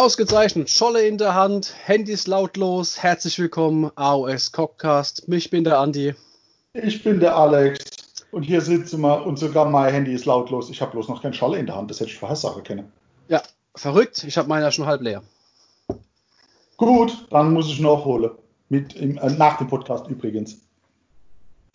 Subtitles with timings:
[0.00, 3.02] Ausgezeichnet, Scholle in der Hand, Handys lautlos.
[3.02, 5.24] Herzlich willkommen, AOS Cockcast.
[5.28, 6.14] Ich bin der Andi.
[6.72, 7.84] Ich bin der Alex.
[8.30, 10.70] Und hier sitzen wir und sogar mein Handy ist lautlos.
[10.70, 12.90] Ich habe bloß noch kein Scholle in der Hand, das hätte ich vorher sagen können.
[13.28, 13.42] Ja,
[13.74, 14.24] verrückt.
[14.24, 15.22] Ich habe meiner schon halb leer.
[16.78, 18.30] Gut, dann muss ich noch holen.
[18.70, 20.62] Mit im, äh, nach dem Podcast übrigens.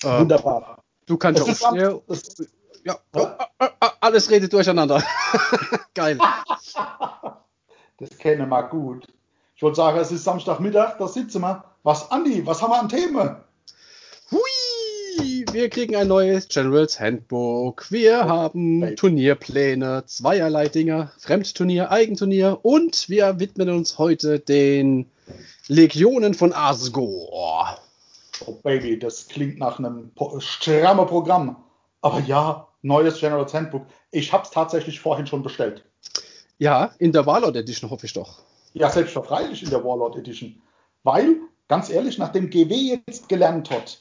[0.03, 0.83] Äh, Wunderbar.
[1.05, 2.01] Du kannst auch schnell.
[2.85, 3.27] Ja, oh,
[3.59, 5.03] oh, alles redet durcheinander.
[5.93, 6.17] Geil.
[7.97, 9.07] das kennen wir gut.
[9.55, 11.63] Ich wollte sagen, es ist Samstagmittag, da sitzen wir.
[11.83, 13.37] Was, Andi, was haben wir an Themen?
[14.31, 15.45] Hui!
[15.51, 17.89] Wir kriegen ein neues Generals Handbook.
[17.89, 18.95] Wir haben hey.
[18.95, 25.09] Turnierpläne, zweierlei Dinger, Fremdturnier, Eigenturnier und wir widmen uns heute den
[25.67, 27.77] Legionen von Asgore.
[28.45, 31.63] Oh Baby, das klingt nach einem strammen Programm.
[32.01, 33.85] Aber ja, neues Generals Handbook.
[34.11, 35.85] Ich habe es tatsächlich vorhin schon bestellt.
[36.57, 38.39] Ja, in der Warlord Edition hoffe ich doch.
[38.73, 40.61] Ja, selbstverständlich in der Warlord Edition.
[41.03, 43.99] Weil, ganz ehrlich, nachdem GW jetzt gelernt hat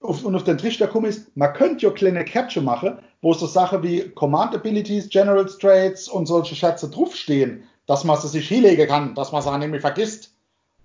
[0.00, 3.82] und auf den Trichter gekommen ist, man könnte ja kleine Kärtchen machen, wo so Sachen
[3.82, 9.14] wie Command Abilities, General Traits und solche Schätze draufstehen, dass man sie sich hinlegen kann,
[9.14, 10.32] dass man sie nämlich vergisst.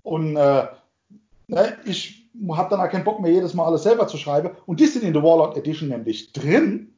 [0.04, 0.66] Und äh,
[1.48, 4.52] ne, ich habe dann auch keinen Bock mehr, jedes Mal alles selber zu schreiben.
[4.66, 6.94] Und die sind in der Warlord Edition nämlich drin.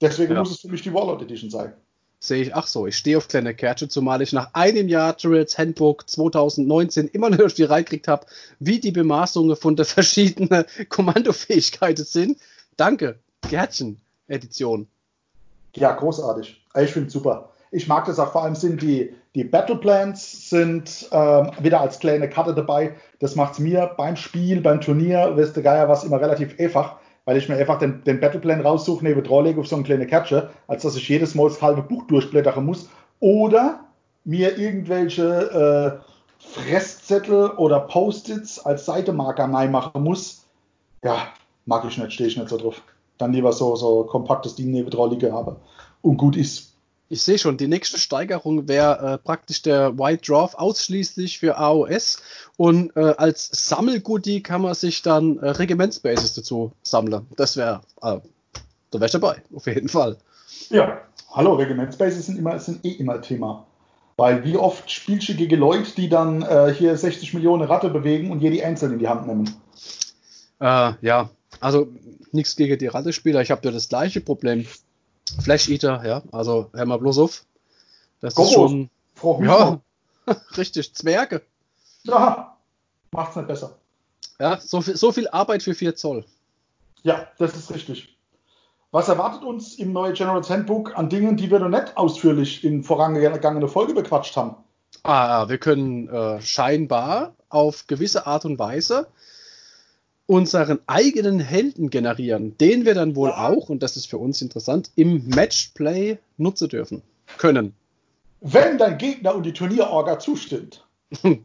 [0.00, 0.40] Deswegen ja.
[0.40, 1.72] muss es für mich die Warlord Edition sein
[2.18, 5.58] sehe ich, ach so, ich stehe auf kleine Kärtchen, zumal ich nach einem Jahr Turrets
[5.58, 7.64] Handbook 2019 immer noch auf die
[8.08, 8.26] habe,
[8.58, 12.38] wie die Bemaßungen von der verschiedenen Kommandofähigkeiten sind.
[12.76, 14.86] Danke, Kärtchen-Edition.
[15.74, 16.64] Ja, großartig.
[16.76, 17.50] Ich finde super.
[17.70, 21.98] Ich mag das auch, vor allem sind die, die Battle Plans sind ähm, wieder als
[21.98, 22.94] kleine Karte dabei.
[23.18, 26.96] Das macht es mir beim Spiel, beim Turnier, wisst ihr Geier was, immer relativ einfach
[27.24, 30.06] weil ich mir einfach den, den Battleplan raussuche, neben drauf lege auf so eine kleine
[30.06, 32.88] Kärtchen, als dass ich jedes Mal das halbe Buch durchblättern muss.
[33.20, 33.80] Oder
[34.24, 40.44] mir irgendwelche äh, Fresszettel oder Post-its als Seitemarker machen muss.
[41.02, 41.28] Ja,
[41.66, 42.82] mag ich nicht, stehe ich nicht so drauf.
[43.18, 45.56] Dann lieber so, so kompaktes Ding neben drauf liegen habe.
[46.02, 46.73] Und gut ist.
[47.10, 52.22] Ich sehe schon, die nächste Steigerung wäre äh, praktisch der White Dwarf ausschließlich für AOS
[52.56, 57.26] und äh, als Sammelgoodie kann man sich dann äh, Regimentsbases dazu sammeln.
[57.36, 58.18] Das wäre, äh,
[58.90, 60.16] da wäre ich dabei, auf jeden Fall.
[60.70, 63.66] Ja, hallo, Regimentsbases sind, immer, sind eh immer Thema.
[64.16, 68.30] Weil wie oft spielst du gegen Leute, die dann äh, hier 60 Millionen Ratte bewegen
[68.30, 69.54] und jede einzeln in die Hand nehmen?
[70.60, 71.88] Äh, ja, also
[72.30, 73.42] nichts gegen die Ratte-Spieler.
[73.42, 74.66] Ich habe ja das gleiche Problem.
[75.42, 77.44] Flash Eater, ja, also hör mal bloß auf.
[78.20, 78.50] Das Gobos.
[78.50, 78.90] ist schon.
[79.14, 79.80] Frau ja,
[80.56, 81.42] richtig, Zwerge.
[82.02, 82.56] Ja,
[83.10, 83.76] macht's nicht besser.
[84.38, 86.24] Ja, so viel, so viel Arbeit für 4 Zoll.
[87.02, 88.16] Ja, das ist richtig.
[88.90, 92.82] Was erwartet uns im neuen General Handbook an Dingen, die wir noch nicht ausführlich in
[92.84, 94.56] vorangegangene Folge bequatscht haben?
[95.02, 99.08] Ah, wir können äh, scheinbar auf gewisse Art und Weise
[100.26, 104.90] unseren eigenen Helden generieren, den wir dann wohl auch, und das ist für uns interessant,
[104.96, 107.02] im Matchplay nutzen dürfen
[107.38, 107.74] können.
[108.40, 110.86] Wenn dein Gegner und die Turnierorga zustimmt.
[111.22, 111.38] wir,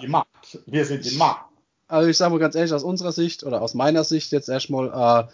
[0.00, 0.58] die Macht.
[0.66, 1.46] wir sind die Macht.
[1.86, 5.28] Also ich sage mal ganz ehrlich, aus unserer Sicht oder aus meiner Sicht jetzt erstmal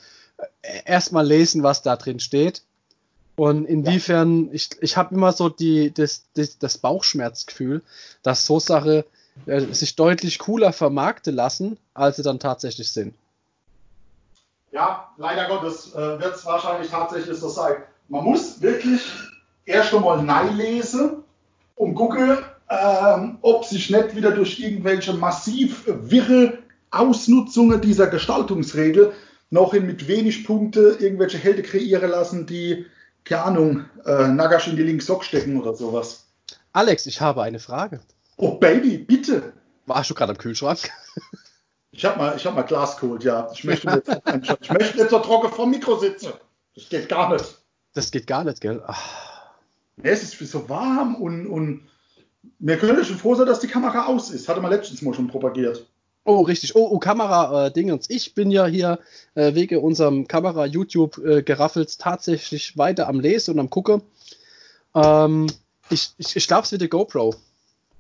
[0.63, 2.63] äh, erstmal lesen, was da drin steht.
[3.37, 4.53] Und inwiefern, ja.
[4.53, 7.83] ich, ich habe immer so die, das, das, das Bauchschmerzgefühl,
[8.23, 9.07] dass so Sache
[9.47, 13.15] sich deutlich cooler vermarkten lassen, als sie dann tatsächlich sind.
[14.73, 17.77] Ja, leider Gottes äh, wird es wahrscheinlich tatsächlich so sein.
[18.09, 19.01] Man muss wirklich
[19.65, 21.25] erst einmal nein lesen
[21.77, 26.59] und gucken, ähm, ob sich nicht wieder durch irgendwelche massiv wirre
[26.91, 29.13] Ausnutzungen dieser Gestaltungsregel
[29.51, 32.87] noch in mit wenig Punkte irgendwelche Helden kreieren lassen, die,
[33.25, 36.27] keine Ahnung, äh, Nagash in die linke Sock stecken oder sowas.
[36.73, 38.01] Alex, ich habe eine Frage.
[38.41, 39.53] Oh Baby, bitte.
[39.85, 40.91] Warst du gerade am Kühlschrank?
[41.93, 43.51] Ich habe mal, hab mal Glas geholt, ja.
[43.53, 43.89] Ich möchte,
[44.39, 46.33] nicht, ich möchte nicht so trocken vom Mikro sitzen.
[46.75, 47.45] Das geht gar nicht.
[47.93, 48.83] Das geht gar nicht, gell?
[48.87, 49.51] Ach.
[50.03, 51.89] Es ist so warm und, und
[52.59, 54.49] mir könnte schon froh sein, dass die Kamera aus ist.
[54.49, 55.87] Hatte man letztens mal schon propagiert.
[56.25, 56.77] Oh, richtig.
[56.77, 58.09] Oh, oh Kamera-Dingens.
[58.09, 59.01] Äh, ich bin ja hier
[59.35, 64.03] äh, wegen unserem Kamera-YouTube-Geraffels äh, tatsächlich weiter am Lesen und am Gucken.
[64.95, 65.49] Ähm,
[65.91, 67.35] ich ich, ich es wird die GoPro.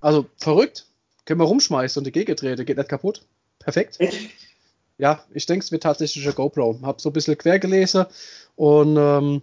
[0.00, 0.86] Also verrückt.
[1.24, 3.22] Können wir rumschmeißen und die Gegendrehte geht nicht kaputt.
[3.58, 3.98] Perfekt.
[4.98, 6.80] Ja, ich denke, es wird tatsächlich eine GoPro.
[6.82, 8.06] Hab so ein bisschen quer gelesen
[8.56, 9.42] und ähm,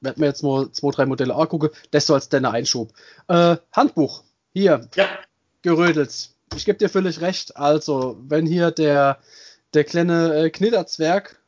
[0.00, 1.70] werden wir jetzt mal zwei, drei Modelle angucken.
[1.90, 2.92] Das soll als deine Einschub.
[3.28, 4.24] Äh, Handbuch.
[4.52, 4.88] Hier.
[4.96, 5.08] Ja.
[5.62, 6.34] Gerödels.
[6.56, 7.56] Ich gebe dir völlig recht.
[7.56, 9.18] Also, wenn hier der,
[9.74, 11.38] der kleine äh, Knitterzwerg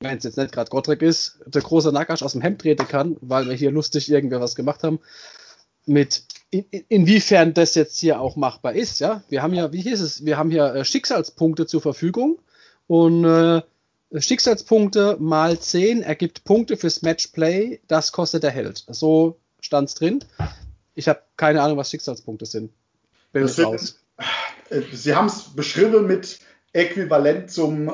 [0.00, 3.16] wenn es jetzt nicht gerade Gottrek ist, der große Nakash aus dem Hemd treten kann,
[3.20, 5.00] weil wir hier lustig irgendwer was gemacht haben,
[5.86, 9.22] mit in, inwiefern das jetzt hier auch machbar ist, ja.
[9.28, 12.38] Wir haben ja, wie hieß es, wir haben hier äh, Schicksalspunkte zur Verfügung
[12.86, 13.62] und äh,
[14.16, 18.84] Schicksalspunkte mal 10 ergibt Punkte fürs Matchplay, das kostet der Held.
[18.88, 20.24] So stand es drin.
[20.94, 22.72] Ich habe keine Ahnung, was Schicksalspunkte sind.
[23.32, 24.00] Bin das raus.
[24.70, 26.40] Äh, Sie haben es beschrieben mit
[26.72, 27.92] äquivalent zum, äh,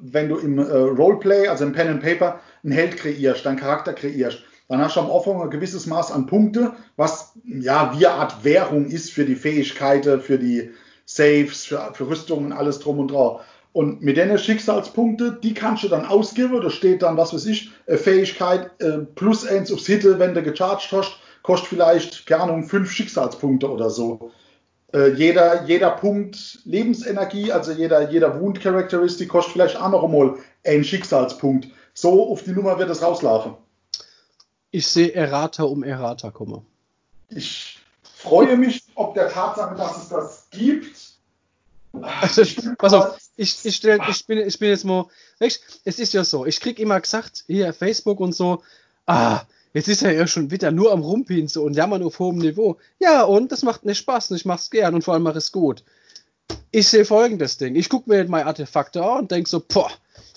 [0.00, 3.92] wenn du im äh, Roleplay, also im Pen and Paper, einen Held kreierst, deinen Charakter
[3.92, 4.42] kreierst.
[4.72, 8.42] Dann hast du am Anfang ein gewisses Maß an Punkte, was ja wie eine Art
[8.42, 10.70] Währung ist für die Fähigkeiten, für die
[11.04, 13.40] Saves, für, für Rüstungen, alles drum und dran.
[13.74, 16.58] Und mit den Schicksalspunkte, die kannst du dann ausgeben.
[16.62, 20.90] Da steht dann, was weiß ich, Fähigkeit äh, plus eins aufs Hitte, wenn du gecharged
[20.90, 24.30] hast, kostet vielleicht, keine Ahnung, fünf Schicksalspunkte oder so.
[24.94, 30.36] Äh, jeder, jeder Punkt Lebensenergie, also jeder, jeder Wound Characteristic kostet vielleicht auch noch einmal
[30.64, 31.68] einen Schicksalspunkt.
[31.92, 33.52] So auf die Nummer wird es rauslaufen.
[34.72, 36.64] Ich sehe Errata um Errata komme.
[37.28, 40.96] Ich freue mich, ob der Tatsache, dass es das gibt.
[42.00, 42.42] Also,
[42.78, 45.06] pass auf, ich, ich, stell, ich, bin, ich bin jetzt mal,
[45.40, 48.62] weißt, es ist ja so, ich krieg immer gesagt, hier Facebook und so,
[49.04, 49.42] ah,
[49.74, 52.78] jetzt ist er ja schon wieder nur am Rumpinseln und jammern auf hohem Niveau.
[52.98, 55.52] Ja, und das macht mir Spaß und ich mach's gern und vor allem mach es
[55.52, 55.84] gut.
[56.70, 57.76] Ich sehe folgendes Ding.
[57.76, 59.90] Ich gucke mir meine Artefakte an und denke so, boah,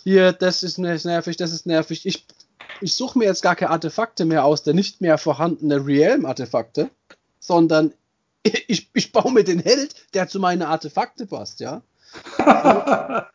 [0.03, 2.05] hier, das ist nervig, das ist nervig.
[2.05, 2.25] Ich,
[2.81, 6.89] ich suche mir jetzt gar keine Artefakte mehr aus, der nicht mehr vorhandene Realm-Artefakte,
[7.39, 7.93] sondern
[8.43, 11.81] ich, ich baue mir den Held, der zu meinen Artefakte passt, ja.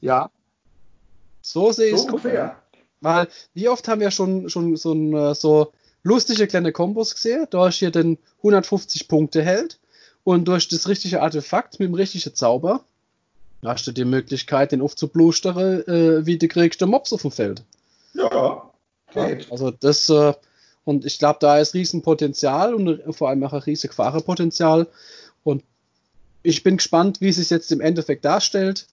[0.00, 0.30] ja.
[1.42, 2.04] So sehe ich es.
[2.04, 2.56] ungefähr.
[3.00, 5.72] Weil, wie oft haben wir schon, schon so, ein, äh, so
[6.02, 7.46] lustige kleine Kombos gesehen?
[7.50, 9.78] Da ist hier den 150 Punkte Held
[10.22, 12.84] und durch das richtige Artefakt mit dem richtigen Zauber
[13.64, 17.62] hast du die Möglichkeit, den aufzublustern, äh, wie du kriegst den Mops auf dem Feld.
[18.14, 18.70] Ja,
[19.12, 19.50] geht.
[19.50, 20.34] Also das, äh,
[20.84, 24.86] und ich glaube, da ist Riesenpotenzial und vor allem auch ein riesiges Gefahrenpotenzial.
[25.44, 25.62] Und
[26.42, 28.86] ich bin gespannt, wie es sich jetzt im Endeffekt darstellt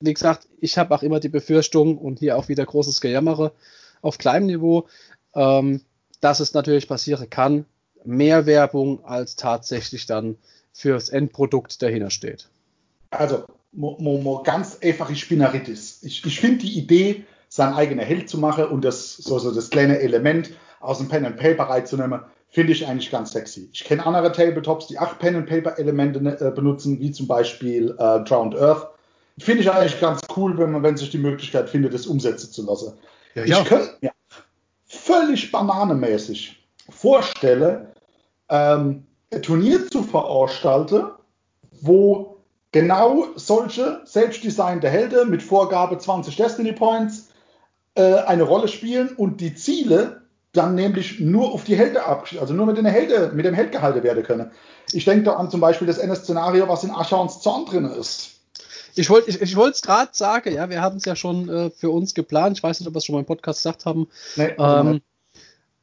[0.00, 3.52] wie gesagt, ich habe auch immer die Befürchtung und hier auch wieder großes Gejammere
[4.00, 4.86] auf kleinem Niveau,
[5.34, 5.82] ähm,
[6.20, 7.64] dass es natürlich passieren kann,
[8.04, 10.36] mehr Werbung als tatsächlich dann
[10.72, 12.48] fürs Endprodukt dahinter steht.
[13.10, 16.02] Also, mo, mo, mo ganz einfache Spinneritis.
[16.02, 17.24] Ich, ich finde die Idee,
[17.58, 20.50] sein eigener Held zu machen und das so, so das kleine Element
[20.80, 23.68] aus dem Pen and Paper reinzunehmen, finde ich eigentlich ganz sexy.
[23.72, 27.90] Ich kenne andere Tabletops, die acht Pen and Paper Elemente äh, benutzen, wie zum Beispiel
[27.98, 28.88] äh, Drowned Earth
[29.40, 32.64] finde ich eigentlich ganz cool, wenn man, wenn sich die Möglichkeit findet, das umsetzen zu
[32.64, 32.94] lassen.
[33.34, 33.60] Ja, ja.
[33.60, 34.12] Ich könnte mir
[34.86, 37.86] völlig bananemäßig vorstellen,
[38.48, 41.06] ähm, ein Turnier zu veranstalten,
[41.80, 42.38] wo
[42.72, 47.27] genau solche selbstdesignte Helden mit Vorgabe 20 Destiny Points
[48.02, 50.22] eine Rolle spielen und die Ziele
[50.52, 53.72] dann nämlich nur auf die Helden ab, also nur mit den Helden, mit dem Held
[53.72, 54.50] gehalten werden können.
[54.92, 58.30] Ich denke da an zum Beispiel das NS-Szenario, was in Aschauns Zorn drin ist.
[58.94, 61.90] Ich wollte ich, ich es gerade sagen, ja, wir haben es ja schon äh, für
[61.90, 62.56] uns geplant.
[62.56, 64.08] Ich weiß nicht, ob wir es schon mal im Podcast gesagt haben.
[64.34, 65.00] Nee, ähm,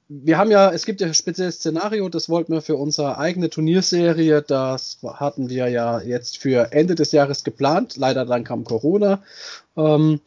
[0.07, 3.49] wir haben ja, es gibt ja ein spezielles Szenario, das wollten wir für unsere eigene
[3.49, 7.95] Turnierserie, das hatten wir ja jetzt für Ende des Jahres geplant.
[7.97, 9.23] Leider dann kam Corona.
[9.77, 10.19] Ähm,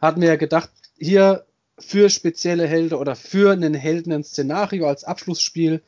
[0.00, 0.70] hatten wir ja gedacht,
[1.02, 1.44] hier
[1.78, 5.82] für spezielle Helden oder für einen Helden ein Szenario als Abschlussspiel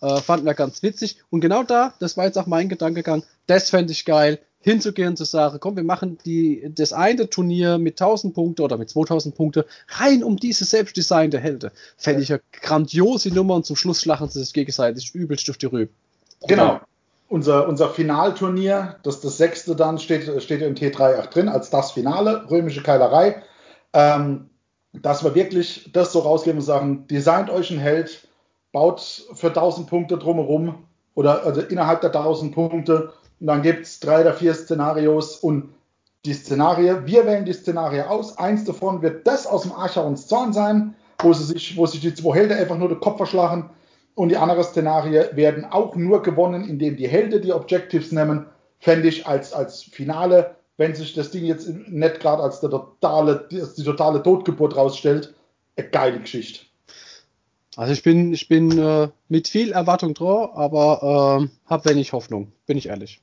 [0.00, 1.18] äh, fanden wir ganz witzig.
[1.30, 5.24] Und genau da, das war jetzt auch mein Gedankegang, das fände ich geil hinzugehen zu
[5.24, 9.66] sagen, komm, wir machen die, das eine Turnier mit 1000 Punkte oder mit 2000 Punkte
[9.88, 11.70] rein um diese selbstdesignte Helden.
[11.98, 15.66] Fände ich eine grandiose Nummer und zum Schluss schlachen sie sich gegenseitig übelst durch die
[15.66, 15.92] Rübe.
[16.48, 16.80] Genau.
[17.28, 22.48] Unser, unser Finalturnier, das das sechste dann, steht, steht im T38 drin, als das Finale,
[22.50, 23.42] römische Keilerei.
[23.94, 24.50] Ähm,
[24.92, 28.28] dass wir wirklich das so rausgeben und sagen, designt euch ein Held,
[28.72, 29.00] baut
[29.34, 30.84] für 1000 Punkte drumherum
[31.14, 35.74] oder also innerhalb der 1000 Punkte und dann gibt es drei oder vier Szenarios und
[36.24, 38.38] die Szenarien, wir wählen die Szenarien aus.
[38.38, 42.14] Eins davon wird das aus dem Archaons Zorn sein, wo, sie sich, wo sich die
[42.14, 43.70] zwei Helden einfach nur den Kopf verschlagen.
[44.14, 48.46] Und die anderen Szenarien werden auch nur gewonnen, indem die Helden die Objectives nehmen.
[48.78, 53.48] Fände ich als, als Finale, wenn sich das Ding jetzt nicht gerade als der totale,
[53.50, 55.34] die totale Totgeburt rausstellt,
[55.76, 56.66] eine geile Geschichte.
[57.76, 62.52] Also ich bin, ich bin äh, mit viel Erwartung drauf, aber äh, habe wenig Hoffnung,
[62.66, 63.20] bin ich ehrlich.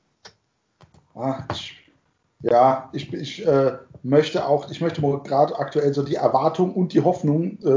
[1.15, 1.73] Ah, ich,
[2.41, 7.01] ja, ich, ich äh, möchte auch, ich möchte gerade aktuell so die Erwartung und die
[7.01, 7.69] Hoffnung äh,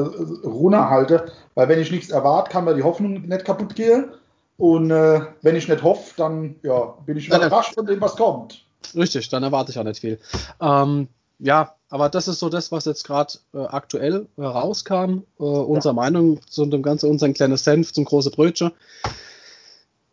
[0.47, 1.21] runterhalten,
[1.55, 4.13] weil wenn ich nichts erwarte, kann mir die Hoffnung nicht kaputt gehen.
[4.57, 8.64] Und äh, wenn ich nicht hoffe, dann ja, bin ich überrascht von dem, was kommt.
[8.95, 10.19] Richtig, dann erwarte ich auch nicht viel.
[10.61, 15.23] Ähm, ja, Aber das ist so das, was jetzt gerade äh, aktuell äh, rauskam.
[15.39, 16.01] Äh, unsere ja.
[16.01, 18.73] Meinung zu dem Ganzen, unser kleines Senf zum große Brötchen.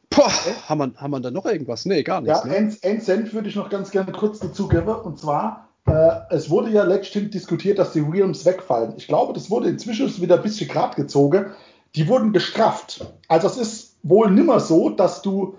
[0.10, 0.32] Boah,
[0.68, 1.86] haben wir, haben wir da noch irgendwas?
[1.86, 2.44] Nee, gar nichts.
[2.44, 2.56] Ja, ne?
[2.56, 4.90] ein, ein Cent würde ich noch ganz gerne kurz dazu geben.
[4.90, 8.94] Und zwar, äh, es wurde ja letztendlich diskutiert, dass die Realms wegfallen.
[8.98, 11.48] Ich glaube, das wurde inzwischen wieder ein bisschen grad gezogen.
[11.96, 13.06] Die wurden gestrafft.
[13.28, 15.56] Also es ist wohl nimmer so, dass du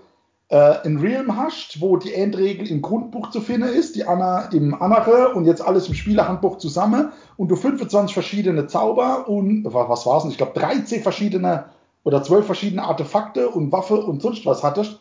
[0.53, 4.79] äh, ein Realm hast, wo die Endregel im Grundbuch zu finden ist, die Anna im
[4.79, 10.19] andere und jetzt alles im Spielerhandbuch zusammen und du 25 verschiedene Zauber und was war
[10.19, 10.29] es?
[10.29, 11.65] Ich glaube 13 verschiedene
[12.03, 14.99] oder zwölf verschiedene Artefakte und Waffe und sonst was hattest,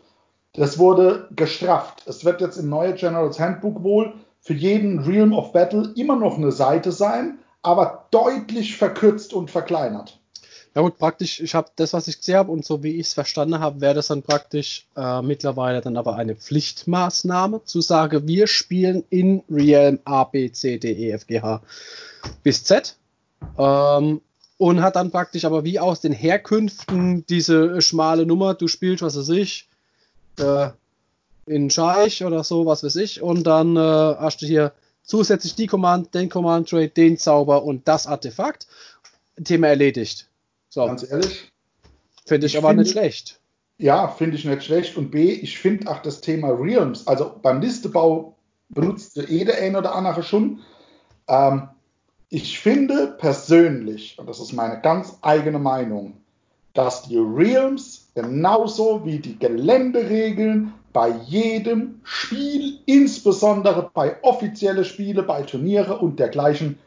[0.55, 2.03] das wurde gestrafft.
[2.07, 6.39] Es wird jetzt im neuen General's Handbook wohl für jeden Realm of Battle immer noch
[6.39, 10.19] eine Seite sein, aber deutlich verkürzt und verkleinert.
[10.75, 13.13] Ja gut, praktisch, ich habe das, was ich gesehen habe und so wie ich es
[13.13, 18.47] verstanden habe, wäre das dann praktisch äh, mittlerweile dann aber eine Pflichtmaßnahme, zu sagen, wir
[18.47, 21.61] spielen in Realm A, B, C, D, E, F, G, H
[22.43, 22.97] bis Z.
[23.59, 24.23] Ähm,
[24.57, 29.19] und hat dann praktisch aber wie aus den Herkünften diese schmale Nummer, du spielst, was
[29.19, 29.69] weiß ich,
[30.39, 30.71] äh,
[31.45, 35.67] in Scheich oder so, was weiß ich, und dann äh, hast du hier zusätzlich die
[35.67, 38.67] Command, den Command Trade, den Zauber und das Artefakt.
[39.45, 40.29] Thema erledigt.
[40.73, 40.87] So.
[40.87, 41.53] Ganz ehrlich.
[42.25, 43.41] Finde ich, ich, aber find, nicht schlecht.
[43.77, 44.97] Ja, finde ich nicht schlecht.
[44.97, 48.35] Und B, ich finde auch das Thema Realms, also beim Listebau
[48.71, 50.61] benutzt jeder ein oder andere schon.
[51.29, 51.69] Ähm,
[52.31, 56.15] ich finde persönlich, und das ist meine ganz eigene Meinung,
[56.73, 65.43] dass die Realms genauso wie die Geländeregeln bei jedem Spiel, insbesondere bei offiziellen Spielen, bei
[65.43, 66.79] Turniere und dergleichen,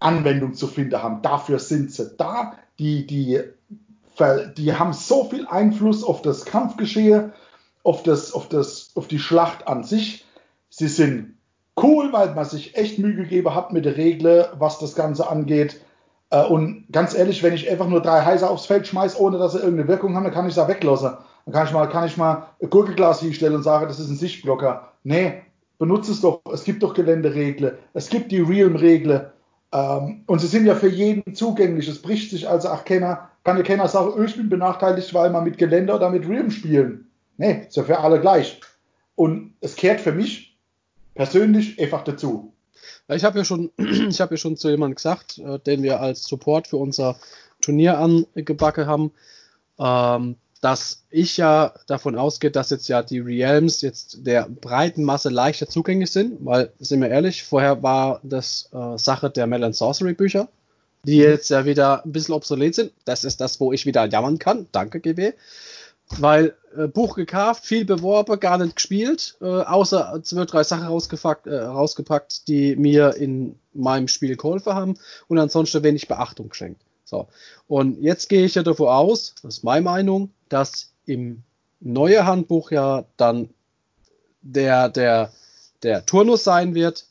[0.00, 1.22] Anwendung zu finden haben.
[1.22, 2.54] Dafür sind sie da.
[2.78, 3.40] Die, die,
[4.56, 7.32] die haben so viel Einfluss auf das Kampfgeschehen,
[7.84, 10.26] auf, das, auf, das, auf die Schlacht an sich.
[10.70, 11.36] Sie sind
[11.80, 15.80] cool, weil man sich echt Mühe gegeben hat mit der Regel, was das Ganze angeht.
[16.30, 19.52] Äh, und ganz ehrlich, wenn ich einfach nur drei Heiser aufs Feld schmeiße, ohne dass
[19.52, 21.12] sie irgendeine Wirkung haben, dann kann ich da weglassen.
[21.44, 24.16] Dann kann ich mal, kann ich mal ein Gurkenglas hinstellen und sagen, das ist ein
[24.16, 24.92] Sichtblocker.
[25.02, 25.42] Nee,
[25.78, 26.40] benutze es doch.
[26.52, 27.76] Es gibt doch Geländeregeln.
[27.94, 29.26] Es gibt die Realm-Regeln.
[29.72, 31.88] Ähm, und sie sind ja für jeden zugänglich.
[31.88, 35.30] Es bricht sich also auch keiner, kann ja keiner sagen, oh, ich bin benachteiligt, weil
[35.30, 37.10] man mit Gelände oder mit Realm spielen.
[37.36, 38.60] Nee, ist ja für alle gleich.
[39.14, 40.58] Und es kehrt für mich
[41.14, 42.52] persönlich einfach dazu.
[43.08, 43.70] Ich habe ja schon,
[44.10, 47.16] ja schon zu jemandem gesagt, äh, den wir als Support für unser
[47.60, 49.12] Turnier angebacken haben,
[49.78, 55.30] ähm, dass ich ja davon ausgehe, dass jetzt ja die Realms jetzt der breiten Masse
[55.30, 60.12] leichter zugänglich sind, weil, sind wir ehrlich, vorher war das äh, Sache der Melon Sorcery
[60.12, 60.48] Bücher,
[61.04, 61.22] die mhm.
[61.22, 62.92] jetzt ja wieder ein bisschen obsolet sind.
[63.06, 64.66] Das ist das, wo ich wieder jammern kann.
[64.70, 65.32] Danke, GB.
[66.18, 71.46] Weil äh, Buch gekauft, viel beworben, gar nicht gespielt, äh, außer zwei, drei Sachen rausgepackt,
[71.46, 74.98] äh, rausgepackt, die mir in meinem Spiel geholfen haben
[75.28, 76.82] und ansonsten wenig Beachtung geschenkt.
[77.10, 77.26] So.
[77.66, 81.42] Und jetzt gehe ich ja davon aus, das ist meine Meinung, dass im
[81.80, 83.50] neuen Handbuch ja dann
[84.42, 85.32] der, der,
[85.82, 87.06] der Turnus sein wird,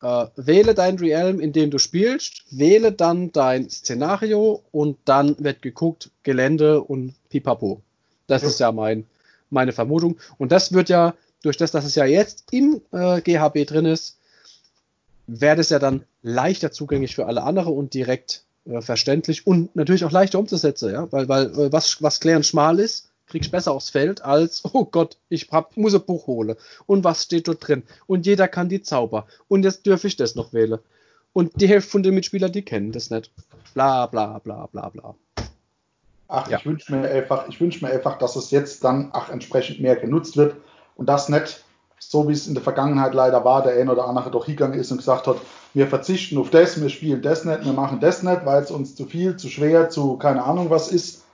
[0.00, 5.60] äh, wähle dein Realm, in dem du spielst, wähle dann dein Szenario und dann wird
[5.60, 7.82] geguckt, Gelände und Pipapo.
[8.28, 8.48] Das ja.
[8.48, 9.06] ist ja mein,
[9.50, 10.18] meine Vermutung.
[10.38, 14.18] Und das wird ja, durch das, dass es ja jetzt im äh, GHB drin ist,
[15.26, 18.44] wäre das ja dann leichter zugänglich für alle anderen und direkt
[18.80, 23.10] verständlich und natürlich auch leichter umzusetzen, ja, weil, weil äh, was, was klären schmal ist,
[23.26, 26.56] kriegst besser aufs Feld als, oh Gott, ich hab, muss ein Buch holen.
[26.86, 27.82] Und was steht dort drin?
[28.06, 29.26] Und jeder kann die Zauber.
[29.48, 30.78] Und jetzt dürfe ich das noch wählen.
[31.32, 33.32] Und die Hälfte von den Mitspielern, die kennen das nicht.
[33.74, 35.14] Bla bla bla bla bla.
[36.28, 36.58] Ach, ja.
[36.58, 39.96] ich wünsche mir einfach, ich wünsche mir einfach, dass es jetzt dann ach, entsprechend mehr
[39.96, 40.56] genutzt wird
[40.96, 41.64] und das nicht
[41.98, 44.90] so wie es in der Vergangenheit leider war, der ein oder andere doch hingegangen ist
[44.90, 45.36] und gesagt hat,
[45.74, 48.94] wir verzichten auf das, wir spielen das nicht, wir machen das nicht, weil es uns
[48.94, 51.24] zu viel, zu schwer, zu keine Ahnung was ist.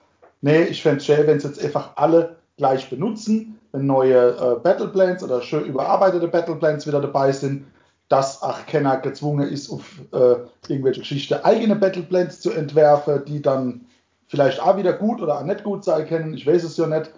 [0.41, 4.61] Nee, ich fände es schön, wenn es jetzt einfach alle gleich benutzen, wenn neue äh,
[4.61, 7.65] Battleplans oder schön überarbeitete Battleplans wieder dabei sind,
[8.09, 10.37] dass auch keiner gezwungen ist, auf äh,
[10.69, 13.87] irgendwelche Geschichten eigene Battleplans zu entwerfen, die dann
[14.29, 17.11] vielleicht auch wieder gut oder auch nicht gut sein können, ich weiß es ja nicht.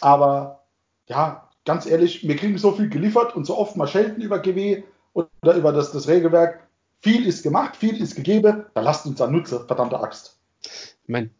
[0.00, 0.64] Aber
[1.06, 4.82] ja, ganz ehrlich, wir kriegen so viel geliefert und so oft mal schelten über GW
[5.14, 6.66] oder über das, das Regelwerk.
[7.00, 10.38] Viel ist gemacht, viel ist gegeben, da lasst uns dann nutzen, verdammte Axt.
[10.62, 11.30] Ich meine,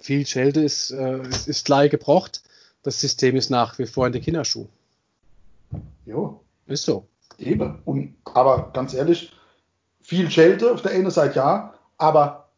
[0.00, 2.42] viel Schelte ist, äh, ist, ist gleich gebraucht.
[2.82, 4.66] Das System ist nach wie vor in den Kinderschuh.
[6.06, 6.40] Jo.
[6.66, 7.06] Ist so.
[7.38, 7.80] Eben.
[7.84, 9.32] Und, aber ganz ehrlich,
[10.00, 12.48] viel Schelte auf der einen Seite ja, aber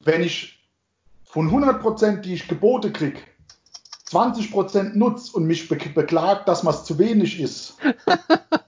[0.00, 0.58] wenn ich
[1.24, 3.20] von 100% die ich Gebote kriege,
[4.10, 7.74] 20% nutzt und mich be beklagt, dass man es zu wenig ist,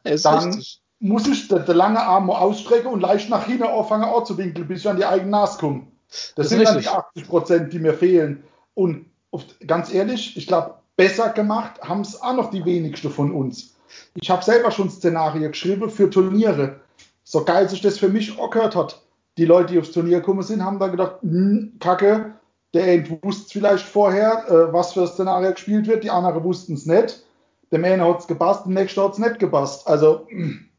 [0.04, 0.62] ist dann,
[1.00, 4.98] muss ich den, langen Arm ausstrecken und leicht nach hinten anfangen anzuwinkeln, bis ich an
[4.98, 5.86] die eigene Nase komme.
[6.08, 8.44] Das, Das sind dann die 80 Prozent, die mir fehlen.
[8.74, 13.32] Und auf, ganz ehrlich, ich glaube, besser gemacht haben es auch noch die wenigsten von
[13.32, 13.76] uns.
[14.14, 16.80] Ich habe selber schon Szenarien geschrieben für Turniere.
[17.24, 19.02] So geil sich das für mich auch gehört hat.
[19.38, 22.34] Die Leute, die aufs Turnier gekommen sind, haben da gedacht, hm, Kacke,
[22.74, 27.24] der wusste vielleicht vorher, äh, was für Szenario gespielt wird, die anderen wussten es nicht.
[27.72, 29.86] Der eine hat es gepasst, der nächste hat es nicht gepasst.
[29.88, 30.26] Also,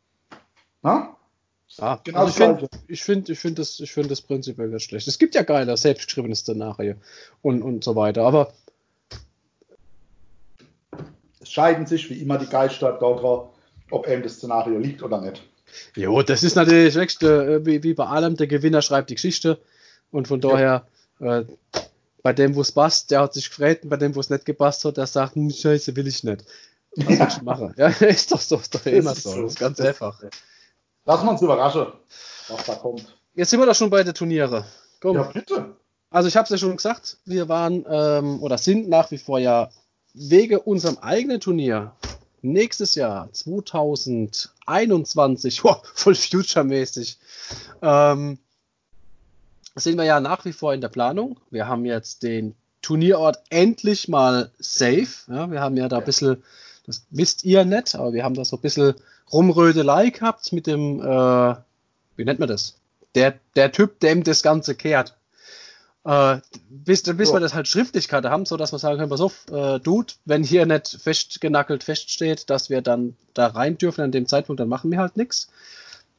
[0.81, 1.15] na?
[1.77, 4.83] Ja, Genau also ich finde ich find, ich find das, ich find das prinzipiell nicht
[4.83, 5.07] schlecht.
[5.07, 6.99] Es gibt ja geile, selbstgeschriebene Szenarien
[7.41, 8.23] und, und so weiter.
[8.23, 8.53] Aber
[11.41, 13.47] Es scheiden sich wie immer die Geister daran,
[13.89, 15.41] ob einem das Szenario liegt oder nicht.
[15.95, 19.59] jo, das ist natürlich wirklich, äh, wie, wie bei allem, der Gewinner schreibt die Geschichte.
[20.11, 20.87] Und von daher,
[21.19, 21.43] äh,
[22.21, 24.45] bei dem, wo es passt, der hat sich gefreut, und bei dem, wo es nicht
[24.45, 26.43] gepasst hat, der sagt, hm, Scheiße, will ich nicht.
[26.95, 27.73] Was soll ich machen?
[27.77, 29.31] Ja, ist doch so, ist doch immer so.
[29.31, 29.41] so.
[29.43, 30.21] Das ist ganz einfach.
[31.05, 31.87] Wir uns überraschen,
[32.47, 33.17] was da kommt.
[33.33, 34.65] Jetzt sind wir doch schon bei den Turniere.
[34.99, 35.15] Komm.
[35.15, 35.75] Ja, bitte.
[36.09, 39.39] Also ich habe es ja schon gesagt, wir waren ähm, oder sind nach wie vor
[39.39, 39.69] ja
[40.13, 41.93] wegen unserem eigenen Turnier
[42.41, 47.17] nächstes Jahr 2021, wow, voll future-mäßig,
[47.81, 48.39] ähm,
[49.75, 51.39] sind wir ja nach wie vor in der Planung.
[51.49, 55.07] Wir haben jetzt den Turnierort endlich mal safe.
[55.27, 56.43] Ja, wir haben ja da ein bisschen,
[56.85, 58.95] das wisst ihr nicht, aber wir haben da so ein bisschen
[59.31, 61.55] Rumrödelei gehabt mit dem, äh,
[62.15, 62.75] wie nennt man das?
[63.15, 65.15] Der, der Typ, dem das Ganze kehrt.
[66.03, 66.37] Äh,
[66.69, 67.35] bis bis Ja.
[67.35, 70.43] wir das halt Schriftlichkeit haben, so dass wir sagen können, pass auf, äh, Dude, wenn
[70.43, 74.89] hier nicht festgenackelt feststeht, dass wir dann da rein dürfen an dem Zeitpunkt, dann machen
[74.91, 75.49] wir halt nichts.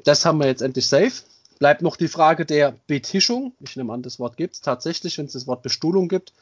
[0.05, 1.13] Das haben wir jetzt endlich safe.
[1.59, 3.53] Bleibt noch die Frage der Betischung.
[3.61, 6.33] Ich nehme an, das Wort gibt es tatsächlich, wenn es das Wort Bestuhlung gibt.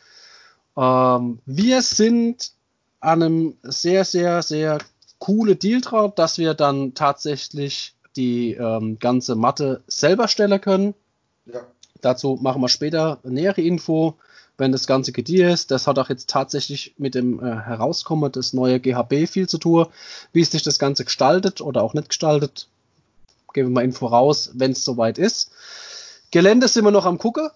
[0.76, 2.52] Ähm, wir sind
[3.00, 4.78] an einem sehr, sehr, sehr
[5.20, 10.94] coole Deal drauf, dass wir dann tatsächlich die ähm, ganze Matte selber stellen können.
[11.46, 11.60] Ja.
[12.00, 14.16] Dazu machen wir später nähere Info,
[14.58, 15.70] wenn das Ganze gedieh ist.
[15.70, 19.86] Das hat auch jetzt tatsächlich mit dem äh, Herauskommen des neuen GHB viel zu tun.
[20.32, 22.68] Wie sich das Ganze gestaltet oder auch nicht gestaltet,
[23.52, 25.52] geben wir mal Info raus, wenn es soweit ist.
[26.30, 27.50] Gelände sind wir noch am gucken.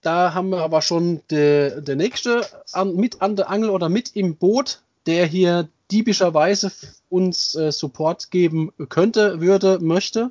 [0.00, 4.16] Da haben wir aber schon der der nächste an, mit an der Angel oder mit
[4.16, 6.72] im Boot, der hier diebischerweise
[7.08, 10.30] uns äh, Support geben könnte, würde, möchte.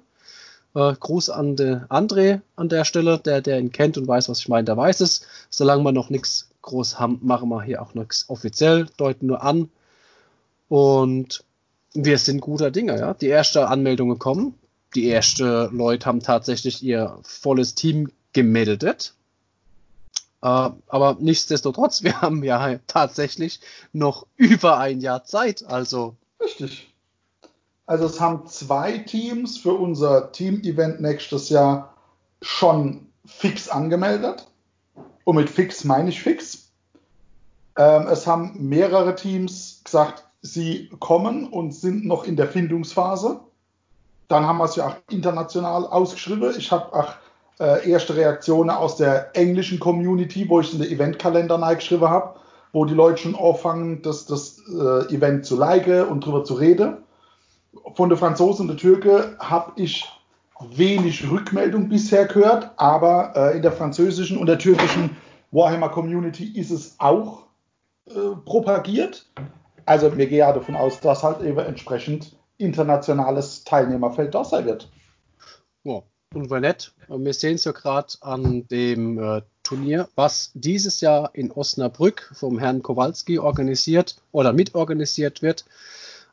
[0.73, 4.39] Äh, Gruß an den André an der Stelle, der, der ihn kennt und weiß, was
[4.39, 5.21] ich meine, der weiß es.
[5.49, 9.69] Solange wir noch nichts groß haben, machen wir hier auch nichts offiziell, deuten nur an.
[10.69, 11.43] Und
[11.93, 13.13] wir sind guter Dinge, ja.
[13.13, 14.55] Die erste Anmeldungen kommen.
[14.95, 19.13] Die ersten Leute haben tatsächlich ihr volles Team gemeldet.
[20.41, 23.59] Äh, aber nichtsdestotrotz, wir haben ja tatsächlich
[23.93, 25.63] noch über ein Jahr Zeit.
[25.65, 26.87] Also, Richtig.
[27.85, 31.93] Also es haben zwei Teams für unser Team-Event nächstes Jahr
[32.41, 34.47] schon fix angemeldet.
[35.23, 36.71] Und mit fix meine ich fix.
[37.77, 43.41] Ähm, es haben mehrere Teams gesagt, sie kommen und sind noch in der Findungsphase.
[44.27, 46.53] Dann haben wir es ja auch international ausgeschrieben.
[46.57, 47.13] Ich habe auch
[47.61, 52.39] äh, erste Reaktionen aus der englischen Community, wo ich in den Eventkalender reingeschrieben habe,
[52.73, 56.97] wo die Leute schon anfangen, das, das äh, Event zu liken und drüber zu reden.
[57.95, 60.05] Von der Franzosen und der Türke habe ich
[60.75, 65.15] wenig Rückmeldung bisher gehört, aber äh, in der französischen und der türkischen
[65.51, 67.43] Warhammer Community ist es auch
[68.07, 69.27] äh, propagiert.
[69.85, 74.89] Also wir gehen ja davon aus, dass halt eben entsprechend internationales Teilnehmerfeld da sein wird.
[76.33, 81.51] Wenn nicht, wir sehen es ja gerade an dem äh, Turnier, was dieses Jahr in
[81.51, 85.65] Osnabrück vom Herrn Kowalski organisiert oder mitorganisiert wird.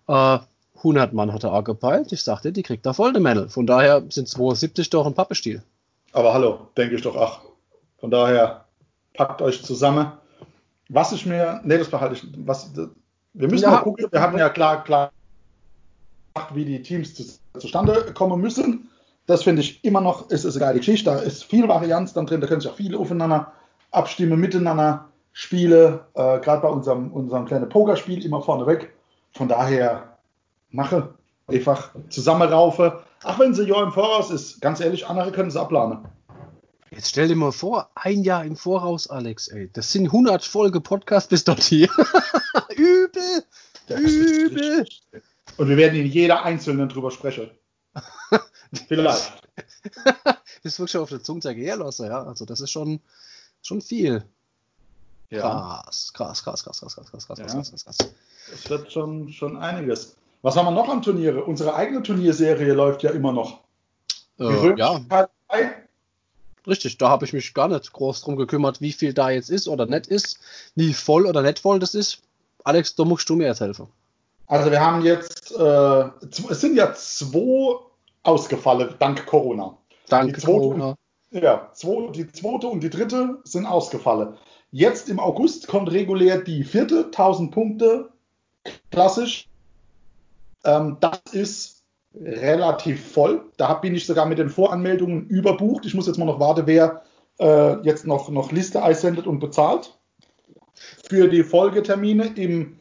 [0.06, 0.38] Äh,
[0.76, 2.12] 100 Mann hat er auch gepeilt.
[2.12, 3.48] Ich sagte, die kriegt da voll eine Männel.
[3.48, 5.62] Von daher sind 72 doch ein Pappestiel.
[6.12, 7.40] Aber hallo, denke ich doch, ach.
[7.98, 8.64] Von daher
[9.14, 10.12] packt euch zusammen.
[10.88, 13.72] Was ich mir, nee, das behalte ich, was, wir müssen Ja.
[13.72, 15.10] mal gucken, wir hatten ja klar, klar,
[16.32, 17.24] gemacht, wie die Teams zu,
[17.58, 18.87] zustande kommen müssen.
[19.28, 21.10] Das finde ich immer noch, ist, ist eine geile Geschichte.
[21.10, 23.52] Da ist viel Varianz dann drin, da können sich auch viele aufeinander
[23.90, 28.90] abstimmen, miteinander Spiele, äh, gerade bei unserem, unserem kleinen Pokerspiel immer vorneweg.
[29.32, 30.16] Von daher
[30.70, 31.12] mache
[31.46, 33.04] einfach zusammenraufe.
[33.22, 36.08] Ach, wenn sie ja im Voraus ist, ganz ehrlich, andere können es abplanen.
[36.90, 39.68] Jetzt stell dir mal vor, ein Jahr im Voraus, Alex, ey.
[39.74, 41.90] Das sind 100 Folge Podcast bis dort hier.
[42.74, 43.44] Übel!
[43.88, 44.86] Das Übel!
[45.58, 47.50] Und wir werden in jeder einzelnen drüber sprechen.
[48.86, 49.32] Vielleicht.
[50.24, 52.22] Das ist wirklich auf der Zunge zergehen lassen, ja.
[52.22, 53.00] Also das ist schon,
[53.62, 54.24] schon viel.
[55.30, 57.46] Ja, Krass, krass, krass, krass, krass, krass, krass, krass, Ja.
[57.46, 57.96] krass, krass, krass.
[58.52, 60.16] es wird schon, schon einiges.
[60.42, 61.44] Was haben wir noch an Turniere?
[61.44, 63.60] Unsere eigene Turnierserie läuft ja immer noch.
[64.38, 65.00] Äh, ja.
[66.66, 69.68] Richtig, da habe ich mich gar nicht groß drum gekümmert, wie viel da jetzt ist
[69.68, 70.38] oder nicht ist,
[70.74, 72.20] wie voll oder nicht voll das ist.
[72.64, 73.88] Alex, da musst du mir jetzt helfen.
[74.46, 76.04] Also wir haben jetzt, äh,
[76.50, 77.78] es sind ja zwei
[78.22, 79.76] ausgefallen dank Corona.
[80.08, 80.96] Dank Corona.
[81.30, 84.38] Ja, zwei, die zweite und die dritte sind ausgefallen.
[84.70, 88.10] Jetzt im August kommt regulär die vierte, 1000 Punkte,
[88.90, 89.48] klassisch.
[90.64, 93.44] Ähm, das ist relativ voll.
[93.56, 95.86] Da bin ich sogar mit den Voranmeldungen überbucht.
[95.86, 97.02] Ich muss jetzt mal noch warten, wer
[97.38, 99.98] äh, jetzt noch, noch Liste einsendet und bezahlt.
[101.08, 102.77] Für die Folgetermine im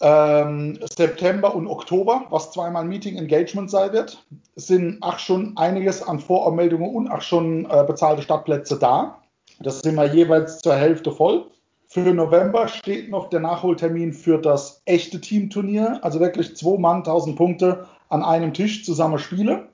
[0.00, 4.24] ähm, September und Oktober, was zweimal Meeting Engagement sein wird,
[4.56, 9.18] sind auch schon einiges an Voranmeldungen und auch schon äh, bezahlte Stadtplätze da.
[9.60, 11.46] Das sind wir jeweils zur Hälfte voll.
[11.88, 17.34] Für November steht noch der Nachholtermin für das echte Teamturnier, also wirklich zwei Mann, 1000
[17.34, 19.68] Punkte an einem Tisch zusammen spielen.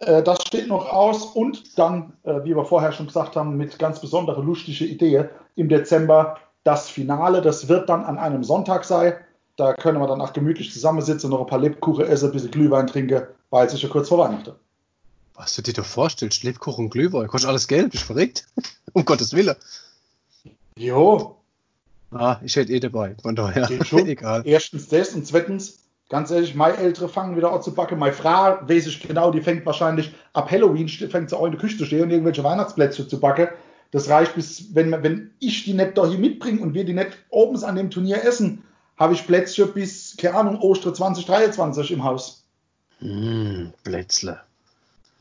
[0.00, 3.78] Äh, das steht noch aus und dann, äh, wie wir vorher schon gesagt haben, mit
[3.78, 7.42] ganz besonderer lustige Idee im Dezember das Finale.
[7.42, 9.14] Das wird dann an einem Sonntag sein.
[9.56, 12.86] Da können wir dann auch gemütlich zusammensitzen, noch ein paar Lebkuchen essen, ein bisschen Glühwein
[12.86, 14.52] trinken, weil es ist ja kurz vor Weihnachten.
[15.34, 18.46] Was du dir da vorstellst, Lebkuchen und Glühwein, kostet alles Geld, bist verrückt?
[18.92, 19.56] um Gottes Willen.
[20.76, 21.36] Jo.
[22.10, 23.68] Ah, ich hätte eh dabei, von daher.
[23.92, 24.42] Egal.
[24.44, 27.98] Erstens das und zweitens, ganz ehrlich, meine Ältere fangen wieder an zu backen.
[27.98, 31.60] Meine Frau, weiß ich genau, die fängt wahrscheinlich ab Halloween, fängt sie auch in der
[31.60, 33.48] Küche zu stehen und irgendwelche Weihnachtsplätzchen zu backen.
[33.92, 37.10] Das reicht bis, wenn, wenn ich die nicht da hier mitbringe und wir die nicht
[37.28, 38.64] oben an dem Turnier essen,
[38.96, 42.42] habe ich Plätzchen bis, keine Ahnung, Ostern 2023 im Haus.
[43.00, 44.40] Mm, Plätzle.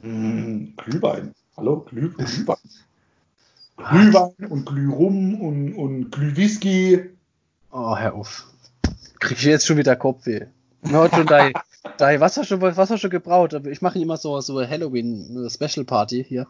[0.02, 1.34] Mm, Glühwein.
[1.58, 2.58] Hallo, Glüh, Glühwein.
[3.76, 7.10] Glühwein und Glührum und, und Glühwhisky.
[7.72, 8.48] Oh, hör auf.
[9.20, 10.46] Krieg ich jetzt schon wieder Kopfweh.
[10.90, 11.52] Heute schon dein,
[11.98, 13.54] dein, was hast du, was hast du schon gebraut?
[13.66, 16.48] Ich mache immer so, so Halloween Special Party hier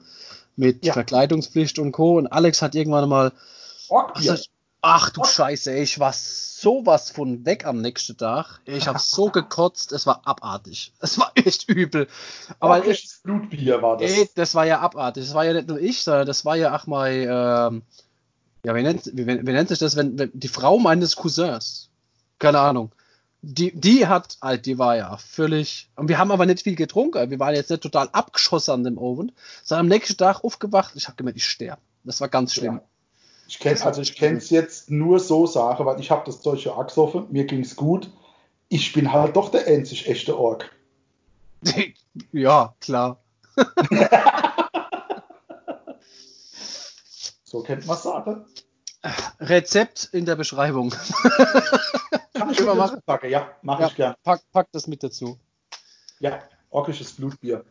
[0.56, 0.94] mit ja.
[0.94, 2.18] Verkleidungspflicht und Co.
[2.18, 3.32] Und Alex hat irgendwann mal.
[3.90, 4.40] Orkbier.
[4.84, 8.62] Ach du Scheiße, ey, ich war sowas von weg am nächsten Tag.
[8.66, 10.92] Ich habe so gekotzt, es war abartig.
[11.00, 12.08] Es war echt übel.
[12.60, 14.12] Aber Orkisches Blutbier war das.
[14.12, 15.26] Ey, das war ja abartig.
[15.26, 17.84] Das war ja nicht nur ich, sondern das war ja auch mal, ähm,
[18.64, 21.90] ja, wie nennt, wie, wie nennt sich das, wenn, wenn die Frau meines Cousins,
[22.40, 22.92] keine Ahnung,
[23.42, 27.32] die, die hat, halt, die war ja völlig, und wir haben aber nicht viel getrunken.
[27.32, 29.32] Wir waren jetzt nicht total abgeschossen an dem Oven,
[29.64, 31.82] sondern am nächsten Tag aufgewacht, ich habe gemerkt, ich sterbe.
[32.04, 32.76] Das war ganz schlimm.
[32.76, 32.84] Ja.
[33.48, 36.64] Ich kenne also ich kenne es jetzt nur so Sache, weil ich habe das Zeug
[36.64, 38.10] ja angesoffen, mir ging es gut.
[38.70, 40.72] Ich bin halt doch der einzig echte Ork.
[42.32, 43.20] ja, klar.
[47.44, 48.46] so kennt man Sache.
[49.40, 50.96] Rezept in der Beschreibung.
[52.42, 53.02] Kann ich immer machen?
[53.06, 53.30] Packe.
[53.30, 54.16] Ja, mache ja, ich gern.
[54.24, 55.38] Pack, pack das mit dazu.
[56.20, 56.40] Ja,
[56.72, 57.64] orkisches Blutbier.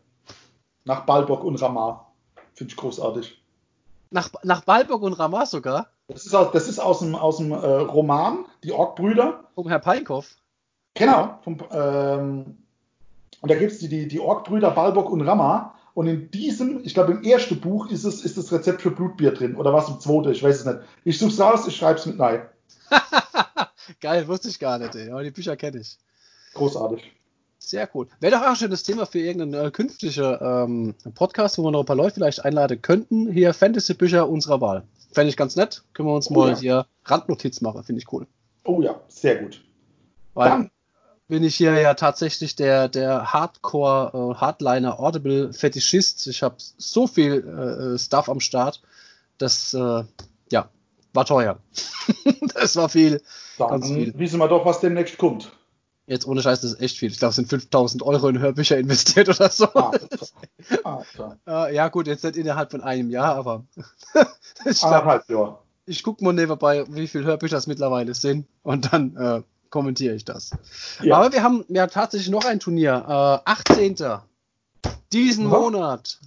[0.84, 2.12] Nach Balbok und Ramar.
[2.54, 3.42] Finde ich großartig.
[4.10, 5.88] Nach, nach Balburg und Ramar sogar?
[6.08, 9.44] Das ist aus, das ist aus dem, aus dem äh, Roman, die Ork-Brüder.
[9.54, 10.36] Vom Herr Peinkoff.
[10.94, 11.38] Genau.
[11.42, 12.58] Vom, ähm,
[13.40, 15.74] und da gibt es die, die, die Ork-Brüder Balburg und Ramar.
[15.94, 19.32] Und in diesem, ich glaube im ersten Buch ist es ist das Rezept für Blutbier
[19.32, 19.56] drin.
[19.56, 20.78] Oder was im zweiten, ich weiß es nicht.
[21.04, 22.42] Ich suche es raus, ich schreibe es mit nein.
[24.00, 25.10] Geil, wusste ich gar nicht, ey.
[25.10, 25.98] aber die Bücher kenne ich.
[26.54, 27.12] Großartig.
[27.58, 28.08] Sehr cool.
[28.20, 31.80] Wäre doch auch ein schönes Thema für irgendeinen äh, künftigen ähm, Podcast, wo wir noch
[31.80, 33.30] ein paar Leute vielleicht einladen könnten.
[33.30, 34.84] Hier Fantasy-Bücher unserer Wahl.
[35.12, 35.82] Fände ich ganz nett.
[35.92, 36.58] Können wir uns oh, mal ja.
[36.58, 37.84] hier Randnotiz machen.
[37.84, 38.26] Finde ich cool.
[38.64, 39.62] Oh ja, sehr gut.
[40.32, 40.70] Weil Dann.
[41.28, 44.96] bin ich hier ja tatsächlich der, der Hardcore, äh, Hardliner.
[44.98, 48.80] Ich habe so viel äh, Stuff am Start.
[49.36, 50.04] Das, äh,
[50.50, 50.70] ja,
[51.12, 51.58] war teuer.
[52.54, 53.22] das war viel.
[53.58, 54.12] Dann ganz viel.
[54.16, 55.52] wissen wir doch, was demnächst kommt.
[56.06, 57.12] Jetzt ohne Scheiß, das ist echt viel.
[57.12, 59.68] Ich glaube, es sind 5000 Euro in Hörbücher investiert oder so.
[60.82, 61.04] Ah,
[61.44, 63.64] ah, ja, gut, jetzt nicht innerhalb von einem Jahr, aber.
[64.64, 65.58] ich glaub, halt, ja.
[65.86, 70.24] Ich gucke mal nebenbei, wie viele Hörbücher es mittlerweile sind und dann äh, kommentiere ich
[70.24, 70.50] das.
[71.00, 71.16] Ja.
[71.16, 73.04] Aber wir haben ja tatsächlich noch ein Turnier.
[73.46, 73.96] Äh, 18.
[75.12, 75.58] Diesen ja.
[75.58, 76.18] Monat.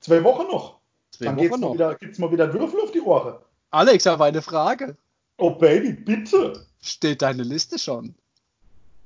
[0.00, 0.80] Zwei Wochen noch.
[1.10, 1.98] Zwei dann Wochen noch.
[1.98, 3.34] Gibt es mal wieder Würfel auf die Ohren.
[3.70, 4.96] Alex, aber eine Frage.
[5.38, 6.66] Oh Baby, bitte.
[6.80, 8.14] Steht deine Liste schon?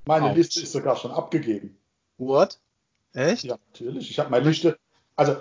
[0.06, 0.36] Meine Ouch.
[0.36, 1.76] Liste ist sogar schon abgegeben.
[2.18, 2.58] What?
[3.14, 3.44] Echt?
[3.44, 4.10] Ja, natürlich.
[4.10, 4.78] Ich habe meine Liste.
[5.16, 5.36] Also,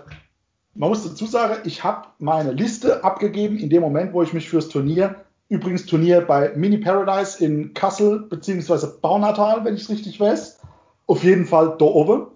[0.74, 4.50] man muss dazu sagen, ich habe meine Liste abgegeben in dem Moment, wo ich mich
[4.50, 10.20] fürs Turnier, übrigens Turnier bei Mini Paradise in Kassel beziehungsweise Baunatal, wenn ich es richtig
[10.20, 10.60] weiß,
[11.08, 12.28] auf jeden Fall da oben.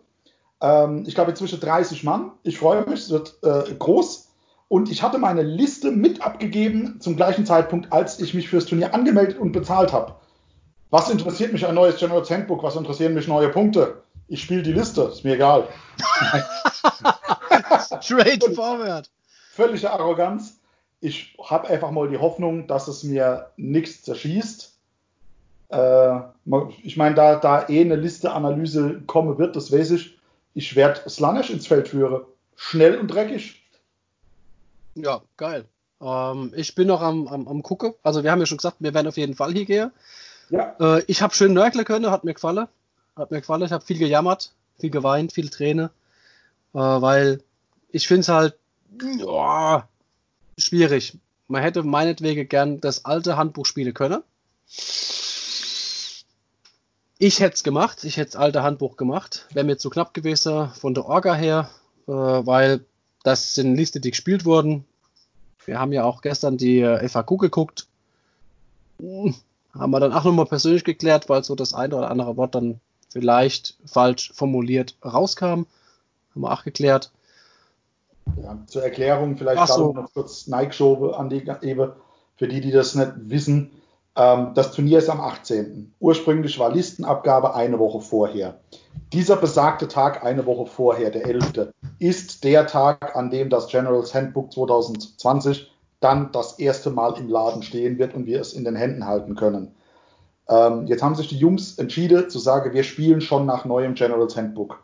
[0.62, 2.32] Ähm, ich glaube inzwischen 30 Mann.
[2.44, 4.30] Ich freue mich, es wird äh, groß.
[4.74, 8.96] Und ich hatte meine Liste mit abgegeben zum gleichen Zeitpunkt, als ich mich fürs Turnier
[8.96, 10.16] angemeldet und bezahlt habe.
[10.90, 12.64] Was interessiert mich ein neues General's Handbook?
[12.64, 14.02] Was interessieren mich neue Punkte?
[14.28, 15.68] Ich spiele die Liste, ist mir egal.
[18.02, 19.12] Straight forward.
[19.52, 20.60] Völlige Arroganz.
[21.02, 24.76] Ich habe einfach mal die Hoffnung, dass es mir nichts zerschießt.
[25.70, 26.20] Äh,
[26.82, 30.18] ich meine, da, da eh eine Liste-Analyse kommen wird, das weiß ich.
[30.56, 32.24] Ich werde Slanesh ins Feld führen.
[32.56, 33.63] Schnell und dreckig.
[34.96, 35.66] Ja, geil.
[36.02, 37.94] Ähm, ich bin noch am, am, am gucken.
[38.04, 39.92] Also wir haben ja schon gesagt, wir werden auf jeden Fall hier gehen.
[40.50, 40.76] Ja.
[40.80, 42.68] Äh, ich habe schön nörgeln können, hat mir gefallen.
[43.16, 43.64] Hat mir gefallen.
[43.64, 45.92] Ich habe viel gejammert, viel geweint, viel Träne.
[46.74, 47.42] Äh, weil
[47.90, 48.56] ich finde es halt
[49.26, 49.80] oh,
[50.58, 51.18] schwierig.
[51.48, 54.24] Man hätte meinetwegen gern das alte Handbuch spielen können.
[57.20, 59.48] Ich hätte es gemacht, ich hätte das alte Handbuch gemacht.
[59.54, 61.70] Wäre mir zu knapp gewesen von der Orga her,
[62.08, 62.86] äh, weil
[63.24, 64.86] das sind Liste, die gespielt wurden.
[65.66, 67.88] Wir haben ja auch gestern die äh, FAQ geguckt.
[69.00, 69.36] Hm,
[69.74, 72.80] haben wir dann auch nochmal persönlich geklärt, weil so das eine oder andere Wort dann
[73.10, 75.46] vielleicht falsch formuliert rauskam.
[75.46, 77.12] Haben wir auch geklärt.
[78.42, 79.94] Ja, zur Erklärung vielleicht so.
[79.94, 81.96] noch kurz Nike-Show an die Ebe,
[82.36, 83.72] für die, die das nicht wissen.
[84.16, 85.94] Ähm, das Turnier ist am 18.
[86.00, 88.60] Ursprünglich war Listenabgabe eine Woche vorher.
[89.12, 94.14] Dieser besagte Tag eine Woche vorher, der 11., ist der Tag, an dem das Generals
[94.14, 98.76] Handbook 2020 dann das erste Mal im Laden stehen wird und wir es in den
[98.76, 99.74] Händen halten können.
[100.50, 104.36] Ähm, jetzt haben sich die Jungs entschieden zu sagen, wir spielen schon nach neuem Generals
[104.36, 104.84] Handbook.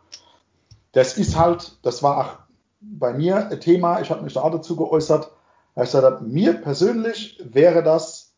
[0.92, 2.38] Das ist halt, das war auch
[2.80, 5.30] bei mir ein Thema, ich habe mich da auch dazu geäußert.
[5.76, 8.32] Ich gesagt, mir persönlich wäre das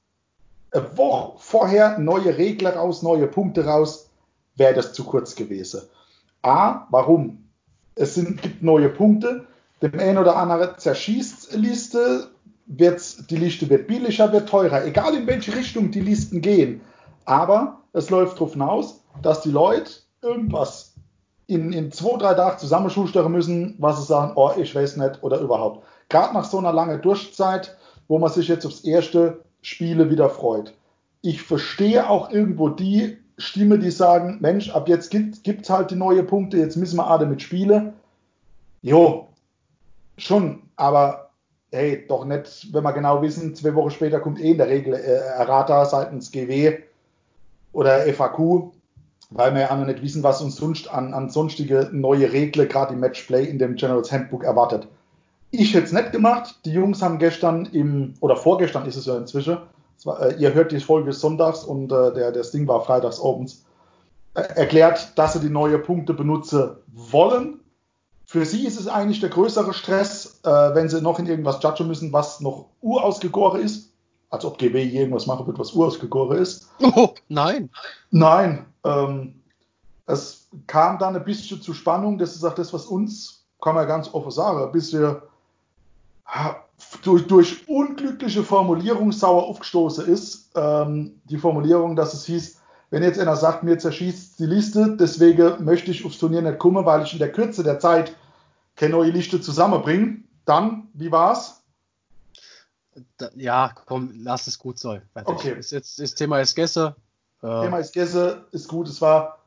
[0.73, 4.11] eine Woche vorher neue Regler raus, neue Punkte raus,
[4.57, 5.83] wäre das zu kurz gewesen.
[6.43, 7.42] A, warum?
[7.95, 9.47] Es sind, gibt neue Punkte,
[9.83, 12.29] dem einen oder anderen zerschießt Liste,
[12.67, 16.81] wird die Liste wird billiger, wird teurer, egal in welche Richtung die Listen gehen.
[17.25, 20.95] Aber es läuft darauf hinaus, dass die Leute irgendwas
[21.47, 25.39] in, in zwei, drei Tagen zusammenschustern müssen, was sie sagen, oh, ich weiß nicht oder
[25.41, 25.85] überhaupt.
[26.09, 27.77] Gerade nach so einer langen Durchzeit,
[28.09, 30.75] wo man sich jetzt aufs erste Spiele wieder freut.
[31.21, 35.97] Ich verstehe auch irgendwo die Stimme, die sagen, Mensch, ab jetzt gibt es halt die
[35.97, 37.93] neuen Punkte, jetzt müssen wir alle mit spielen.
[38.83, 39.29] Jo,
[40.17, 41.31] schon, aber
[41.73, 44.95] hey, doch nicht, wenn wir genau wissen, zwei Wochen später kommt eh in der Regel
[44.95, 46.79] äh, Errata seitens GW
[47.73, 48.73] oder FAQ,
[49.31, 52.95] weil wir ja noch nicht wissen, was uns sonst an, an sonstige neue Regeln gerade
[52.95, 54.87] im Matchplay in dem Generals Handbook erwartet.
[55.51, 56.61] Ich hätte es nicht gemacht.
[56.65, 59.59] Die Jungs haben gestern im, oder vorgestern ist es ja inzwischen,
[60.07, 63.65] war, äh, ihr hört die Folge sonntags und äh, der, das Ding war freitags abends,
[64.35, 67.63] äh, erklärt, dass sie die neuen Punkte benutzen wollen
[68.33, 71.87] für sie ist es eigentlich der größere Stress, äh, wenn sie noch in irgendwas judgen
[71.87, 73.93] müssen, was noch urausgegoren ist.
[74.31, 76.67] Als ob GW irgendwas machen wird, was urausgegoren ist.
[76.81, 77.69] Oh, nein.
[78.11, 78.65] Nein.
[78.85, 79.43] Ähm,
[80.07, 82.17] es kam dann ein bisschen zu Spannung.
[82.17, 85.17] Das ist auch das, was uns, kann man ganz offen sagen, ein bisschen
[87.03, 90.51] durch, durch unglückliche Formulierung sauer aufgestoßen ist.
[90.55, 95.65] Ähm, die Formulierung, dass es hieß, wenn jetzt einer sagt, mir zerschießt die Liste, deswegen
[95.65, 98.15] möchte ich aufs Turnier nicht kommen, weil ich in der Kürze der Zeit
[98.77, 101.63] keine neue Liste zusammenbringen, dann, wie war's?
[103.35, 105.03] Ja, komm, lass es gut sein.
[105.15, 105.59] Okay.
[105.59, 106.95] Ist jetzt, das Thema ist Gäste.
[107.43, 108.89] Äh, Thema ist Gäste, ist gut.
[108.89, 109.39] Es war,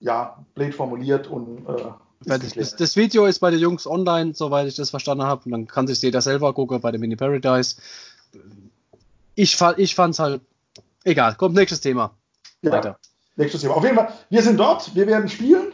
[0.00, 1.66] ja, blöd formuliert und.
[1.66, 1.92] Äh,
[2.24, 5.42] das, das, Video ist bei den Jungs online, soweit ich das verstanden habe.
[5.46, 7.76] Und dann kann sich jeder selber gucken bei dem Mini Paradise.
[9.34, 10.42] Ich, ich fand es halt
[11.04, 11.34] egal.
[11.36, 12.14] Kommt nächstes Thema.
[12.62, 12.98] Ja, Weiter.
[13.36, 13.74] Nächstes Thema.
[13.74, 15.72] Auf jeden Fall, wir sind dort, wir werden spielen.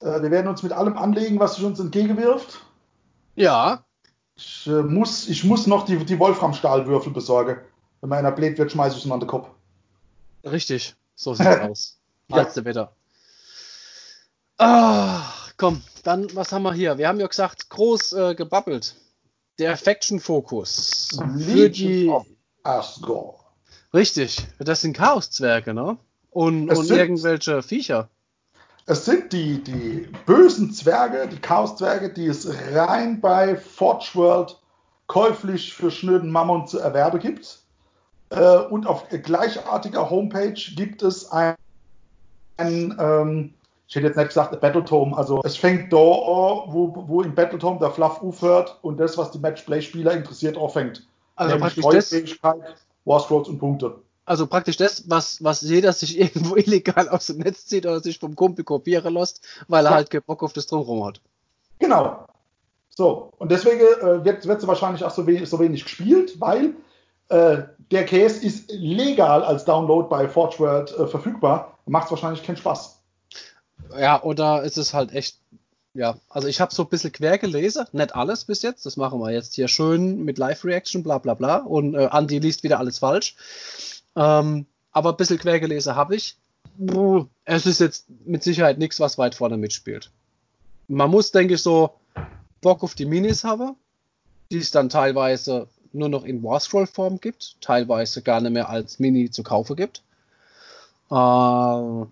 [0.00, 2.60] Äh, wir werden uns mit allem anlegen, was sich uns entgegenwirft.
[3.34, 3.84] Ja.
[4.36, 7.58] Ich, äh, muss, ich muss noch die, die Wolfram-Stahlwürfel besorgen.
[8.00, 9.48] Wenn mir einer bläht wird, schmeiße ich es an den Kopf.
[10.44, 11.98] Richtig, so sieht es aus.
[12.28, 12.64] Letzte ja.
[12.66, 12.92] Wetter.
[14.58, 15.22] Ah,
[15.60, 16.96] komm, dann was haben wir hier?
[16.96, 18.96] Wir haben ja gesagt, groß äh, gebabbelt.
[19.58, 21.20] Der Faction-Fokus.
[21.38, 22.10] Für die.
[22.62, 23.36] Asgore.
[23.92, 25.98] Richtig, das sind Chaos-Zwerge, ne?
[26.30, 28.08] Und, und irgendwelche Viecher.
[28.86, 34.56] Es sind die, die bösen Zwerge, die Chaos-Zwerge, die es rein bei Forge World
[35.08, 37.58] käuflich für schnöden Mammon zu erwerben gibt.
[38.30, 41.54] Äh, und auf gleichartiger Homepage gibt es ein,
[42.56, 43.54] ein ähm,
[43.90, 45.16] ich hätte jetzt nicht gesagt, Battletome.
[45.16, 49.32] Also es fängt da an, wo, wo im Battletome der Fluff aufhört und das, was
[49.32, 51.08] die Matchplay-Spieler interessiert, auch fängt.
[51.34, 52.12] Also praktisch das,
[53.04, 53.96] War Scrolls und Punkte.
[54.26, 58.20] Also praktisch das, was, was jeder sich irgendwo illegal aus dem Netz zieht oder sich
[58.20, 59.96] vom Kumpel kopieren lässt, weil er ja.
[59.96, 61.20] halt keinen Bock auf das Drumherum hat.
[61.80, 62.26] Genau.
[62.90, 66.74] So, und deswegen äh, wird, wird sie wahrscheinlich auch so wenig, so wenig gespielt, weil
[67.28, 72.44] äh, der Case ist legal als Download bei Forge World äh, verfügbar, macht es wahrscheinlich
[72.44, 72.99] keinen Spaß.
[73.98, 75.38] Ja, oder ist es halt echt,
[75.94, 79.20] ja, also ich habe so ein bisschen quer gelesen, nicht alles bis jetzt, das machen
[79.20, 82.98] wir jetzt hier schön mit Live-Reaction, bla bla bla und äh, Andi liest wieder alles
[82.98, 83.36] falsch.
[84.16, 86.36] Ähm, aber ein bisschen quer gelesen habe ich.
[87.44, 90.10] Es ist jetzt mit Sicherheit nichts, was weit vorne mitspielt.
[90.88, 91.90] Man muss, denke ich, so
[92.60, 93.76] Bock auf die Minis haben,
[94.50, 99.30] die es dann teilweise nur noch in Warscroll-Form gibt, teilweise gar nicht mehr als Mini
[99.30, 100.02] zu kaufen gibt.
[101.10, 102.06] Äh,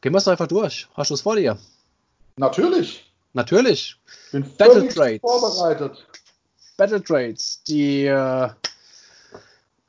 [0.00, 0.88] gehen wir es einfach durch.
[0.94, 1.58] Hast du es vor dir?
[2.36, 3.10] Natürlich.
[3.32, 3.96] Natürlich.
[4.32, 5.20] Bin Battle Trades.
[5.20, 6.06] vorbereitet.
[6.76, 7.62] Battle Trades.
[7.64, 8.48] Die äh,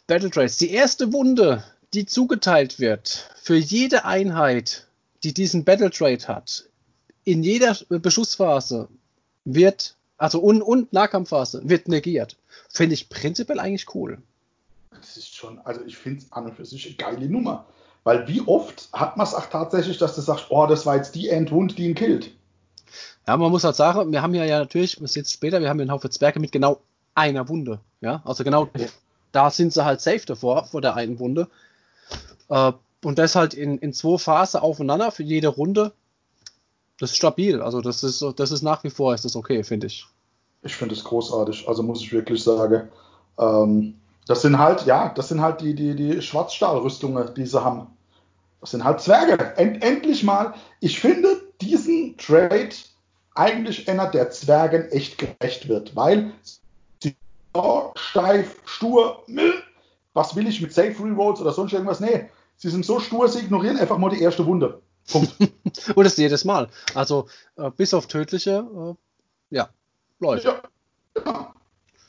[0.07, 0.57] Battle Trades.
[0.57, 4.87] Die erste Wunde, die zugeteilt wird für jede Einheit,
[5.23, 6.65] die diesen Battle Trade hat,
[7.23, 8.87] in jeder Beschussphase
[9.45, 12.37] wird, also und, und Nahkampfphase, wird negiert.
[12.69, 14.21] Finde ich prinzipiell eigentlich cool.
[14.91, 17.65] Das ist schon, also ich finde es an und für sich eine geile Nummer.
[18.03, 21.13] Weil wie oft hat man es auch tatsächlich, dass du sagst, oh, das war jetzt
[21.15, 22.31] die Endwund, die ihn killt.
[23.27, 25.77] Ja, man muss halt sagen, wir haben ja, ja natürlich, bis jetzt später, wir haben
[25.77, 26.81] ja einen Haufen Zwerge mit genau
[27.13, 27.79] einer Wunde.
[28.01, 28.87] Ja, also genau, ja.
[29.31, 31.47] da sind sie halt safe davor, vor der einen Wunde.
[32.49, 35.93] Äh, und das halt in, in zwei Phasen aufeinander für jede Runde.
[36.99, 37.61] Das ist stabil.
[37.61, 40.05] Also das ist, das ist nach wie vor ist das okay, finde ich.
[40.63, 41.67] Ich finde es großartig.
[41.67, 42.89] Also muss ich wirklich sagen.
[43.39, 43.95] Ähm,
[44.27, 47.87] das sind halt, ja, das sind halt die, die, die Schwarzstahlrüstungen, die sie haben.
[48.59, 49.57] Das sind halt Zwerge.
[49.57, 50.53] End, endlich mal.
[50.79, 52.69] Ich finde diesen Trade
[53.33, 56.31] eigentlich einer der Zwergen echt gerecht wird, weil
[56.99, 57.15] sie
[57.55, 59.23] so steif, stur,
[60.13, 61.99] was will ich mit Safe Rerolls oder sonst irgendwas?
[61.99, 64.81] Nee, sie sind so stur, sie ignorieren einfach mal die erste Wunde.
[65.09, 65.35] Punkt.
[65.95, 66.69] Und das jedes Mal.
[66.93, 68.67] Also äh, bis auf tödliche,
[69.51, 69.69] äh, ja,
[70.19, 70.45] läuft.
[70.45, 70.61] Ja,
[71.25, 71.53] ja.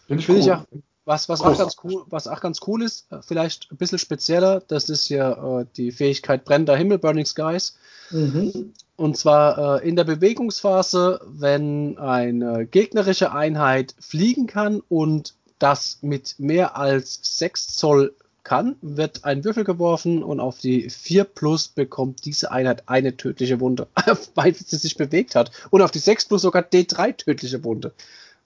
[0.06, 0.40] Finde ich, Find cool.
[0.40, 0.66] ich ja.
[1.04, 4.62] Was, was, auch ganz cool, was auch ganz cool ist, äh, vielleicht ein bisschen spezieller,
[4.68, 7.76] das ist ja äh, die Fähigkeit brennender Himmel, Burning Skies.
[8.10, 8.72] Mhm.
[8.94, 16.36] Und zwar äh, in der Bewegungsphase, wenn eine gegnerische Einheit fliegen kann und das mit
[16.38, 22.24] mehr als 6 Zoll kann, wird ein Würfel geworfen und auf die 4 plus bekommt
[22.24, 23.88] diese Einheit eine tödliche Wunde,
[24.34, 25.50] weil sie sich bewegt hat.
[25.70, 27.92] Und auf die 6 plus sogar D3 tödliche Wunde.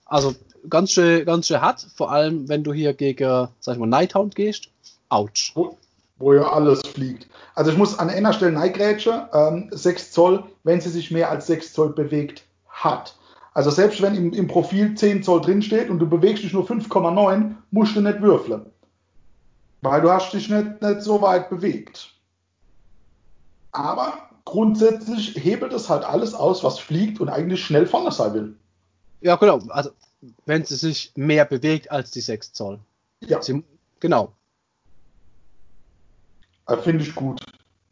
[0.07, 0.33] Also
[0.69, 4.35] ganz schön, ganz schön hart, vor allem wenn du hier gegen, sag ich mal, Nighthound
[4.35, 4.69] gehst.
[5.09, 5.51] Autsch.
[5.55, 5.77] Wo,
[6.17, 7.27] wo ja alles fliegt.
[7.55, 11.47] Also ich muss an einer Stelle Neigrätsche, ähm, 6 Zoll, wenn sie sich mehr als
[11.47, 13.15] 6 Zoll bewegt hat.
[13.53, 17.55] Also selbst wenn im, im Profil 10 Zoll drinsteht und du bewegst dich nur 5,9,
[17.71, 18.65] musst du nicht würfeln.
[19.81, 22.11] Weil du hast dich nicht, nicht so weit bewegt.
[23.71, 24.13] Aber
[24.45, 28.55] grundsätzlich hebelt es halt alles aus, was fliegt und eigentlich schnell vorne sein will.
[29.21, 29.59] Ja, genau.
[29.69, 29.91] Also,
[30.45, 32.79] wenn sie sich mehr bewegt als die 6 Zoll.
[33.21, 33.41] Ja.
[33.41, 33.63] Sie,
[33.99, 34.33] genau.
[36.83, 37.41] Finde ich gut.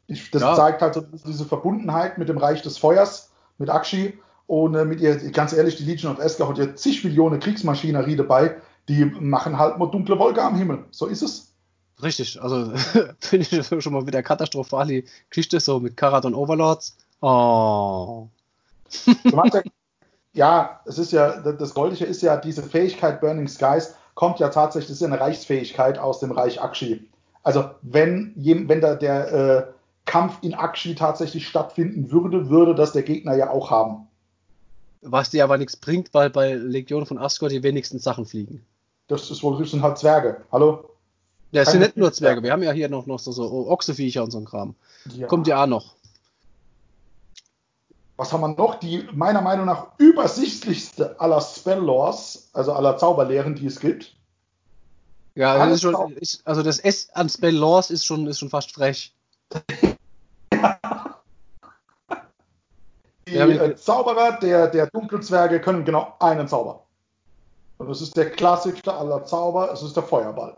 [0.08, 0.56] Ich, das ja.
[0.56, 5.00] zeigt halt so diese Verbundenheit mit dem Reich des Feuers, mit Akshi und äh, mit
[5.00, 8.58] ihr, ganz ehrlich, die Legion of Esgar hat ja zig Millionen Kriegsmaschinerie dabei,
[8.88, 10.86] die machen halt mal dunkle Wolke am Himmel.
[10.92, 11.54] So ist es.
[12.04, 12.72] Richtig, also
[13.20, 16.98] finde ich schon mal wieder katastrophal, die Geschichte so mit Karat und Overlords.
[17.22, 18.28] Oh.
[19.06, 19.44] ja,
[20.36, 24.90] ja, es ist ja, das Goldige ist ja, diese Fähigkeit Burning Skies kommt ja tatsächlich,
[24.90, 27.08] das ist ja eine Reichsfähigkeit aus dem Reich Akshi.
[27.44, 29.64] Also wenn, wenn da der äh,
[30.06, 34.08] Kampf in Akshi tatsächlich stattfinden würde, würde das der Gegner ja auch haben.
[35.02, 38.66] Was dir aber nichts bringt, weil bei Legion von Asgard die wenigsten Sachen fliegen.
[39.08, 40.42] Das ist wohl, das sind halt Zwerge.
[40.52, 40.90] Hallo?
[41.52, 42.44] Ja, es sind nicht nur Zwerge.
[42.44, 44.76] Wir haben ja hier noch, noch so, so Ochseviecher und so ein Kram.
[45.14, 45.28] Ja.
[45.28, 45.95] Kommt ja auch noch.
[48.18, 48.76] Was haben wir noch?
[48.76, 54.16] Die meiner Meinung nach übersichtlichste aller Spell-Laws, also aller Zauberlehren, die es gibt.
[55.36, 58.72] Ja, das ist schon, ist, also das S an Spell-Laws ist schon, ist schon fast
[58.72, 59.14] frech.
[63.28, 66.84] Die äh, Zauberer der, der Dunkelzwerge können genau einen Zauber.
[67.78, 70.56] Und das ist der klassischste aller Zauber, es ist der Feuerball.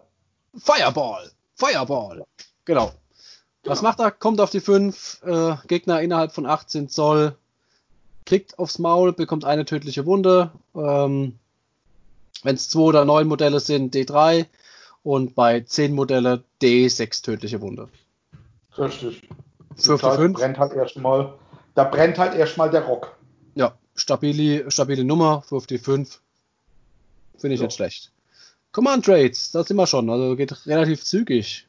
[0.57, 1.31] Fireball!
[1.55, 2.25] Fireball!
[2.65, 2.91] Genau.
[3.63, 3.89] Was genau.
[3.89, 4.11] macht er?
[4.11, 7.37] Kommt auf die 5, äh, Gegner innerhalb von 18 Zoll,
[8.27, 10.51] kriegt aufs Maul, bekommt eine tödliche Wunde.
[10.75, 11.39] Ähm,
[12.43, 14.45] Wenn es 2 oder 9 Modelle sind, D3
[15.01, 17.87] und bei 10 Modelle D6 tödliche Wunde.
[18.77, 19.27] Richtig.
[19.75, 21.33] Für die 5 brennt halt erstmal,
[21.73, 23.15] da brennt halt erstmal der Rock.
[23.55, 26.19] Ja, stabile, stabile Nummer, 55.
[27.37, 27.67] Finde ich ja.
[27.67, 28.11] nicht schlecht.
[28.73, 30.09] Command Trades, da sind wir schon.
[30.09, 31.65] Also geht relativ zügig.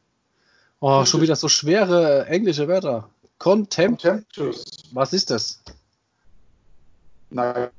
[0.81, 3.09] Oh, schon wieder so schwere englische Wörter.
[3.39, 4.03] Contempt.
[4.03, 4.65] Contemptus.
[4.93, 5.63] Was ist das?
[7.31, 7.70] Naja,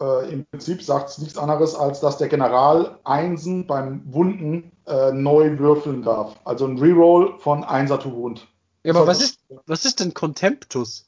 [0.00, 5.12] äh, im Prinzip sagt es nichts anderes, als dass der General Einsen beim Wunden äh,
[5.12, 6.36] neu würfeln darf.
[6.44, 8.46] Also ein Reroll von 1er to Wound.
[8.82, 11.06] Ja, aber was ist, was ist denn Contemptus?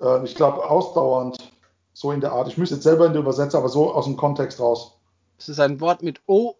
[0.00, 1.52] Äh, ich glaube, ausdauernd.
[1.92, 2.46] So in der Art.
[2.46, 4.98] Ich müsste jetzt selber in der Übersetzung, aber so aus dem Kontext raus.
[5.38, 6.56] Es ist ein Wort mit O,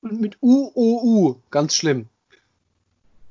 [0.00, 1.36] mit U, O, U.
[1.50, 2.08] Ganz schlimm.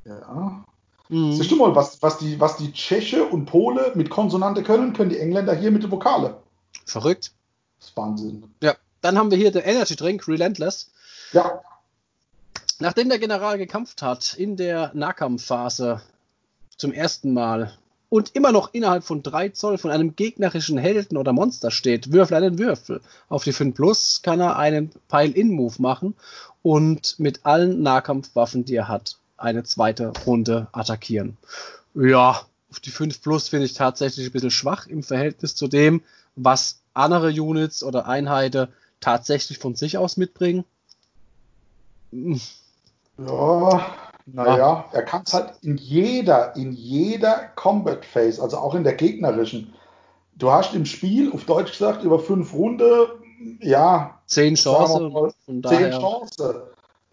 [0.03, 0.65] Ja.
[1.09, 1.33] Mhm.
[1.33, 5.09] Siehst du mal, was, was, die, was die Tscheche und Pole mit Konsonante können, können
[5.09, 6.37] die Engländer hier mit den Vokale.
[6.85, 7.31] Verrückt.
[7.79, 8.43] Das ist Wahnsinn.
[8.61, 8.75] Ja.
[9.01, 10.89] Dann haben wir hier den Energy Drink, Relentless.
[11.31, 11.61] Ja.
[12.79, 16.01] Nachdem der General gekämpft hat in der Nahkampfphase
[16.75, 17.77] zum ersten Mal
[18.09, 22.37] und immer noch innerhalb von 3 Zoll von einem gegnerischen Helden oder Monster steht, würfel
[22.37, 23.01] einen Würfel.
[23.29, 26.15] Auf die 5 Plus kann er einen Pile-In-Move machen
[26.63, 31.37] und mit allen Nahkampfwaffen, die er hat, eine zweite Runde attackieren.
[31.93, 36.01] Ja, auf die 5 Plus finde ich tatsächlich ein bisschen schwach im Verhältnis zu dem,
[36.35, 38.67] was andere Units oder Einheiten
[38.99, 40.65] tatsächlich von sich aus mitbringen.
[43.17, 43.85] Ja,
[44.25, 48.95] naja, er kann es halt in jeder, in jeder Combat Phase, also auch in der
[48.95, 49.73] gegnerischen.
[50.35, 53.19] Du hast im Spiel, auf Deutsch gesagt, über fünf Runde,
[53.59, 54.19] ja.
[54.25, 55.13] Zehn Chancen.
[55.45, 56.55] Zehn Chancen.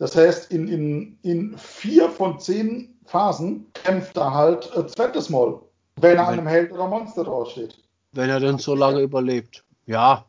[0.02, 5.60] Das heißt, in, in, in vier von zehn Phasen kämpft er halt äh, zweites Mal,
[5.94, 7.78] wenn er an einem Held oder Monster draufsteht.
[8.10, 9.62] Wenn er denn so lange überlebt.
[9.86, 10.26] Ja.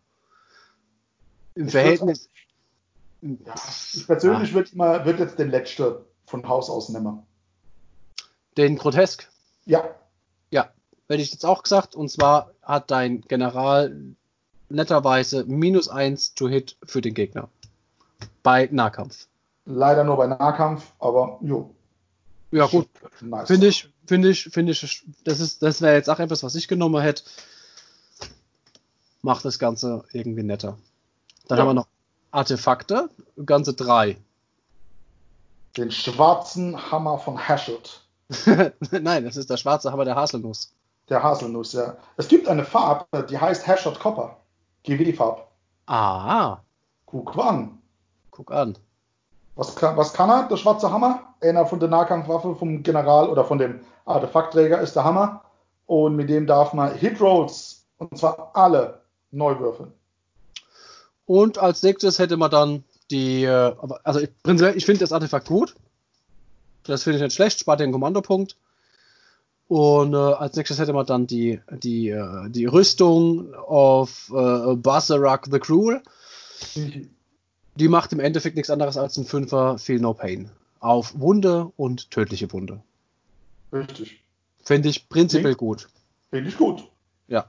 [1.55, 2.30] Im ich Verhältnis.
[3.24, 3.55] Ja,
[3.95, 4.53] ich persönlich ja.
[4.53, 5.95] würde immer, würd jetzt den letzten
[6.28, 7.24] von Haus aus nehmen.
[8.55, 9.28] Den Grotesk?
[9.65, 9.84] Ja.
[10.51, 10.69] Ja,
[11.09, 11.95] hätte ich jetzt auch gesagt.
[11.95, 13.91] Und zwar hat dein General
[14.69, 17.49] netterweise minus 1 to hit für den Gegner.
[18.43, 19.26] Bei Nahkampf.
[19.66, 21.74] Leider nur bei Nahkampf, aber jo.
[22.51, 22.88] Ja, gut.
[23.22, 23.47] Nice.
[23.47, 27.01] Finde ich, finde ich, finde ich, das das wäre jetzt auch etwas, was ich genommen
[27.01, 27.24] hätte.
[29.22, 30.78] Macht das Ganze irgendwie netter.
[31.47, 31.61] Dann ja.
[31.61, 31.88] haben wir noch
[32.32, 33.09] Artefakte,
[33.45, 34.18] ganze drei.
[35.78, 38.01] Den schwarzen Hammer von Hashut.
[38.91, 40.74] Nein, das ist der schwarze Hammer der Haselnuss.
[41.09, 41.97] Der Haselnuss, ja.
[42.18, 44.38] Es gibt eine Farbe, die heißt Hashut Copper.
[44.84, 45.47] GW-Farb.
[45.88, 46.59] Ah.
[47.05, 47.82] Guck an.
[48.32, 48.78] Guck an.
[49.55, 51.35] Was kann, was kann er, der schwarze Hammer?
[51.41, 55.43] Einer von der Nahkampfwaffe vom General oder von dem Artefaktträger ist der Hammer.
[55.85, 59.01] Und mit dem darf man Hit Rolls, und zwar alle,
[59.31, 59.91] neu würfeln.
[61.25, 65.47] Und als nächstes hätte man dann die, äh, also ich, prinzipiell, ich finde das Artefakt
[65.47, 65.75] gut.
[66.83, 68.57] Das finde ich nicht schlecht, spart den Kommandopunkt.
[69.67, 75.47] Und äh, als nächstes hätte man dann die, die, äh, die Rüstung auf äh, Basarak
[75.51, 76.01] the Cruel.
[76.75, 77.09] Mhm.
[77.76, 80.51] Die macht im Endeffekt nichts anderes als ein Fünfer Feel No Pain.
[80.80, 82.82] Auf Wunde und tödliche Wunde.
[83.71, 84.21] Richtig.
[84.63, 85.89] Finde ich prinzipiell gut.
[86.30, 86.88] Finde ich gut.
[87.28, 87.45] Ja.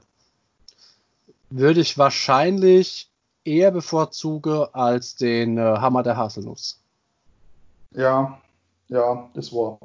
[1.49, 3.09] Würde ich wahrscheinlich
[3.43, 6.81] eher bevorzuge als den äh, Hammer der Haselnuss.
[7.91, 8.41] Ja,
[8.89, 9.79] ja, das war.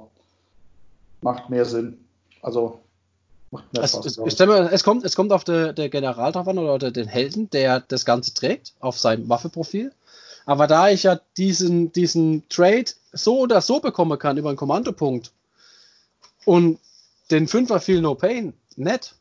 [1.20, 2.04] Macht mehr Sinn.
[2.42, 2.80] Also
[3.50, 4.06] macht mehr Spaß.
[4.06, 7.06] Es, es, mir, es, kommt, es kommt auf der, der General drauf an oder den
[7.06, 9.92] Helden, der das Ganze trägt, auf sein Waffeprofil.
[10.46, 15.32] Aber da ich ja diesen, diesen Trade so oder so bekommen kann über einen Kommandopunkt
[16.44, 16.78] und
[17.30, 19.14] den Fünfer Feel No Pain nett,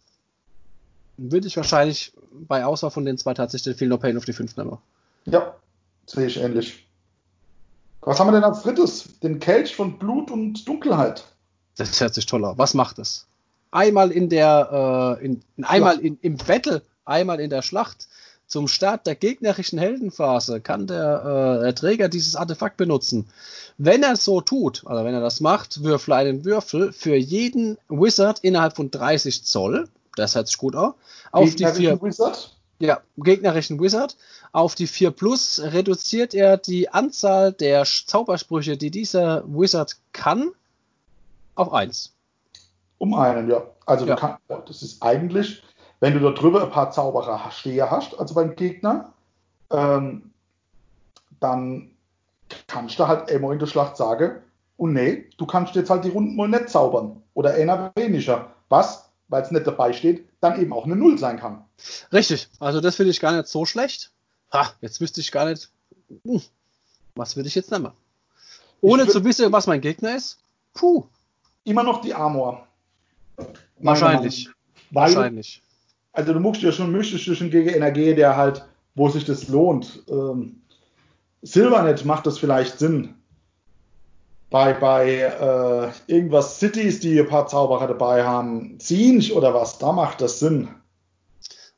[1.17, 4.33] würde ich wahrscheinlich bei Auswahl von den zwei tatsächlich den Feel No Pain auf die
[4.33, 4.77] 5 nehmen.
[5.25, 5.55] Ja,
[6.05, 6.85] sehe ich ähnlich.
[8.01, 9.19] Was haben wir denn als drittes?
[9.21, 11.25] Den Kelch von Blut und Dunkelheit.
[11.75, 12.57] Das hört sich toll an.
[12.57, 13.27] Was macht es?
[13.71, 18.07] Einmal in der, äh, in, einmal in, im Battle, einmal in der Schlacht.
[18.49, 23.29] Zum Start der gegnerischen Heldenphase kann der, äh, der Träger dieses Artefakt benutzen.
[23.77, 28.39] Wenn er so tut, also wenn er das macht, würfel einen Würfel für jeden Wizard
[28.39, 29.87] innerhalb von 30 Zoll
[30.19, 30.93] das hört sich gut an.
[31.31, 32.55] Auf die 4 Wizard?
[32.79, 34.17] Ja, gegnerischen Wizard.
[34.51, 40.51] Auf die 4 Plus reduziert er die Anzahl der Zaubersprüche, die dieser Wizard kann,
[41.55, 42.13] auf 1.
[42.97, 43.63] Um einen, ja.
[43.85, 44.15] Also ja.
[44.15, 45.63] Kann, das ist eigentlich,
[45.99, 49.13] wenn du da drüber ein paar Zauberer stehe hast, also beim Gegner,
[49.71, 50.31] ähm,
[51.39, 51.91] dann
[52.67, 54.41] kannst du halt immer in der Schlacht sagen,
[54.77, 57.21] und nee, du kannst jetzt halt die Runden mal nicht zaubern.
[57.33, 58.51] Oder einer weniger.
[58.69, 59.09] Was?
[59.29, 61.63] weil es nicht dabei steht, dann eben auch eine Null sein kann.
[62.11, 64.11] Richtig, also das finde ich gar nicht so schlecht.
[64.51, 65.69] Ha, jetzt wüsste ich gar nicht,
[66.23, 66.41] hm,
[67.15, 67.91] was würde ich jetzt nehmen.
[68.81, 70.39] Ohne zu wissen, was mein Gegner ist.
[70.73, 71.05] Puh.
[71.63, 72.67] Immer noch die Armor.
[73.77, 74.49] Wahrscheinlich.
[74.91, 75.61] Weil, Wahrscheinlich.
[76.11, 80.03] Also du musst ja schon, du schon gegen Energie, der halt, wo sich das lohnt.
[80.09, 80.61] Ähm,
[81.41, 83.15] Silvernet macht das vielleicht Sinn,
[84.49, 85.11] bei, bei
[86.07, 90.39] äh, irgendwas Cities, die ein paar Zauberer dabei haben, Zinch oder was, da macht das
[90.39, 90.69] Sinn.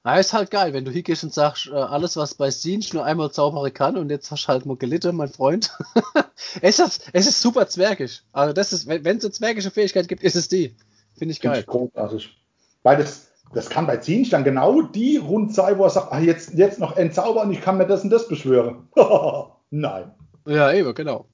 [0.03, 3.05] Na, ist halt geil, wenn du hingehst und sagst, äh, alles, was bei Sinch nur
[3.05, 5.71] einmal zaubere kann und jetzt hast du halt mal gelitten, mein Freund.
[6.61, 8.23] es, ist, es ist super zwergisch.
[8.31, 10.75] Also das ist, wenn es eine zwergische Fähigkeit gibt, ist es die.
[11.15, 11.53] Finde ich geil.
[11.53, 12.35] Find ich großartig.
[12.81, 16.19] Weil das, das kann bei Zinch dann genau die rund sein, wo er sagt, ah,
[16.19, 18.87] jetzt, jetzt noch entzaubern, ich kann mir das und das beschwören.
[19.69, 20.11] Nein.
[20.45, 21.25] Ja, eben, genau.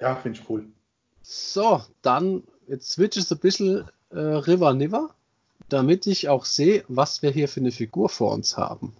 [0.00, 0.66] Ja, finde ich cool.
[1.22, 5.10] So, dann, jetzt switch es ein bisschen äh, River Niver
[5.68, 8.94] damit ich auch sehe, was wir hier für eine Figur vor uns haben.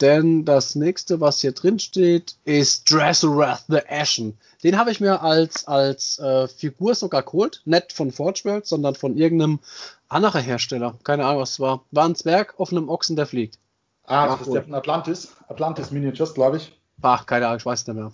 [0.00, 4.36] Denn das nächste, was hier drin steht, ist Dresselrath the Ashen.
[4.62, 7.62] Den habe ich mir als, als äh, Figur sogar geholt.
[7.64, 9.60] Nicht von Forge World, sondern von irgendeinem
[10.08, 10.94] anderen Hersteller.
[11.02, 11.84] Keine Ahnung, was es war.
[11.92, 13.58] War ein Zwerg auf einem Ochsen, der fliegt.
[14.04, 15.32] Ah, das ist der von Atlantis.
[15.48, 16.78] Atlantis Miniatures, glaube ich.
[17.00, 18.12] Ach, keine Ahnung, ich weiß nicht mehr.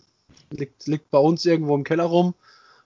[0.50, 2.34] Liegt, liegt bei uns irgendwo im Keller rum.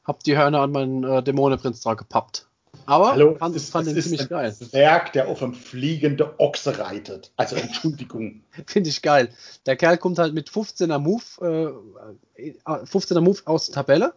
[0.04, 2.46] Hab die Hörner an meinen äh, Dämonenprinz dran gepappt.
[2.86, 4.56] Aber Hallo, fand, ist, fand den ziemlich ein geil.
[4.72, 7.32] Werk, der auf einem fliegenden Ochse reitet.
[7.36, 8.42] Also Entschuldigung.
[8.66, 9.28] Finde ich geil.
[9.66, 11.82] Der Kerl kommt halt mit 15er Move,
[12.36, 14.14] äh, 15er Move aus der Tabelle.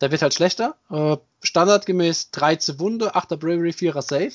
[0.00, 0.76] Der wird halt schlechter.
[0.90, 4.32] Äh, standardgemäß 13 Wunde, 8er Bravery, 4er Save.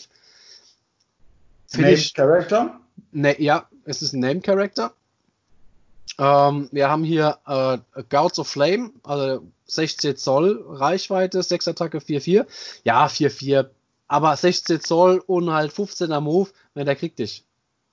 [1.76, 2.80] Name Character?
[3.12, 4.94] Ne, ja, es ist ein Name Character.
[6.20, 7.78] Ähm, wir haben hier äh,
[8.10, 12.46] Gouts of Flame, also 16 Zoll Reichweite, 6 Attacke, 4-4.
[12.84, 13.68] Ja, 4-4.
[14.08, 17.44] Aber 16 Zoll und halt 15er Move, wenn der kriegt dich.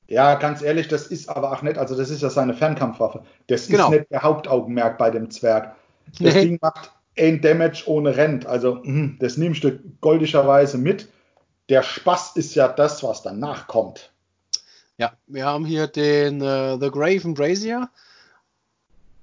[0.07, 3.25] Ja, ganz ehrlich, das ist aber auch nicht, also das ist ja seine Fernkampfwaffe.
[3.47, 3.87] Das genau.
[3.87, 5.75] ist nicht der Hauptaugenmerk bei dem Zwerg.
[6.21, 6.43] Das nee.
[6.43, 8.47] Ding macht ein Damage ohne Rent.
[8.47, 11.09] Also, mh, das nimmst du goldischerweise mit.
[11.71, 14.13] Der Spaß ist ja das, was danach kommt.
[14.99, 17.91] Ja, wir haben hier den äh, The Graven Brazier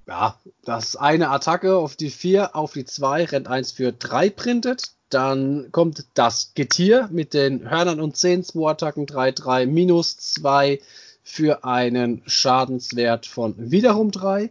[0.06, 4.92] ja, das eine Attacke auf die 4, auf die 2, rennt 1 für 3 printet.
[5.10, 10.80] Dann kommt das Getier mit den Hörnern und 10, 2 Attacken, 3, 3, minus 2
[11.22, 14.50] für einen Schadenswert von wiederum 3.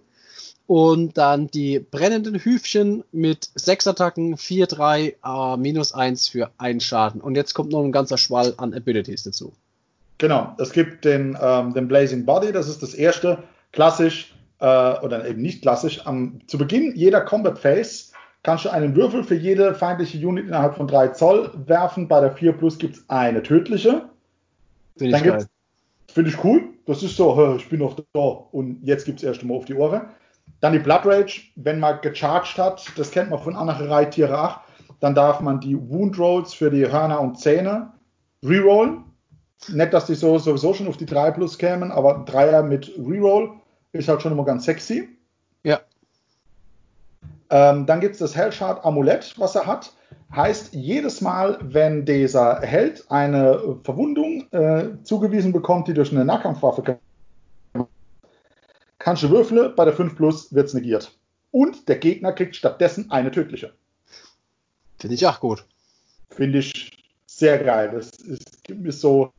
[0.68, 6.80] Und dann die brennenden Hüfchen mit 6 Attacken, 4, 3, äh, minus 1 für einen
[6.80, 7.20] Schaden.
[7.20, 9.54] Und jetzt kommt noch ein ganzer Schwall an Abilities dazu.
[10.22, 13.40] Genau, es gibt den, ähm, den Blazing Body, das ist das erste.
[13.72, 18.12] Klassisch, äh, oder eben nicht klassisch, am, zu Beginn jeder Combat Phase
[18.44, 22.08] kannst du einen Würfel für jede feindliche Unit innerhalb von 3 Zoll werfen.
[22.08, 24.10] Bei der 4 Plus gibt es eine tödliche.
[24.96, 25.48] Finde ich geil.
[26.14, 26.66] Finde ich cool.
[26.86, 29.74] Das ist so, ich bin noch da und jetzt gibt es erst mal auf die
[29.74, 30.02] Ohren.
[30.60, 34.62] Dann die Blood Rage, wenn man gecharged hat, das kennt man von anderen Reittiere 8,
[35.00, 37.92] dann darf man die Wound Rolls für die Hörner und Zähne
[38.46, 39.06] rerollen.
[39.68, 43.52] Nicht, dass die so, sowieso schon auf die 3 Plus kämen, aber Dreier mit Reroll
[43.92, 45.10] ist halt schon immer ganz sexy.
[45.64, 45.82] Ja.
[47.50, 49.94] Ähm, dann gibt es das Hellshard Amulett, was er hat.
[50.34, 57.00] Heißt, jedes Mal, wenn dieser Held eine Verwundung äh, zugewiesen bekommt, die durch eine Nahkampfwaffe
[59.02, 61.18] kannst du würfeln, bei der 5 Plus wird es negiert.
[61.52, 63.74] Und der Gegner kriegt stattdessen eine tödliche.
[65.00, 65.66] Finde ich auch gut.
[66.30, 67.92] Finde ich sehr geil.
[67.94, 69.34] Das ist, ist so,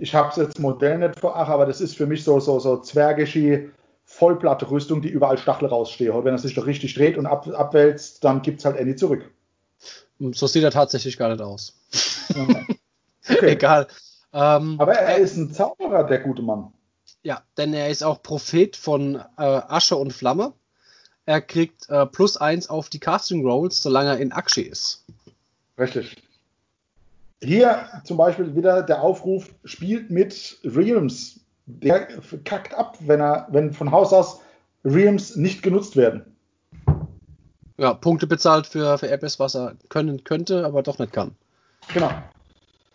[0.00, 2.58] ich habe es jetzt Modell nicht vor, ach, aber das ist für mich so, so,
[2.58, 3.70] so zwergische
[4.04, 6.10] Vollplatte-Rüstung, die überall Stachel raussteht.
[6.10, 8.96] Und wenn er sich doch richtig dreht und ab, abwälzt, dann gibt es halt Andy
[8.96, 9.30] zurück.
[10.18, 11.76] So sieht er tatsächlich gar nicht aus.
[12.30, 12.76] okay.
[13.52, 13.86] Egal.
[14.32, 16.72] Ähm, Aber er ist ein Zauberer, der gute Mann.
[17.22, 20.52] Ja, denn er ist auch Prophet von äh, Asche und Flamme.
[21.24, 25.04] Er kriegt äh, plus eins auf die Casting Rolls, solange er in Akshi ist.
[25.76, 26.16] Richtig.
[27.42, 32.06] Hier zum Beispiel wieder der Aufruf, spielt mit Realms der
[32.44, 34.40] kackt ab, wenn er, wenn von Haus aus
[34.84, 36.24] Realms nicht genutzt werden.
[37.76, 41.34] Ja, Punkte bezahlt für, für etwas, was er können könnte, aber doch nicht kann.
[41.92, 42.10] Genau.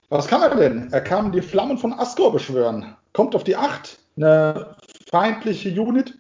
[0.10, 0.92] Was kann er denn?
[0.92, 2.96] Er kann die Flammen von Asgore beschwören.
[3.14, 4.76] Kommt auf die 8, eine
[5.10, 6.18] feindliche Unit,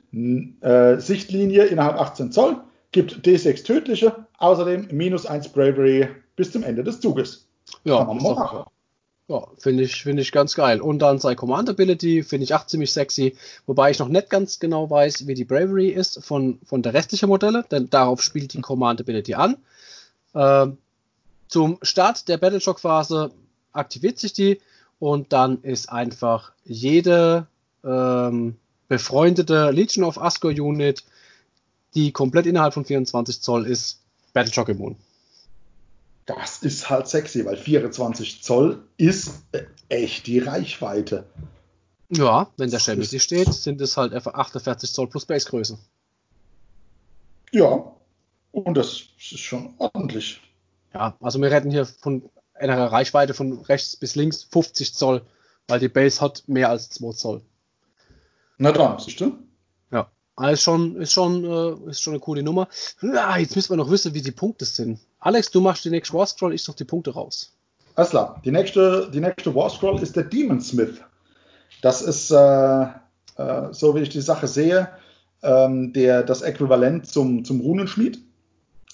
[0.61, 2.57] äh, Sichtlinie innerhalb 18 Zoll,
[2.91, 7.47] gibt D6 tödliche, außerdem minus 1 Bravery bis zum Ende des Zuges.
[7.84, 8.66] Ja.
[9.32, 10.82] Ja, finde ich, finde ich ganz geil.
[10.82, 14.60] Und dann sein Command Ability finde ich auch ziemlich sexy, wobei ich noch nicht ganz
[14.60, 18.60] genau weiß, wie die Bravery ist von, von der restlichen Modelle, denn darauf spielt die
[18.60, 19.56] Command Ability an.
[20.36, 20.78] Ähm,
[21.48, 23.32] zum Start der Battleshock Phase
[23.72, 24.60] aktiviert sich die
[25.00, 27.48] und dann ist einfach jede
[27.86, 28.58] ähm,
[28.90, 31.06] befreundete Legion of Asgore Unit,
[31.96, 34.02] die komplett innerhalb von 24 Zoll ist,
[34.34, 34.98] Battleshock immun
[36.26, 39.43] das ist halt sexy, weil 24 Zoll ist
[39.89, 41.26] echt die Reichweite.
[42.09, 45.78] Ja, wenn der mittig steht, sind es halt einfach 48 Zoll plus Basegröße.
[47.51, 47.95] Ja,
[48.51, 50.41] und das ist schon ordentlich.
[50.93, 55.26] Ja, also wir retten hier von einer Reichweite von rechts bis links 50 Zoll,
[55.67, 57.41] weil die Base hat mehr als 2 Zoll.
[58.57, 59.38] Na dann, siehst du?
[59.91, 62.67] Ja, also ist schon, ist schon, äh, ist schon eine coole Nummer.
[63.01, 64.99] Ja, jetzt müssen wir noch wissen, wie die Punkte sind.
[65.22, 67.55] Alex, du machst die nächste War Scroll, ich suche die Punkte raus.
[67.95, 68.41] Alles klar.
[68.43, 71.01] Die nächste, die nächste War Scroll ist der Demon Smith.
[71.82, 72.88] Das ist, äh, äh,
[73.72, 74.89] so wie ich die Sache sehe,
[75.43, 78.19] ähm, der, das Äquivalent zum, zum Runenschmied.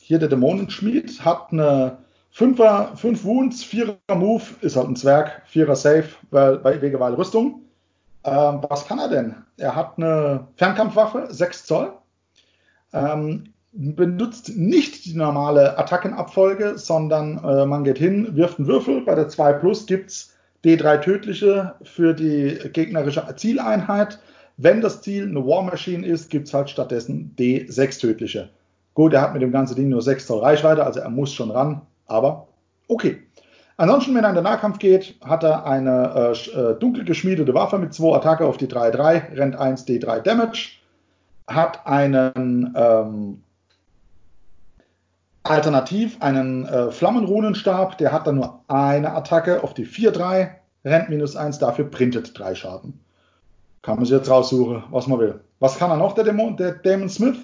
[0.01, 1.97] Hier der Dämonenschmied hat eine
[2.35, 7.61] 5er, 5 Wounds, 4er Move, ist halt ein Zwerg, 4er Safe, weil, wegen weil Rüstung.
[8.25, 9.35] Ähm, was kann er denn?
[9.57, 11.93] Er hat eine Fernkampfwaffe, 6 Zoll.
[12.93, 19.01] Ähm, benutzt nicht die normale Attackenabfolge, sondern äh, man geht hin, wirft einen Würfel.
[19.01, 20.33] Bei der 2 Plus gibt es
[20.65, 24.19] D3 tödliche für die gegnerische Zieleinheit.
[24.57, 28.49] Wenn das Ziel eine War Machine ist, gibt es halt stattdessen D6 tödliche.
[28.95, 31.51] Gut, er hat mit dem ganzen Ding nur 6 Zoll Reichweite, also er muss schon
[31.51, 32.47] ran, aber
[32.87, 33.21] okay.
[33.79, 37.77] Ansonsten, wenn er in den Nahkampf geht, hat er eine äh, äh dunkel geschmiedete Waffe
[37.77, 40.79] mit 2 Attacke auf die 3-3, rennt 1 D3 Damage,
[41.45, 43.43] hat einen ähm,
[45.49, 50.49] alternativ einen äh, Flammenrunenstab, der hat dann nur eine Attacke auf die 4-3,
[50.85, 52.99] rennt minus 1, dafür printet 3 Schaden.
[53.81, 55.39] Kann man sich jetzt raussuchen, was man will.
[55.59, 57.37] Was kann er noch, der, Dämon, der Damon Smith?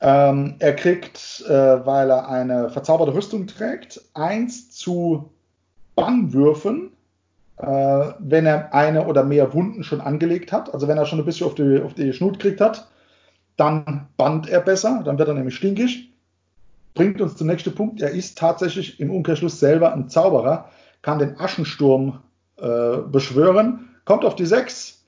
[0.00, 5.30] Ähm, er kriegt, äh, weil er eine verzauberte Rüstung trägt, 1 zu
[5.94, 6.92] Bannwürfen,
[7.58, 7.66] äh,
[8.18, 10.72] wenn er eine oder mehr Wunden schon angelegt hat.
[10.72, 12.88] Also wenn er schon ein bisschen auf die, auf die Schnut gekriegt hat,
[13.56, 16.09] dann bannt er besser, dann wird er nämlich stinkig.
[16.94, 18.00] Bringt uns zum nächsten Punkt.
[18.00, 20.70] Er ist tatsächlich im Umkehrschluss selber ein Zauberer,
[21.02, 22.20] kann den Aschensturm
[22.56, 25.00] äh, beschwören, kommt auf die 6,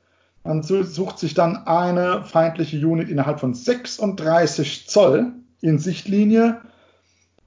[0.44, 6.60] man sucht sich dann eine feindliche Unit innerhalb von 36 Zoll in Sichtlinie.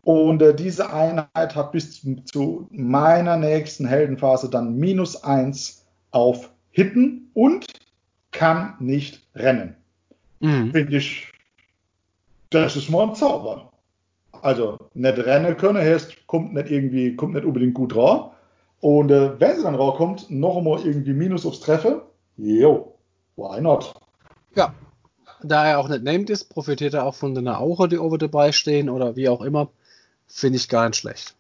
[0.04, 7.32] Und äh, diese Einheit hat bis zu meiner nächsten Heldenphase dann minus 1 auf Hitten
[7.34, 7.66] und
[8.32, 9.76] kann nicht rennen.
[10.40, 10.72] Mhm.
[10.72, 11.34] Finde ich,
[12.50, 13.72] das ist mal ein Zauber.
[14.46, 18.30] Also nicht rennen können heißt, kommt nicht irgendwie, kommt nicht unbedingt gut raus.
[18.80, 22.02] Und äh, wenn sie dann rauskommt, noch einmal irgendwie Minus aufs Treffen,
[22.38, 22.94] Jo,
[23.38, 23.92] why not?
[24.54, 24.72] Ja,
[25.42, 28.52] da er auch nicht named ist, profitiert er auch von den Aura, die oben dabei
[28.52, 29.70] stehen oder wie auch immer.
[30.28, 31.34] Finde ich gar nicht schlecht.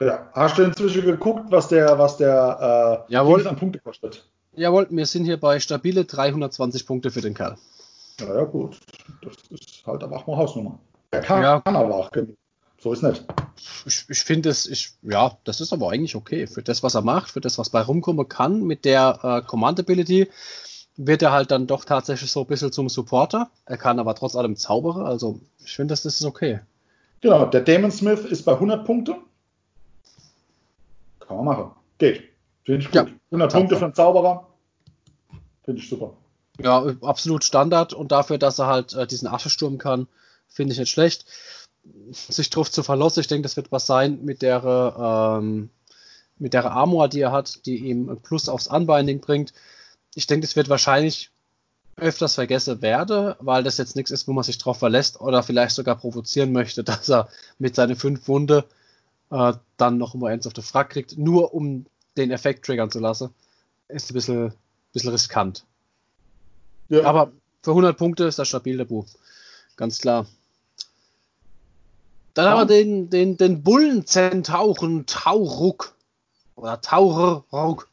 [0.00, 3.46] Ja, hast du inzwischen geguckt, was der, was der äh, Jawohl.
[3.46, 4.26] an Punkte kostet?
[4.54, 7.58] Jawohl, wir sind hier bei stabile 320 Punkte für den Kerl.
[8.20, 8.80] Ja, ja gut.
[9.20, 10.78] Das ist halt aber auch mal Hausnummer.
[11.10, 11.60] Er kann, ja.
[11.60, 12.36] kann aber auch genug.
[12.78, 13.24] So ist nicht.
[13.86, 16.46] Ich, ich finde es, ich, ja, das ist aber eigentlich okay.
[16.46, 19.80] Für das, was er macht, für das, was bei rumkommen kann, mit der äh, Command
[19.80, 20.28] Ability,
[20.96, 23.50] wird er halt dann doch tatsächlich so ein bisschen zum Supporter.
[23.64, 25.06] Er kann aber trotz allem Zauberer.
[25.06, 26.60] Also, ich finde, das, das ist okay.
[27.20, 29.16] Genau, der Damon Smith ist bei 100 Punkte.
[31.20, 31.70] Kann man machen.
[31.98, 32.24] Geht.
[32.64, 32.94] Finde ich gut.
[32.94, 34.46] Ja, 100 Punkte für einen Zauberer.
[35.64, 36.12] Finde ich super.
[36.62, 37.92] Ja, absolut Standard.
[37.92, 40.06] Und dafür, dass er halt äh, diesen Aschesturm kann,
[40.48, 41.26] finde ich nicht schlecht
[42.12, 43.20] sich drauf zu verlassen.
[43.20, 45.70] Ich denke, das wird was sein mit der, ähm,
[46.38, 49.52] mit der Armor, die er hat, die ihm Plus aufs Unbinding bringt.
[50.14, 51.30] Ich denke, das wird wahrscheinlich
[51.96, 55.74] öfters vergessen werden, weil das jetzt nichts ist, wo man sich drauf verlässt oder vielleicht
[55.74, 57.28] sogar provozieren möchte, dass er
[57.58, 58.64] mit seinen fünf Wunde
[59.30, 61.86] äh, dann noch immer eins auf der Frack kriegt, nur um
[62.16, 63.30] den Effekt triggern zu lassen.
[63.88, 64.52] Ist ein bisschen,
[64.92, 65.64] bisschen riskant.
[66.88, 67.04] Ja.
[67.04, 67.32] Aber
[67.62, 69.06] für 100 Punkte ist das stabil, der Buch.
[69.76, 70.26] Ganz klar.
[72.34, 75.94] Dann haben wir den, den, den Bullenzentauren Tauruk.
[76.54, 77.88] Oder Tauruk.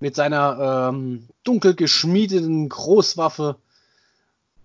[0.00, 3.56] Mit seiner ähm, dunkel geschmiedeten Großwaffe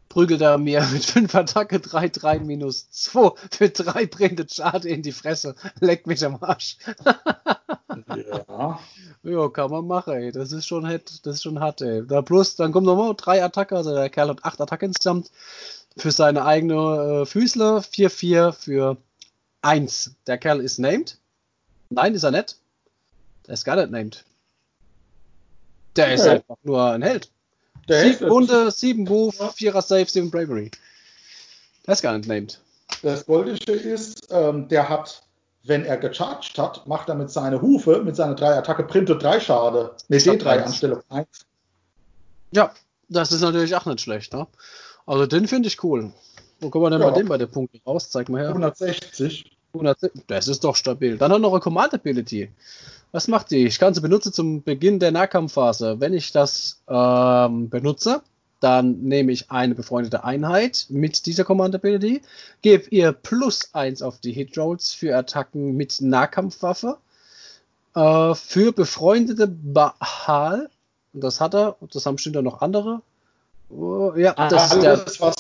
[0.10, 5.02] prügelt er mir mit 5 Attacke 3, 3 minus 2 für 3 brennende Schade in
[5.02, 5.56] die Fresse.
[5.80, 6.78] Leck mich am Arsch.
[8.48, 8.80] ja.
[9.24, 10.32] Ja, kann man machen, ey.
[10.32, 12.06] Das ist schon, das ist schon hart, ey.
[12.06, 15.32] Da plus, dann kommen nochmal 3 Attacke, also der Kerl hat 8 Attacke insgesamt
[15.98, 18.98] für seine eigene äh, Füßler, 4-4 für
[19.62, 20.16] 1.
[20.28, 21.18] Der Kerl ist named.
[21.90, 22.58] Nein, ist er nicht.
[23.48, 24.26] Der ist gar nicht named.
[25.96, 27.32] Der ist einfach nur ein Held.
[27.88, 30.72] Der sieben Runde, 7 Move, 4er Save, 7 Bravery.
[31.86, 32.60] Der ist gar nicht named.
[33.02, 35.24] Das Goldische ist, ähm, der hat,
[35.66, 39.40] wenn er gecharged hat, macht er mit seiner Hufe, mit seiner 3 Attacke, printet 3
[39.40, 39.92] Schade.
[40.08, 41.28] Ne, D3 Anstellung 1.
[42.52, 42.72] Ja,
[43.10, 44.48] das ist natürlich auch nicht schlecht, ne?
[45.06, 46.12] Also den finde ich cool.
[46.60, 47.10] Wo kommen wir denn ja.
[47.10, 48.10] bei dem bei den Punkten raus?
[48.10, 48.50] Zeig mal her.
[48.50, 49.52] 160.
[49.74, 50.24] 160.
[50.28, 51.18] Das ist doch stabil.
[51.18, 52.52] Dann hat noch eine Command Ability.
[53.12, 53.66] Was macht die?
[53.66, 56.00] Ich kann sie benutzen zum Beginn der Nahkampfphase.
[56.00, 58.22] Wenn ich das ähm, benutze,
[58.60, 62.22] dann nehme ich eine befreundete Einheit mit dieser Command Ability,
[62.62, 66.98] gebe ihr plus 1 auf die Hit Rolls für Attacken mit Nahkampfwaffe
[67.96, 70.70] äh, für befreundete Bahal.
[71.14, 71.82] Und das hat er.
[71.82, 73.02] Und das haben bestimmt auch noch andere.
[73.70, 75.36] Oh, ja, das alles, der, was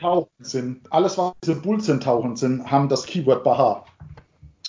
[0.00, 3.84] Tauchen sind, alles, was diese Bullsinn tauchen sind, haben das Keyword Baha.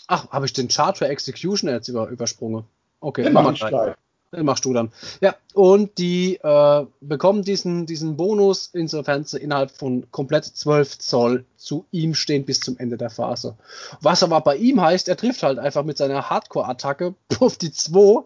[0.07, 2.65] Ach, habe ich den Chart für Execution jetzt über, übersprungen?
[2.99, 3.95] Okay, mach ich gleich.
[4.31, 4.91] Den machst du dann.
[5.21, 11.45] Ja, und die äh, bekommen diesen, diesen Bonus, insofern sie innerhalb von komplett 12 Zoll
[11.57, 13.55] zu ihm stehen bis zum Ende der Phase.
[14.01, 18.23] Was aber bei ihm heißt, er trifft halt einfach mit seiner Hardcore-Attacke auf die 2.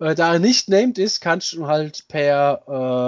[0.00, 2.62] Äh, da er nicht named ist, kannst du halt per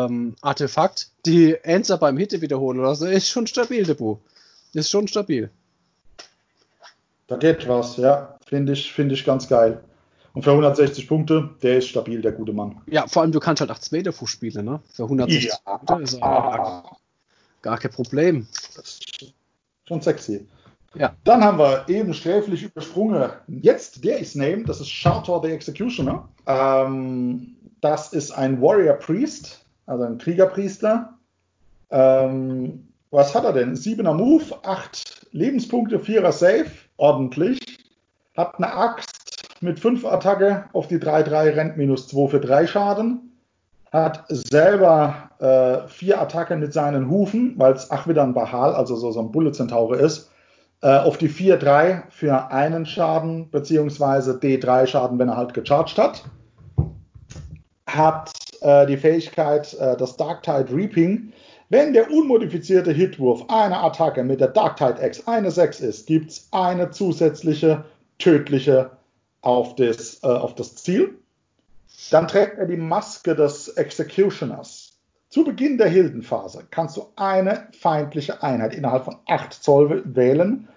[0.08, 3.06] ähm, Artefakt die Answer beim Hitte wiederholen oder so.
[3.06, 4.18] Ist schon stabil, Debut.
[4.72, 5.50] Ist schon stabil.
[7.26, 8.38] Da geht was, ja.
[8.46, 9.82] Finde ich, find ich ganz geil.
[10.34, 12.80] Und für 160 Punkte, der ist stabil, der gute Mann.
[12.86, 14.80] Ja, vor allem du kannst halt auch zwei davor spielen, ne?
[14.92, 15.78] Für 160 ja.
[15.78, 16.96] Punkte ist gar,
[17.60, 18.46] gar kein Problem.
[19.86, 20.46] schon sexy.
[20.94, 21.14] Ja.
[21.24, 23.30] Dann haben wir eben sträflich übersprungen.
[23.48, 26.28] Jetzt, der ist named, das ist Charter the Executioner.
[26.46, 31.14] Ähm, das ist ein Warrior Priest, also ein Kriegerpriester.
[31.90, 33.74] Ähm, was hat er denn?
[33.74, 37.58] 7er Move, 8 Lebenspunkte, 4er Save, ordentlich.
[38.36, 39.11] Hat eine Axt,
[39.62, 43.32] mit 5 Attacke auf die 3-3, rennt minus 2 für 3 Schaden.
[43.92, 45.30] Hat selber
[45.88, 49.20] 4 äh, Attacke mit seinen Hufen, weil es ach wieder ein Bahal, also so, so
[49.20, 50.30] ein Bullet Centaure ist.
[50.82, 56.24] Äh, auf die 4-3 für einen Schaden, beziehungsweise D3 Schaden, wenn er halt gecharged hat.
[57.86, 58.32] Hat
[58.62, 61.32] äh, die Fähigkeit, äh, das Darktide Reaping.
[61.68, 66.48] Wenn der unmodifizierte Hitwurf einer Attacke mit der Darktide X eine 6 ist, gibt es
[66.50, 67.84] eine zusätzliche
[68.18, 68.90] tödliche
[69.42, 71.18] auf das, äh, auf das Ziel.
[72.10, 74.92] Dann trägt er die Maske des Executioners.
[75.28, 80.68] Zu Beginn der Hildenphase kannst du eine feindliche Einheit innerhalb von 8 Zoll wählen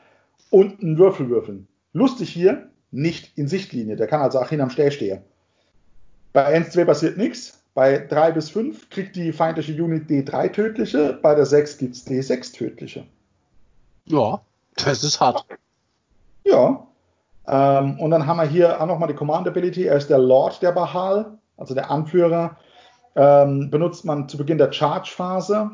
[0.49, 1.67] und einen Würfel würfeln.
[1.93, 3.95] Lustig hier, nicht in Sichtlinie.
[3.95, 5.21] Der kann also auch hinterm Steh stehen.
[6.33, 7.61] Bei 1-2 passiert nichts.
[7.73, 12.07] Bei 3 bis 5 kriegt die feindliche Unit D3 tödliche, bei der 6 gibt es
[12.07, 13.05] D6 tödliche.
[14.05, 14.41] Ja,
[14.77, 15.45] das ist hart.
[16.45, 16.87] Ja,
[17.47, 19.85] ähm, und dann haben wir hier auch nochmal die Command Ability.
[19.85, 22.57] Er ist der Lord der Bahal, also der Anführer.
[23.15, 25.71] Ähm, benutzt man zu Beginn der Charge-Phase.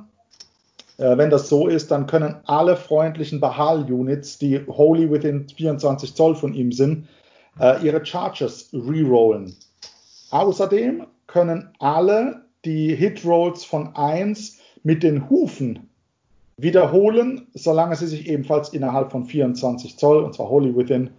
[0.98, 6.36] Äh, wenn das so ist, dann können alle freundlichen Bahal-Units, die wholly within 24 Zoll
[6.36, 7.08] von ihm sind,
[7.60, 9.56] äh, ihre Charges rerollen.
[10.30, 15.90] Außerdem können alle die Hit-Rolls von 1 mit den Hufen
[16.58, 21.10] wiederholen, solange sie sich ebenfalls innerhalb von 24 Zoll, und zwar wholly within,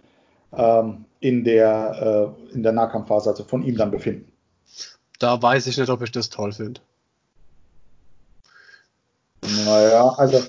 [0.55, 4.31] ähm, in, der, äh, in der Nahkampfphase, also von ihm dann befinden.
[5.19, 6.81] Da weiß ich nicht, ob ich das toll finde.
[9.65, 10.43] Naja, also.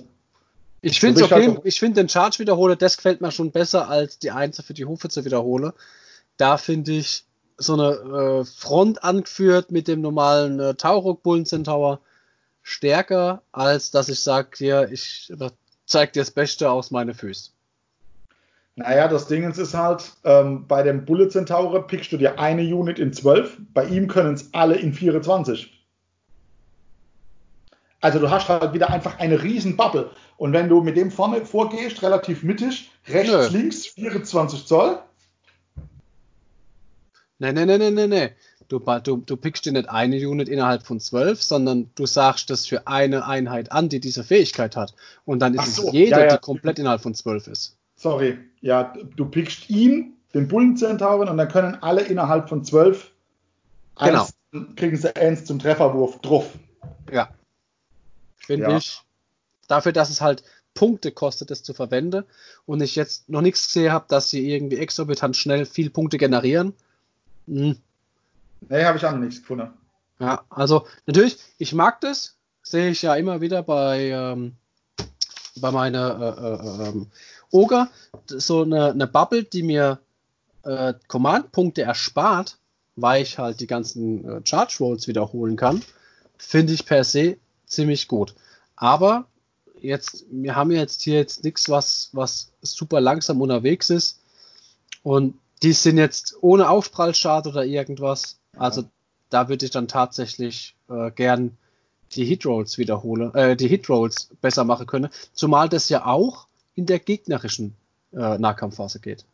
[0.81, 4.65] Ich finde okay, ich finde den Charge-Wiederholer, das gefällt mir schon besser, als die Einzel
[4.65, 5.73] für die Hufe zu wiederholen.
[6.37, 7.25] Da finde ich
[7.57, 12.01] so eine äh, Front angeführt mit dem normalen äh, Taurok Bullen Centaur
[12.63, 15.33] stärker, als dass ich sage, hier, ich
[15.87, 17.54] zeig dir das Beste aus meinen Füßen.
[18.77, 22.99] Naja, das Ding ist halt, ähm, bei dem Bullet Centaur pickst du dir eine Unit
[22.99, 25.71] in 12, bei ihm können es alle in 24.
[28.01, 30.11] Also du hast halt wieder einfach eine riesen Bubble.
[30.37, 33.59] Und wenn du mit dem vorne vorgehst, relativ mittig, rechts, Nö.
[33.59, 34.99] links, 24 Zoll.
[37.39, 38.31] Nein, nein, nein, nein, nein, nein.
[38.69, 42.67] Du, du, du pickst dir nicht eine Unit innerhalb von 12, sondern du sagst das
[42.67, 44.95] für eine Einheit an, die diese Fähigkeit hat.
[45.25, 46.37] Und dann ist so, es jede, ja, ja.
[46.37, 51.49] die komplett innerhalb von 12 ist sorry, ja, du pickst ihn, den Bullenzentauren, und dann
[51.49, 53.13] können alle innerhalb von zwölf
[53.99, 54.29] genau.
[54.77, 56.53] kriegen sie eins zum Trefferwurf drauf.
[57.11, 57.31] Ja.
[58.37, 58.77] Finde ja.
[58.77, 59.01] ich.
[59.69, 60.45] Dafür, dass es halt
[60.75, 62.25] Punkte kostet, das zu verwenden
[62.67, 66.75] und ich jetzt noch nichts gesehen habe, dass sie irgendwie exorbitant schnell viel Punkte generieren.
[67.47, 67.79] Hm.
[68.69, 69.71] Nee, habe ich auch noch nichts gefunden.
[70.19, 74.57] Ja, also natürlich, ich mag das, sehe ich ja immer wieder bei, ähm,
[75.57, 77.07] bei meiner äh, äh, ähm,
[77.55, 77.89] Ogre
[78.27, 80.01] so eine, eine Bubble, die mir
[80.65, 82.59] äh, Command-Punkte erspart,
[82.97, 85.83] weil ich halt die ganzen äh, Charge Rolls wiederholen kann,
[86.37, 87.37] finde ich per se
[87.67, 88.35] ziemlich gut.
[88.77, 89.27] Aber
[89.81, 94.21] jetzt, wir haben jetzt hier jetzt nichts, was, was super langsam unterwegs ist.
[95.03, 98.39] Und die sind jetzt ohne Aufprallschad oder irgendwas.
[98.57, 98.85] Also
[99.31, 101.57] da würde ich dann tatsächlich äh, gern
[102.13, 105.09] die Hitrolls wiederholen, äh, die Hitrolls besser machen können.
[105.33, 107.77] Zumal das ja auch in der gegnerischen
[108.13, 109.25] äh, Nahkampfphase geht.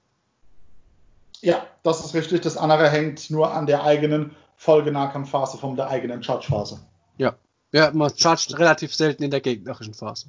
[1.40, 2.42] Ja, das ist richtig.
[2.42, 6.80] Das andere hängt nur an der eigenen Folgenahkampfphase von der eigenen Charge-Phase.
[7.16, 7.34] Ja.
[7.72, 10.26] ja, man chargt relativ selten in der gegnerischen Phase.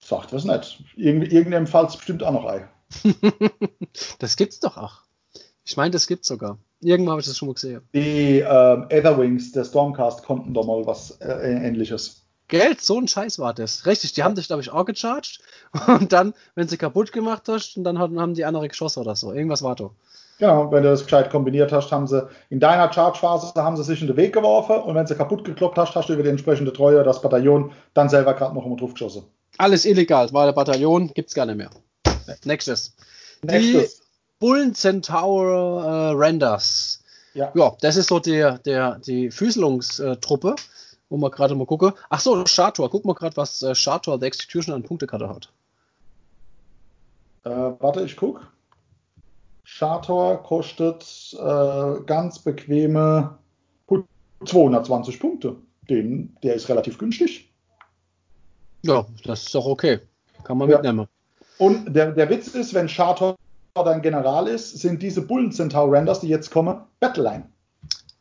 [0.00, 0.82] Sagt was nicht.
[0.96, 2.68] Irgend, irgendeinem Fall bestimmt auch noch Ei.
[4.18, 5.02] das gibt's doch auch.
[5.64, 6.58] Ich meine, das gibt's sogar.
[6.80, 7.82] Irgendwann habe ich das schon mal gesehen.
[7.92, 12.24] Die ähm, Etherwings der Stormcast konnten doch mal was äh, ähnliches.
[12.48, 13.86] Geld, so ein Scheiß war das.
[13.86, 15.40] Richtig, die haben dich, glaube ich, auch gecharged.
[15.86, 19.32] Und dann, wenn sie kaputt gemacht hast, und dann haben die andere geschossen oder so.
[19.32, 19.90] Irgendwas war da.
[20.38, 24.00] Genau, wenn du das gescheit kombiniert hast, haben sie in deiner Charge-Phase haben sie sich
[24.00, 26.72] in den Weg geworfen und wenn sie kaputt gekloppt hast, hast du über die entsprechende
[26.72, 29.24] Treue das Bataillon dann selber gerade noch immer drauf geschossen.
[29.56, 31.70] Alles illegal, war der Bataillon, gibt's gar nicht mehr.
[32.44, 32.94] Nächstes.
[33.42, 33.96] Nächstes.
[33.96, 34.02] Die
[34.38, 37.02] Bullen Centaur äh, Renders.
[37.34, 37.50] Ja.
[37.54, 40.54] ja, das ist so der, der, die Füßelungstruppe,
[41.08, 41.94] wo man gerade mal gucke.
[42.10, 42.90] Ach so, Shator.
[42.90, 45.52] Guck mal gerade, was äh, Shator, der Execution an Punktekarte hat.
[47.44, 48.46] Äh, warte, ich guck.
[49.64, 53.38] Shator kostet äh, ganz bequeme
[54.44, 55.56] 220 Punkte.
[55.88, 57.50] Den, der ist relativ günstig.
[58.82, 60.00] Ja, das ist doch okay.
[60.44, 60.76] Kann man Ja.
[60.76, 61.08] mitnehmen.
[61.58, 63.36] Und der, der Witz ist, wenn Shator
[63.74, 67.46] dein General ist, sind diese Bullen Centaur Renders, die jetzt kommen, Battleline.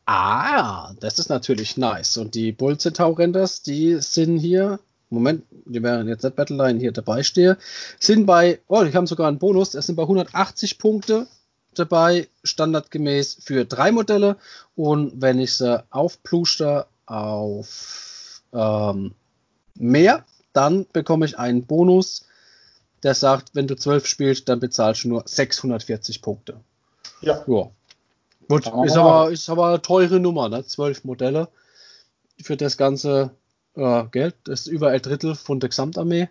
[0.09, 2.15] Ah, das ist natürlich nice.
[2.15, 4.79] Und die Bull Centaur Renders, die sind hier,
[5.09, 7.57] Moment, die werden jetzt nicht Battleline hier dabei stehe,
[7.99, 11.27] sind bei, oh, die haben sogar einen Bonus, das sind bei 180 Punkte
[11.75, 14.37] dabei, standardgemäß für drei Modelle.
[14.77, 19.13] Und wenn ich sie aufpluster auf ähm,
[19.75, 22.25] mehr, dann bekomme ich einen Bonus,
[23.03, 26.61] der sagt, wenn du 12 spielst, dann bezahlst du nur 640 Punkte.
[27.19, 27.43] Ja.
[27.45, 27.71] Ja.
[28.47, 30.65] Gut, wir ist aber, ist aber eine teure Nummer, ne?
[30.65, 31.49] Zwölf Modelle
[32.41, 33.31] für das ganze
[33.75, 34.35] äh, Geld.
[34.45, 36.29] Das ist über ein Drittel von der Gesamtarmee.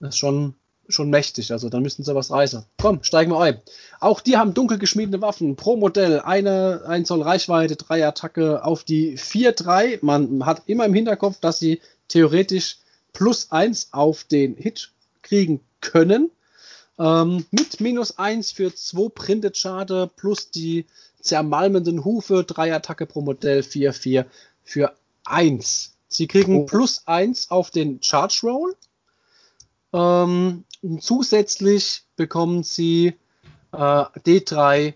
[0.00, 0.54] Das ist schon,
[0.88, 1.52] schon mächtig.
[1.52, 2.64] Also dann müssen sie was reißen.
[2.80, 3.60] Komm, steigen wir ein.
[4.00, 5.56] Auch die haben dunkel geschmiedene Waffen.
[5.56, 9.98] Pro Modell eine, ein Zoll Reichweite, drei Attacke auf die 4-3.
[10.02, 12.78] Man hat immer im Hinterkopf, dass sie theoretisch
[13.12, 14.92] plus eins auf den Hit
[15.22, 16.30] kriegen können.
[16.98, 20.86] Ähm, mit minus 1 für 2 Printed Schade plus die
[21.24, 24.26] zermalmenden Hufe, 3 Attacke pro Modell, 4, 4
[24.62, 24.94] für
[25.24, 25.96] 1.
[26.08, 26.66] Sie kriegen Oh.
[26.66, 28.76] plus 1 auf den Charge Roll.
[29.92, 30.64] Ähm,
[31.00, 33.14] zusätzlich bekommen sie
[33.72, 34.94] äh, D3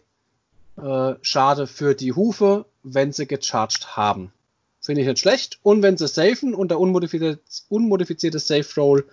[0.76, 4.32] äh, Schade für die Hufe, wenn sie gecharged haben.
[4.80, 5.58] Finde ich nicht schlecht.
[5.62, 9.08] Und wenn sie safen und der unmodifizierte, unmodifizierte Safe Roll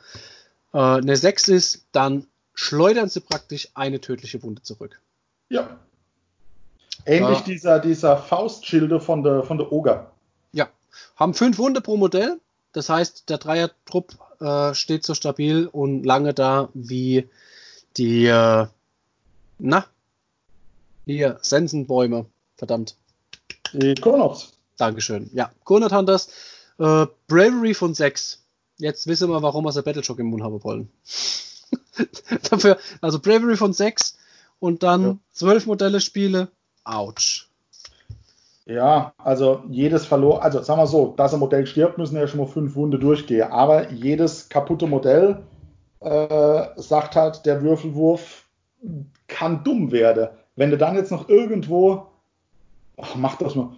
[0.74, 5.01] äh, eine 6 ist, dann schleudern sie praktisch eine tödliche Wunde zurück.
[5.49, 5.80] Ja.
[7.05, 7.43] Ähnlich Ja.
[7.45, 10.11] dieser, dieser Faustschilde von der, von der Oger.
[10.51, 10.67] Ja,
[11.15, 12.39] haben 5 Wunde pro Modell.
[12.73, 17.29] Das heißt, der Dreier-Trupp äh, steht so stabil und lange da wie
[17.97, 18.65] die, äh,
[19.59, 19.85] na,
[21.05, 22.25] hier, Sensenbäume.
[22.57, 22.95] Verdammt.
[23.73, 24.53] Die Konops.
[24.77, 25.29] Dankeschön.
[25.33, 26.27] Ja, Gurnert Hunters.
[26.79, 28.41] Äh, Bravery von 6.
[28.77, 30.89] Jetzt wissen wir, warum wir sie Battleshock im Mund haben wollen.
[32.49, 34.17] Dafür, also Bravery von 6
[34.59, 35.17] und dann Ja.
[35.33, 36.49] 12 Modelle spiele.
[36.86, 37.49] Autsch.
[38.65, 42.39] Ja, also jedes verlor, also sagen wir so, dass ein Modell stirbt, müssen ja schon
[42.39, 43.51] mal fünf Wunde durchgehen.
[43.51, 45.43] Aber jedes kaputte Modell
[45.99, 48.45] äh, sagt halt, der Würfelwurf
[49.27, 50.29] kann dumm werden.
[50.55, 52.07] Wenn du dann jetzt noch irgendwo,
[52.97, 53.69] ach, mach das mal.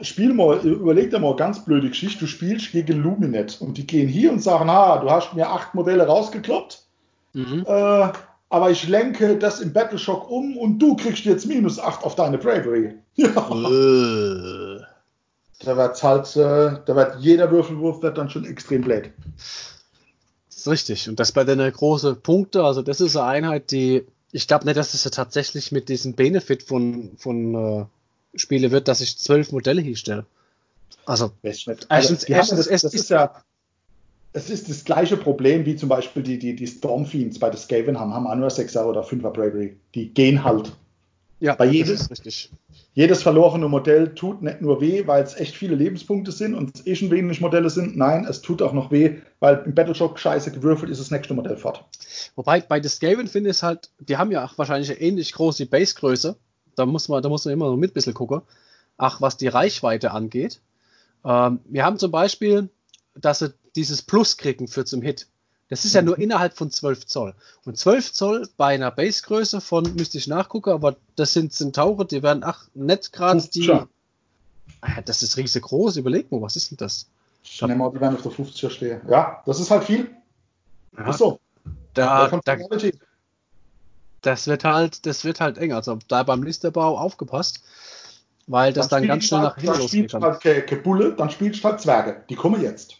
[0.00, 4.08] Spiel mal, überleg dir mal ganz blöde Geschichte, du spielst gegen Luminet und die gehen
[4.08, 6.86] hier und sagen, ha, du hast mir acht Modelle rausgekloppt,
[7.34, 7.64] Mhm.
[7.68, 8.08] äh,
[8.50, 12.36] aber ich lenke das im Battleshock um und du kriegst jetzt minus 8 auf deine
[12.36, 12.94] Bravery.
[13.16, 13.28] Ja.
[13.28, 14.80] Äh.
[15.62, 19.10] Da wird halt, äh, da wird jeder Würfelwurf wird dann schon extrem blöd.
[20.48, 21.08] Das ist richtig.
[21.08, 24.78] Und das bei den großen Punkte, also das ist eine Einheit, die, ich glaube nicht,
[24.78, 29.52] dass es ja tatsächlich mit diesem Benefit von, von äh, Spiele wird, dass ich zwölf
[29.52, 30.24] Modelle hinstelle.
[31.04, 31.32] Also.
[31.42, 33.42] Erstens- haben erstens, das, es das ist ja,
[34.32, 37.98] es ist das gleiche Problem wie zum Beispiel die, die, die Stormfiends bei der Skaven
[37.98, 39.76] haben, haben auch nur 6er oder 5er Bravery.
[39.94, 40.72] Die gehen halt.
[41.40, 42.50] ja, Bei das ist richtig.
[42.94, 46.86] Jedes verlorene Modell tut nicht nur weh, weil es echt viele Lebenspunkte sind und es
[46.86, 47.96] eh schon wenig Modelle sind.
[47.96, 51.56] Nein, es tut auch noch weh, weil im Battleshock scheiße gewürfelt ist das nächste Modell
[51.56, 51.84] fort.
[52.34, 55.32] Wobei bei The Skaven finde ich es halt, die haben ja auch wahrscheinlich eine ähnlich
[55.32, 56.36] große Basegröße.
[56.74, 58.42] Da muss man, da muss man immer noch mit ein bisschen gucken.
[58.96, 60.60] Ach, was die Reichweite angeht.
[61.24, 62.68] Ähm, wir haben zum Beispiel,
[63.14, 65.26] dass sie dieses Plus kriegen für zum Hit.
[65.68, 67.34] Das ist ja nur innerhalb von 12 Zoll.
[67.64, 72.22] Und 12 Zoll bei einer Basegröße von, müsste ich nachgucken, aber das sind Zentaure, die
[72.24, 73.68] werden, ach, nicht gerade die.
[73.68, 73.86] 50er.
[74.80, 75.96] Ah ja, das ist riesengroß.
[75.96, 77.06] Überleg mal, was ist denn das?
[77.44, 79.00] Ich nehme mal, die werden auf der 50er stehen.
[79.08, 80.10] Ja, das ist halt viel.
[80.96, 81.38] Ja, Ist so.
[81.94, 82.56] da, da,
[84.22, 85.72] das wird halt, das wird halt eng.
[85.72, 87.62] Also da beim Listerbau aufgepasst,
[88.46, 91.12] weil das dann, ganz schnell halt- nach hinten Dann losgehen spielst halt keine keine Bulle,
[91.14, 92.24] dann spielst halt Zwerge.
[92.28, 92.96] Die kommen jetzt.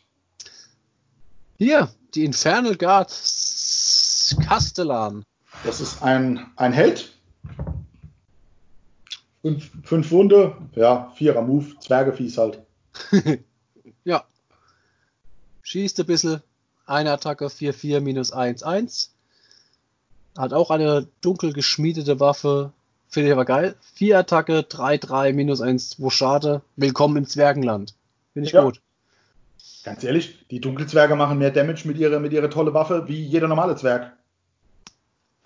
[1.61, 5.23] Hier, die Infernal Guard Castellan.
[5.63, 7.13] Das ist ein, ein Held.
[9.43, 12.63] Fünf, fünf Wunde, ja, vierer Move, Zwergefies halt.
[14.05, 14.25] ja.
[15.61, 16.41] Schießt ein bisschen,
[16.87, 19.11] eine Attacke 4-4 minus 1-1.
[20.39, 22.73] Hat auch eine dunkel geschmiedete Waffe.
[23.07, 23.77] Finde ich aber geil.
[23.97, 26.63] 4 Attacke, 3-3 minus 1-2 Schade.
[26.77, 27.95] Willkommen im Zwergenland.
[28.33, 28.65] Finde ich ja.
[28.65, 28.81] gut.
[29.85, 33.49] Ganz ehrlich, die Dunkelzwerge machen mehr Damage mit ihrer, mit ihrer tolle Waffe wie jeder
[33.49, 34.13] normale Zwerg.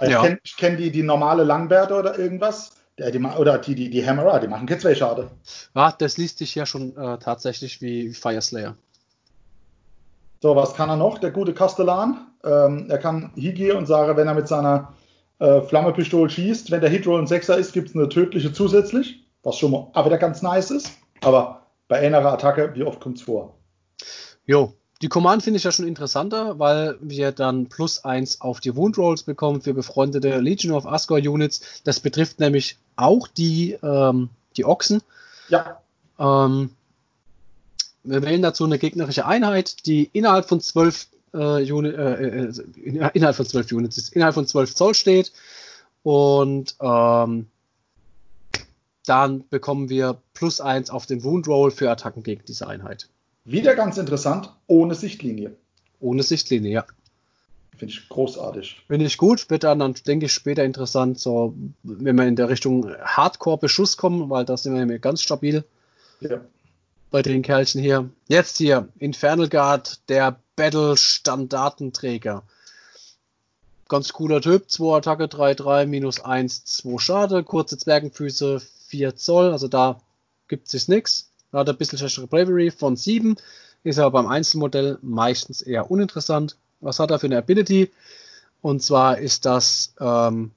[0.02, 0.22] Ich ja.
[0.22, 2.72] kenne kenn die, die normale Langbärte oder irgendwas.
[2.98, 5.30] Die, die, oder die, die, die Hammerer, die machen keinen zwei Schade.
[5.74, 8.76] Ja, das liest sich ja schon äh, tatsächlich wie Fire Slayer.
[10.42, 11.18] So, was kann er noch?
[11.18, 12.26] Der gute Castellan.
[12.44, 14.92] Ähm, er kann Higi und Sare, wenn er mit seiner
[15.38, 19.58] äh, Flammepistole schießt, wenn der Hitroll ein Sechser ist, gibt es eine tödliche zusätzlich, was
[19.58, 20.92] schon mal wieder ganz nice ist.
[21.22, 23.54] Aber bei einer Attacke, wie oft kommt es vor?
[24.46, 28.74] Jo, die Command finde ich ja schon interessanter, weil wir dann plus eins auf die
[28.76, 31.82] Wound Rolls bekommen für befreundete Legion of Asgore Units.
[31.84, 35.02] Das betrifft nämlich auch die, ähm, die Ochsen.
[35.48, 35.80] Ja.
[36.18, 36.70] Ähm,
[38.04, 43.36] wir wählen dazu eine gegnerische Einheit, die innerhalb von zwölf äh, Unit, äh, äh, innerhalb
[43.36, 45.32] von zwölf Units ist, innerhalb von zwölf Zoll steht.
[46.02, 47.48] Und ähm,
[49.06, 53.08] dann bekommen wir plus eins auf den Wound Roll für Attacken gegen diese Einheit.
[53.44, 55.54] Wieder ganz interessant, ohne Sichtlinie.
[56.00, 56.86] Ohne Sichtlinie, ja.
[57.76, 58.82] Finde ich großartig.
[58.86, 62.48] Finde ich gut, wird dann, dann denke ich später interessant, so wenn wir in der
[62.48, 65.64] Richtung Hardcore-Beschuss kommen, weil da sind wir ganz stabil.
[66.20, 66.40] Ja.
[67.10, 68.08] Bei den Kerlchen hier.
[68.28, 72.44] Jetzt hier, Infernal Guard, der Battle-Standartenträger.
[73.88, 79.68] Ganz cooler Typ, 2 Attacke, 3-3, minus 1, 2 Schade, kurze Zwergenfüße, 4 Zoll, also
[79.68, 80.00] da
[80.48, 81.30] gibt es nichts.
[81.60, 83.36] Hat ein bisschen schlechtere Bravery von 7,
[83.82, 86.56] ist aber beim Einzelmodell meistens eher uninteressant.
[86.80, 87.90] Was hat er für eine Ability?
[88.60, 90.52] Und zwar ist das ähm,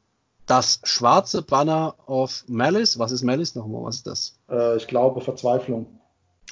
[0.47, 2.97] das schwarze Banner of Malice.
[2.97, 3.83] Was ist Malice nochmal?
[3.83, 4.39] Was ist das?
[4.49, 5.85] Äh, ich glaube Verzweiflung.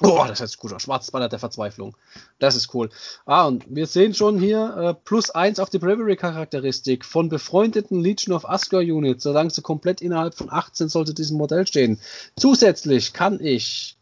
[0.02, 0.78] Oh, das ist gut.
[0.80, 1.96] Schwarzes Banner der Verzweiflung.
[2.38, 2.90] Das ist cool.
[3.24, 8.36] Ah, und wir sehen schon hier äh, plus 1 auf die Bravery-Charakteristik von befreundeten Legion
[8.36, 11.98] of Asgore Units, solange sie komplett innerhalb von 18 sollte diesem Modell stehen.
[12.38, 13.96] Zusätzlich kann ich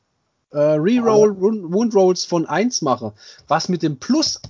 [0.55, 3.13] äh, Reroll Wound Rolls von 1 mache,
[3.49, 4.41] was mit dem Plus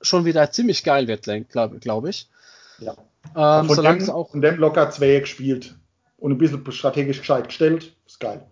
[0.00, 2.28] schon wieder ziemlich geil wird, glaube glaub ich.
[2.80, 2.94] Ja.
[3.36, 5.76] Ähm, von, dem, auch von dem locker 2 gespielt
[6.18, 8.42] und ein bisschen strategisch gescheit gestellt, ist geil.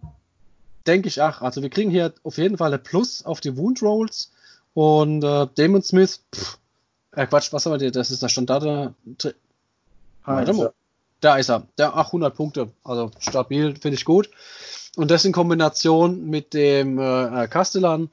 [0.86, 1.42] Denke ich auch.
[1.42, 4.30] Also wir kriegen hier auf jeden Fall ein Plus auf die Wound Rolls
[4.74, 6.58] und äh, Damon Smith, pff,
[7.12, 7.90] äh, Quatsch, was haben wir dir?
[7.90, 8.94] Das ist der Standard.
[10.24, 10.72] Warte
[11.20, 11.66] Da ist er.
[11.76, 12.70] Der, ach, 100 Punkte.
[12.84, 14.30] Also stabil, finde ich gut.
[14.96, 18.10] Und das in Kombination mit dem äh, Castellan,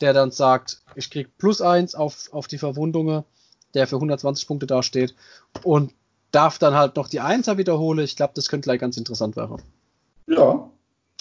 [0.00, 3.24] der dann sagt, ich krieg plus eins auf, auf die Verwundungen,
[3.74, 5.14] der für 120 Punkte dasteht
[5.62, 5.92] und
[6.32, 8.00] darf dann halt noch die Einser wiederholen.
[8.00, 9.62] Ich glaube, das könnte gleich ganz interessant werden.
[10.26, 10.68] Ja.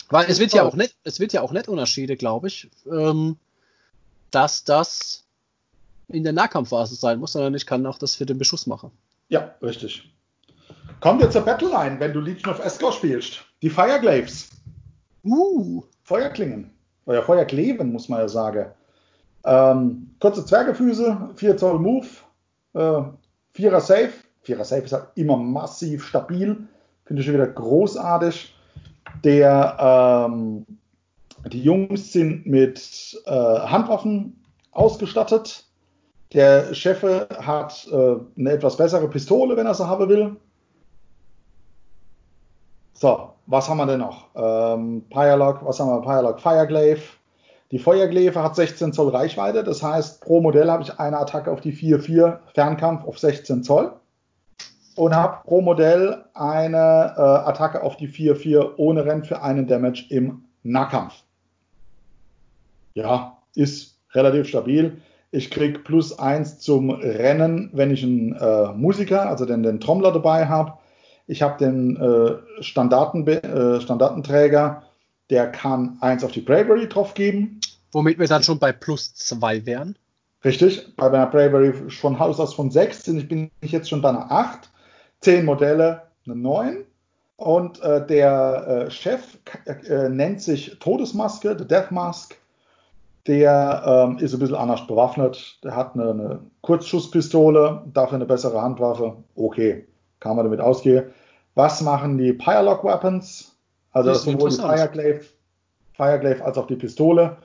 [0.09, 3.37] Weil es wird ja auch nicht, es wird ja auch nicht Unterschiede, glaube ich, ähm,
[4.29, 5.23] dass das
[6.07, 8.91] in der Nahkampfphase sein muss, sondern ich kann auch das für den Beschuss machen.
[9.29, 10.11] Ja, richtig.
[10.99, 13.45] Kommen wir zur Battleline, wenn du Legion of Escort spielst.
[13.61, 14.49] Die Fireglaves.
[15.23, 16.71] Uh, Feuerklingen.
[17.05, 18.67] Oder Feuerkleven, muss man ja sagen.
[19.43, 22.07] Ähm, kurze Zwergefüße, 4 Zoll Move,
[22.73, 23.01] äh,
[23.55, 24.11] 4er Safe.
[24.45, 26.67] 4er Safe ist halt immer massiv stabil.
[27.05, 28.55] Finde ich schon wieder großartig.
[29.23, 30.65] Der, ähm,
[31.51, 34.41] die Jungs sind mit äh, Handwaffen
[34.71, 35.65] ausgestattet.
[36.33, 40.37] Der Chef hat äh, eine etwas bessere Pistole, wenn er sie haben will.
[43.01, 44.27] So, was haben wir denn noch?
[44.35, 46.03] Ähm, Firelog, was haben wir?
[46.03, 47.01] Firelog Fireglaive.
[47.71, 51.61] Die Feuerglaive hat 16 Zoll Reichweite, das heißt, pro Modell habe ich eine Attacke auf
[51.61, 53.93] die 4-4 Fernkampf auf 16 Zoll
[54.97, 60.05] und habe pro Modell eine äh, Attacke auf die 4-4 ohne Rennen für einen Damage
[60.09, 61.23] im Nahkampf.
[62.93, 65.01] Ja, ist relativ stabil.
[65.31, 70.11] Ich kriege plus 1 zum Rennen, wenn ich einen äh, Musiker, also den, den Trommler
[70.11, 70.73] dabei habe.
[71.27, 74.83] Ich habe den äh, Standarten, äh, Standartenträger,
[75.29, 77.59] der kann 1 auf die Bravery drauf geben.
[77.91, 79.95] Womit wir dann schon bei plus 2 wären.
[80.43, 84.01] Richtig, bei meiner Bravery von Haus aus von 6 sind, ich bin ich jetzt schon
[84.01, 84.69] bei einer 8.
[85.21, 86.85] 10 Modelle, eine 9.
[87.37, 92.35] Und äh, der äh, Chef äh, nennt sich Todesmaske, der Death Mask.
[93.27, 95.59] Der ähm, ist ein bisschen anders bewaffnet.
[95.63, 99.15] Der hat eine, eine Kurzschusspistole, dafür eine bessere Handwaffe.
[99.35, 99.85] Okay,
[100.21, 101.03] kann man damit ausgehen.
[101.55, 103.57] Was machen die Pyrelock Weapons?
[103.91, 105.25] Also sowohl die Fireglaive,
[105.93, 107.35] Fireglaive als auch die Pistole.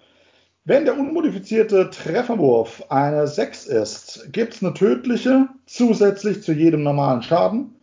[0.64, 7.22] Wenn der unmodifizierte Trefferwurf eine 6 ist, gibt es eine tödliche zusätzlich zu jedem normalen
[7.22, 7.74] Schaden.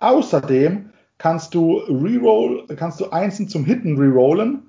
[0.00, 4.62] Außerdem kannst du Reroll, kannst du einzeln zum Hitten rerollen.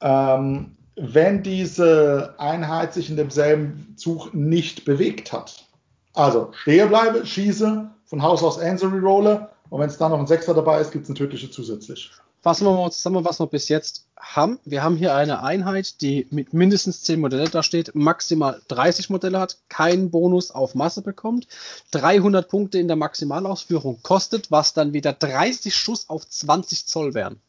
[0.00, 5.66] Ähm, wenn diese Einheit sich in demselben Zug nicht bewegt hat.
[6.14, 10.26] Also stehe bleibe, schieße, von Haus aus Answer rerolle und wenn es dann noch ein
[10.26, 12.10] Sechser dabei ist, gibt es eine tödliche zusätzlich.
[12.42, 14.58] Fassen wir mal zusammen, was wir bis jetzt haben.
[14.64, 19.40] Wir haben hier eine Einheit, die mit mindestens 10 Modelle da steht, maximal 30 Modelle
[19.40, 21.46] hat, keinen Bonus auf Masse bekommt,
[21.92, 27.40] 300 Punkte in der Maximalausführung kostet, was dann wieder 30 Schuss auf 20 Zoll wären.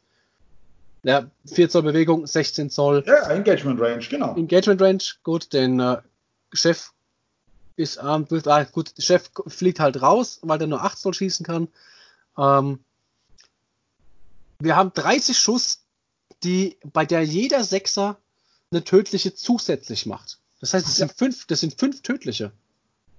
[1.03, 3.03] Ja, 4 Zoll Bewegung, 16 Zoll.
[3.05, 4.35] Ja, Engagement Range, genau.
[4.35, 5.97] Engagement Range, gut, den äh,
[6.53, 6.92] Chef
[7.75, 11.45] ist arm, ah, gut, der Chef fliegt halt raus, weil der nur 8 Zoll schießen
[11.45, 11.67] kann.
[12.37, 12.79] Ähm,
[14.59, 15.83] wir haben 30 Schuss,
[16.43, 18.17] die, bei der jeder Sechser
[18.71, 20.39] eine tödliche zusätzlich macht.
[20.59, 22.51] Das heißt, es sind fünf, das sind fünf tödliche.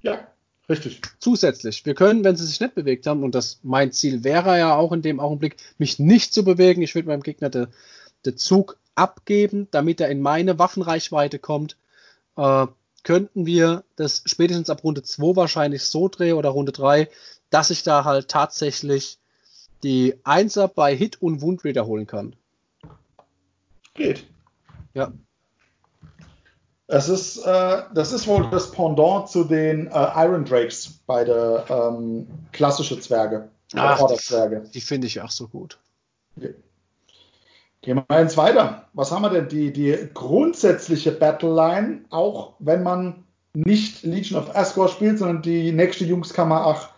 [0.02, 0.26] Ja,
[0.68, 1.02] richtig.
[1.18, 1.84] Zusätzlich.
[1.84, 4.92] Wir können, wenn sie sich nicht bewegt haben, und das mein Ziel wäre ja auch
[4.92, 6.82] in dem Augenblick, mich nicht zu bewegen.
[6.82, 7.68] Ich würde meinem Gegner den
[8.24, 11.76] de Zug abgeben, damit er in meine Waffenreichweite kommt.
[12.36, 12.66] Äh,
[13.04, 17.08] könnten wir das spätestens ab Runde 2 wahrscheinlich so drehen oder Runde 3,
[17.50, 19.18] dass ich da halt tatsächlich
[19.82, 22.34] die Einser bei Hit und Wund wiederholen kann.
[23.92, 24.24] Geht.
[24.94, 25.12] Ja.
[26.86, 31.64] Es ist, äh, das ist wohl das Pendant zu den äh, Iron Drakes bei der
[31.68, 33.48] ähm, klassische Zwerge.
[33.74, 35.78] Ach, die, die finde ich auch so gut.
[36.36, 36.54] Okay.
[37.84, 38.86] Gehen wir eins weiter.
[38.94, 39.48] Was haben wir denn?
[39.50, 46.06] Die, die grundsätzliche Battleline, auch wenn man nicht Legion of Asgore spielt, sondern die nächste
[46.06, 46.88] Jungs kann man auch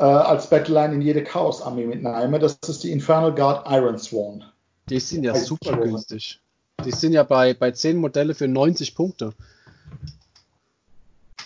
[0.00, 2.40] äh, als Battleline in jede Chaos-Armee mitnehmen.
[2.40, 4.42] Das ist die Infernal Guard Iron Sworn.
[4.88, 6.40] Die sind ja also super günstig.
[6.84, 9.34] Die sind ja bei, bei 10 Modelle für 90 Punkte.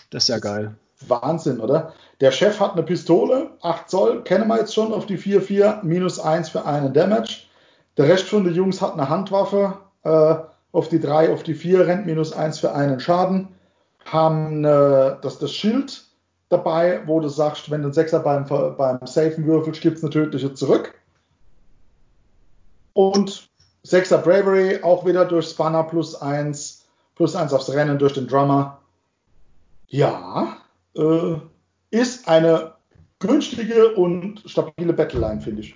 [0.09, 0.73] Das ist ja geil.
[1.07, 1.93] Wahnsinn, oder?
[2.21, 6.19] Der Chef hat eine Pistole, 8 Zoll, kennen wir jetzt schon auf die 4-4, minus
[6.19, 7.48] 1 für einen Damage.
[7.99, 10.35] Der Rest von den Jungs hat eine Handwaffe, äh,
[10.71, 13.49] auf die 3, auf die 4, rennt minus 1 für einen Schaden.
[14.05, 16.05] Haben äh, das, das Schild
[16.47, 20.11] dabei, wo du sagst, wenn du einen Sechser beim, beim Safen würfelst, gibt es eine
[20.11, 20.93] tödliche zurück.
[22.93, 23.49] Und
[23.83, 26.85] Sechser Bravery auch wieder durch Spanner plus 1,
[27.15, 28.79] plus 1 aufs Rennen durch den Drummer.
[29.87, 30.55] Ja,
[30.95, 31.35] äh,
[31.91, 32.75] ist eine
[33.19, 35.75] günstige und stabile Battleline, finde ich.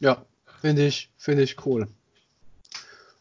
[0.00, 0.24] Ja,
[0.60, 1.88] finde ich, finde ich cool.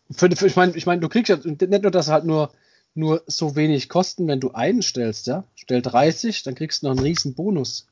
[0.09, 2.51] ich meine, ich mein, du kriegst ja nicht nur, dass halt nur
[2.97, 5.43] nur so wenig kosten, wenn du einen stellst, ja.
[5.55, 7.87] Stell 30, dann kriegst du noch einen riesen Bonus.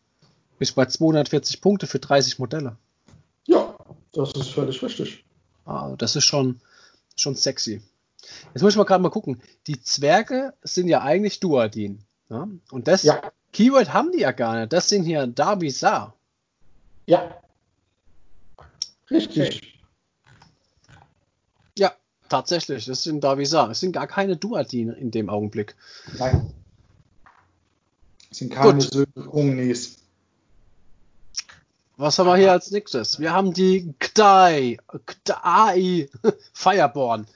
[0.57, 2.77] Bist bei 240 Punkte für 30 Modelle.
[3.45, 3.75] Ja,
[4.13, 5.23] das ist völlig richtig.
[5.65, 6.59] Ah, das ist schon,
[7.15, 7.81] schon sexy.
[8.53, 9.41] Jetzt muss ich mal gerade mal gucken.
[9.67, 11.99] Die Zwerge sind ja eigentlich Duadin.
[12.29, 12.47] Ja?
[12.71, 13.21] Und das ja.
[13.53, 14.73] Keyword haben die ja gar nicht.
[14.73, 16.15] Das sind hier Darvisar.
[17.05, 17.37] Ja.
[19.09, 19.57] Richtig.
[19.57, 19.75] Okay.
[22.29, 23.69] Tatsächlich, das sind Davisa.
[23.69, 25.75] Es sind gar keine Duatine in dem Augenblick.
[26.17, 26.51] Nein.
[28.31, 29.75] Es sind keine Söhne
[31.97, 33.19] Was haben wir hier als nächstes?
[33.19, 36.09] Wir haben die Kdai, Kdai
[36.53, 37.27] Fireborn.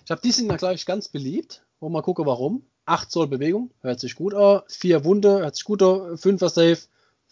[0.00, 1.62] Ich glaube, die sind ja, glaube ich, ganz beliebt.
[1.78, 2.64] Wollen wir mal gucken, warum.
[2.86, 4.62] 8 Zoll Bewegung, hört sich gut an.
[4.68, 6.16] 4 Wunde, hört sich gut an.
[6.16, 6.78] 5er Safe,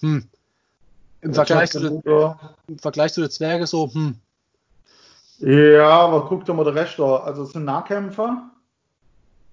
[0.01, 0.29] hm.
[1.21, 2.03] Im Vergleich, zu den,
[2.69, 4.17] Im Vergleich zu den Zwerge so, hm.
[5.39, 7.21] Ja, aber guck dir mal der Rest an.
[7.23, 8.51] Also es sind Nahkämpfer.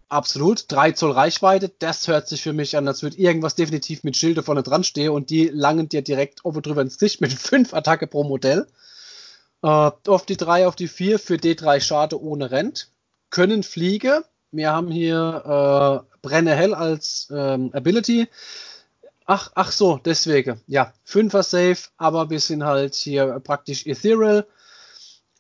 [0.09, 0.71] Absolut.
[0.71, 4.43] 3 Zoll Reichweite, das hört sich für mich an, als würde irgendwas definitiv mit Schilde
[4.43, 8.08] vorne dran stehen und die langen dir direkt oben drüber ins Gesicht mit 5 Attacke
[8.08, 8.67] pro Modell.
[9.63, 12.89] Äh, auf die 3, auf die 4 für D3 Schade ohne Rent.
[13.29, 14.24] Können fliege.
[14.51, 18.28] Wir haben hier äh, Brenne hell als ähm, Ability.
[19.25, 20.59] Ach, ach so, deswegen.
[20.67, 24.45] Ja, 5er Safe, aber wir sind halt hier praktisch Ethereal.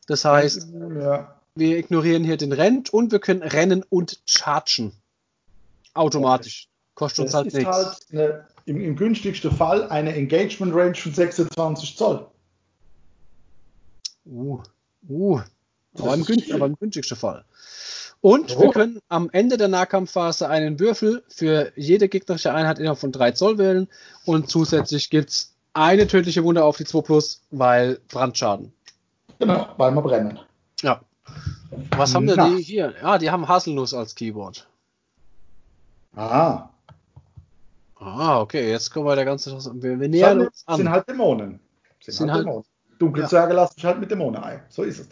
[0.07, 1.39] Das heißt, ja.
[1.55, 4.93] wir ignorieren hier den Rent und wir können rennen und chargen.
[5.93, 6.69] Automatisch.
[6.95, 7.75] Kostet das uns halt nichts.
[7.75, 12.27] Halt eine, im, im, günstigsten Fall eine Engagement Range von 26 Zoll.
[14.25, 14.61] Uh,
[15.09, 15.41] uh.
[15.95, 17.45] Aber im, aber im, günstigsten Fall.
[18.23, 18.61] Und oh.
[18.61, 23.31] wir können am Ende der Nahkampfphase einen Würfel für jede gegnerische Einheit innerhalb von 3
[23.31, 23.89] Zoll wählen
[24.23, 28.71] und zusätzlich gibt es eine tödliche Wunde auf die 2 Plus, weil Brandschaden.
[29.39, 30.39] Genau, weil wir brennen.
[30.81, 31.01] Ja.
[31.97, 32.93] Was haben denn die hier?
[33.01, 34.69] Ja, die haben Haselnuss als Keyboard.
[36.15, 36.69] Ah.
[37.99, 39.51] Ah, okay, jetzt kommen wir der ganze.
[39.81, 40.77] Wir, wir nähern uns an.
[40.77, 41.59] sind halt Dämonen.
[41.99, 42.65] Sind, sind halt, halt Dämonen.
[42.99, 43.27] Dunkle ja.
[43.27, 44.61] Zwerge lassen sich halt mit Dämonen ein.
[44.69, 45.09] So ist es.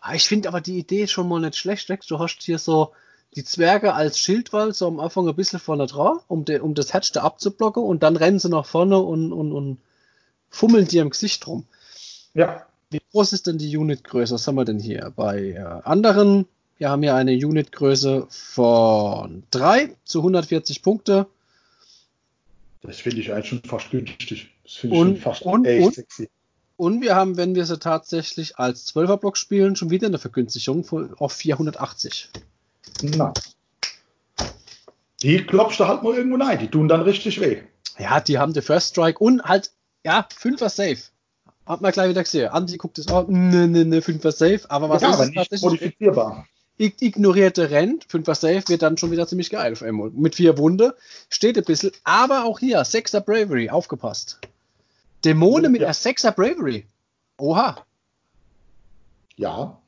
[0.00, 1.88] Ah, ich finde aber die Idee schon mal nicht schlecht.
[2.10, 2.92] Du hast hier so
[3.36, 6.92] die Zwerge als Schildwall so am Anfang ein bisschen vorne drauf, um, de, um das
[6.92, 9.78] Hatch da abzublocken und dann rennen sie nach vorne und, und, und
[10.50, 11.64] fummeln dir im Gesicht rum.
[12.34, 12.66] Ja.
[12.90, 14.34] Wie groß ist denn die Unitgröße?
[14.34, 15.12] Was haben wir denn hier?
[15.14, 15.58] Bei äh,
[15.88, 16.46] anderen,
[16.78, 21.26] wir haben hier eine Unitgröße von 3 zu 140 Punkte.
[22.82, 24.48] Das finde ich eigentlich schon fast günstig.
[24.64, 26.28] Das finde ich Und- schon fast und- echt und- sexy.
[26.80, 31.12] Und wir haben, wenn wir sie tatsächlich als 12er-Block spielen, schon wieder eine Vergünstigung von,
[31.18, 32.30] auf 480.
[33.02, 33.34] Na.
[35.20, 36.58] Die klopfst du halt mal irgendwo rein.
[36.58, 37.60] Die tun dann richtig weh.
[37.98, 39.72] Ja, die haben den First Strike und halt,
[40.06, 40.96] ja, 5er Safe.
[41.66, 42.48] Hat man gleich wieder gesehen.
[42.48, 44.60] Andi guckt es auch, ne, ne, ne, 5er Safe.
[44.70, 45.62] Aber was ja, ist aber nicht tatsächlich?
[45.70, 46.46] modifizierbar.
[46.78, 50.08] ig- ignorierte Rent, 5er Safe, wird dann schon wieder ziemlich geil auf einmal.
[50.14, 50.96] Mit vier Wunde,
[51.28, 54.40] steht ein bisschen, aber auch hier, 6er Bravery, aufgepasst.
[55.24, 55.88] Dämonen mit Ja.
[55.88, 56.86] einer 6er Bravery.
[57.38, 57.84] Oha.
[59.36, 59.78] Ja.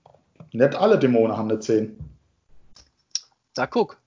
[0.53, 1.99] Nicht alle Dämonen haben eine 10.
[3.55, 3.99] Da guck.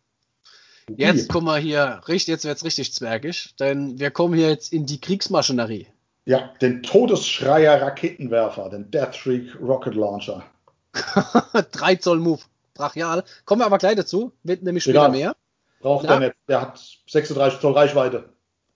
[0.88, 4.85] Jetzt kommen wir hier, richtig, jetzt wird's richtig zwergig, denn wir kommen hier jetzt in
[4.85, 5.88] die Kriegsmaschinerie.
[6.26, 10.43] Ja, den Todesschreier Raketenwerfer, den Deathshriek Rocket Launcher.
[11.72, 12.41] 3 Zoll Move.
[12.76, 13.23] Brachial.
[13.45, 15.11] Kommen wir aber gleich dazu, wird nämlich später Egal.
[15.11, 15.35] mehr.
[15.80, 16.15] Braucht Ja.
[16.15, 16.35] er nicht.
[16.47, 18.30] Der hat 36 Zoll Reichweite.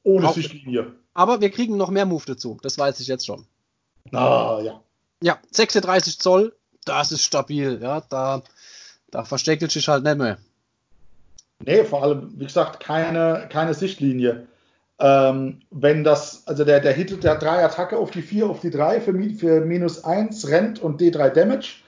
[0.03, 0.93] Ohne Braucht- Sichtlinie.
[1.19, 3.45] Aber wir kriegen noch mehr Move dazu, das weiß ich jetzt schon.
[4.13, 4.79] Ah, ja.
[5.21, 6.55] Ja, 36 Zoll,
[6.85, 8.41] das ist stabil, ja, da,
[9.11, 10.37] da versteckt sich halt nicht mehr.
[11.65, 14.47] Nee, vor allem, wie gesagt, keine, keine Sichtlinie.
[14.97, 18.69] Ähm, wenn das, also der, der hittet der drei Attacke auf die 4, auf die
[18.69, 21.81] 3 für, für minus 1 Rent und D3 Damage.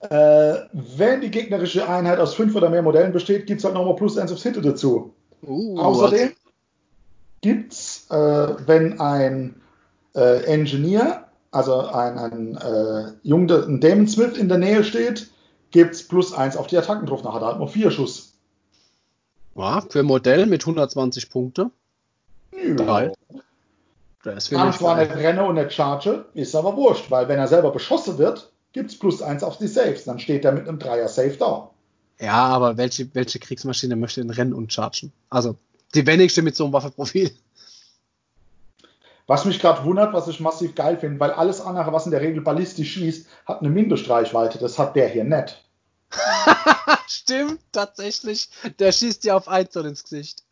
[0.00, 3.96] Äh, wenn die gegnerische Einheit aus 5 oder mehr Modellen besteht, gibt es halt nochmal
[3.96, 5.12] plus 1 aufs Hitte dazu.
[5.42, 6.32] Uh, Außerdem
[7.44, 9.60] gibt es, äh, wenn ein
[10.14, 15.30] äh, Engineer, also ein, ein, äh, Jung, ein Demon Smith in der Nähe steht,
[15.70, 17.24] gibt es plus 1 auf die Attacken drauf.
[17.24, 18.34] Nachher hat er halt nur 4 Schuss.
[19.56, 21.70] ja, für ein Modell mit 120 Punkte.
[22.52, 23.12] Geil.
[24.22, 27.48] Das finde Kann zwar nicht rennen und nicht charge, ist aber wurscht, weil wenn er
[27.48, 30.04] selber beschossen wird, gibt es plus 1 auf die Saves.
[30.04, 31.70] Dann steht er mit einem Dreier Safe da.
[32.20, 35.12] Ja, aber welche, welche Kriegsmaschine möchte denn rennen und chargen?
[35.28, 35.56] Also,
[35.94, 37.32] die wenigste mit so einem Waffenprofil.
[39.26, 42.20] Was mich gerade wundert, was ich massiv geil finde, weil alles andere, was in der
[42.20, 44.58] Regel ballistisch schießt, hat eine Mindestreichweite.
[44.58, 45.64] Das hat der hier nicht.
[47.06, 48.50] Stimmt, tatsächlich.
[48.78, 50.42] Der schießt dir auf 1 Zoll ins Gesicht.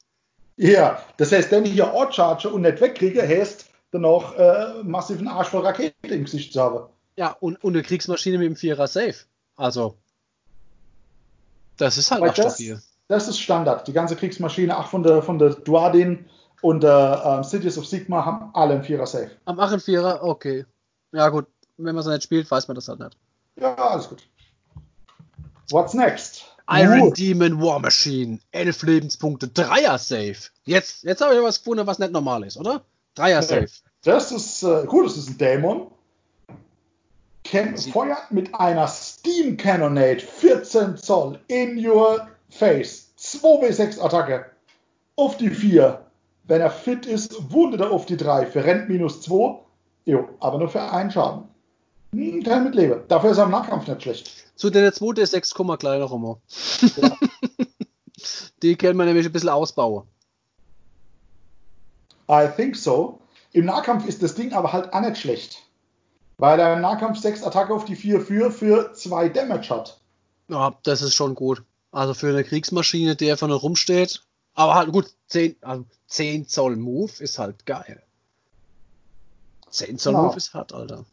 [0.57, 4.83] Ja, das heißt, wenn ich hier Ort charge und nicht wegkriege, heißt dann noch äh,
[4.83, 6.89] massiven Arsch voll Rakete im Gesicht zu haben.
[7.17, 9.15] Ja, und, und eine Kriegsmaschine mit dem Vierer Safe.
[9.57, 9.97] Also,
[11.77, 12.81] das ist halt Weil auch das, stabil.
[13.09, 13.87] das ist Standard.
[13.87, 16.27] Die ganze Kriegsmaschine, auch von der, von der Duadin
[16.63, 19.31] und der ähm, Cities of Sigma, haben alle einen Vierer Safe.
[19.45, 20.65] Am 8 Vierer, okay.
[21.13, 21.47] Ja, gut.
[21.77, 23.17] Wenn man so nicht spielt, weiß man das halt nicht.
[23.57, 24.23] Ja, alles gut.
[25.71, 26.45] What's next?
[26.71, 28.39] Iron Uh, Demon War Machine.
[28.53, 29.49] 11 Lebenspunkte.
[29.49, 30.37] Dreier Safe.
[30.65, 32.83] Jetzt, jetzt habe ich was gefunden, was nicht normal ist, oder?
[33.15, 33.69] Dreier Safe.
[34.05, 35.91] Das ist äh, gut, das ist ein Dämon.
[37.45, 43.13] Ken feuert mit einer Steam Cannonade 14 Zoll in your face.
[43.19, 44.47] 2w6 Attacke.
[45.17, 46.05] Auf die 4.
[46.45, 48.47] Wenn er fit ist, wundet er auf die 3.
[48.47, 49.61] Für Rent minus 2.
[50.05, 51.45] Jo, aber nur für einen Schaden.
[52.15, 53.03] Hm, kann mitleben.
[53.09, 54.31] Dafür ist er im Nahkampf nicht schlecht.
[54.57, 56.41] Zu der 2 der 6, gleich noch immer.
[56.97, 57.17] Ja.
[58.63, 60.07] Die können wir nämlich ein bisschen ausbauen.
[62.31, 63.21] I think so.
[63.53, 65.59] Im Nahkampf ist das Ding aber halt auch nicht schlecht.
[66.39, 70.01] Weil er im Nahkampf 6 Attacke auf die 4 für, für 2 Damage hat.
[70.49, 71.63] Ja, das ist schon gut.
[71.91, 74.23] Also für eine Kriegsmaschine, die einfach nur rumsteht.
[74.55, 78.03] Aber halt gut, 10, also 10 Zoll Move ist halt geil.
[79.71, 80.27] 10 Zoll Genau.
[80.27, 81.05] Move ist hart, Alter.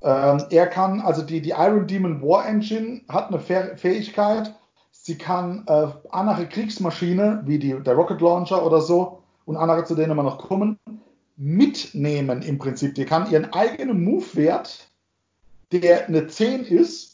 [0.00, 4.54] Ähm, er kann, also die, die Iron Demon War Engine hat eine Fäh- Fähigkeit,
[4.92, 9.94] sie kann äh, andere Kriegsmaschine, wie die, der Rocket Launcher oder so, und andere, zu
[9.94, 10.78] denen wir noch kommen,
[11.36, 12.94] mitnehmen im Prinzip.
[12.94, 14.88] Die kann ihren eigenen Move-Wert,
[15.72, 17.07] der eine 10 ist,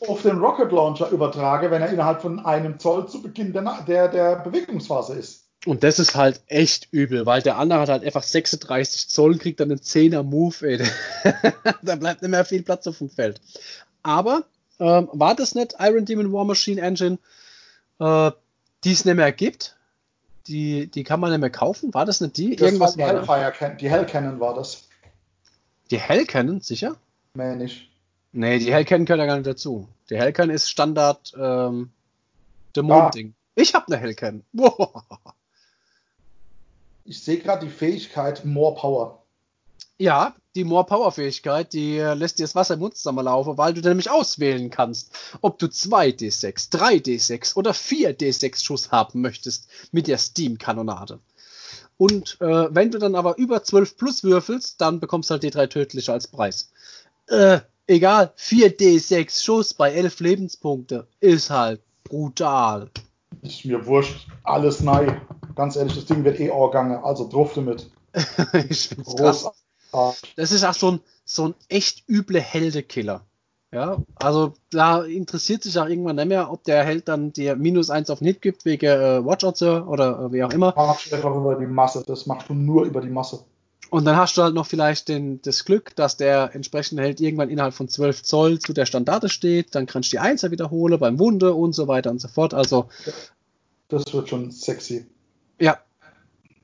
[0.00, 4.08] auf den Rocket Launcher übertragen, wenn er innerhalb von einem Zoll zu Beginn der, der,
[4.08, 5.44] der Bewegungsphase ist.
[5.66, 9.38] Und das ist halt echt übel, weil der andere hat halt einfach 36 Zoll und
[9.40, 10.78] kriegt dann einen 10er Move, ey.
[11.82, 13.40] da bleibt nicht mehr viel Platz auf dem Feld.
[14.02, 14.44] Aber
[14.78, 17.18] ähm, war das nicht Iron Demon War Machine Engine,
[17.98, 18.30] äh,
[18.84, 19.76] die es nicht mehr gibt?
[20.46, 21.94] Die, die kann man nicht mehr kaufen?
[21.94, 22.56] War das nicht die?
[22.56, 23.28] Das Irgendwas war die.
[23.28, 24.84] Hellfire die Hell Cannon war das.
[25.90, 26.96] Die Hellcannon, sicher?
[27.34, 27.90] Mehr nicht.
[28.36, 29.88] Nee, die Hellcannon gehört ja gar nicht dazu.
[30.10, 31.90] Die Hellcannon ist Standard ähm,
[32.74, 33.32] Dämon-Ding.
[33.54, 34.42] Ich hab eine Hellcannon.
[34.52, 35.04] Wow.
[37.04, 39.22] Ich sehe gerade die Fähigkeit More Power.
[39.98, 43.72] Ja, die More Power Fähigkeit, die äh, lässt dir das Wasser im Mund zusammenlaufen, weil
[43.72, 50.18] du nämlich auswählen kannst, ob du 2d6, 3d6 oder 4d6 Schuss haben möchtest mit der
[50.18, 51.20] Steam Kanonade.
[51.98, 55.68] Und äh, wenn du dann aber über 12 plus würfelst, dann bekommst du halt D3
[55.68, 56.72] tödliche als Preis.
[57.28, 62.90] Äh, egal, 4D6 Schuss bei 11 Lebenspunkte ist halt brutal.
[63.42, 65.20] Ist mir wurscht, alles nein.
[65.54, 67.90] Ganz ehrlich, das Ding wird eh Organge, also drauf damit.
[68.68, 69.48] ich find's krass.
[70.36, 73.24] Das ist auch so ein, so ein echt üble Heldekiller.
[73.74, 77.90] Ja, also da interessiert sich auch irgendwann nicht mehr, ob der Held dann dir minus
[77.90, 80.72] eins auf den Hit gibt, wegen äh, Watch Out Sir oder äh, wie auch immer.
[80.76, 83.44] Machst du einfach über die Masse, das machst du nur über die Masse.
[83.94, 87.48] Und dann hast du halt noch vielleicht den, das Glück, dass der entsprechende Held irgendwann
[87.48, 91.20] innerhalb von 12 Zoll zu der Standarte steht, dann kannst du die Einser wiederholen beim
[91.20, 92.54] Wunde und so weiter und so fort.
[92.54, 92.88] Also.
[93.86, 95.06] Das wird schon sexy.
[95.60, 95.78] Ja,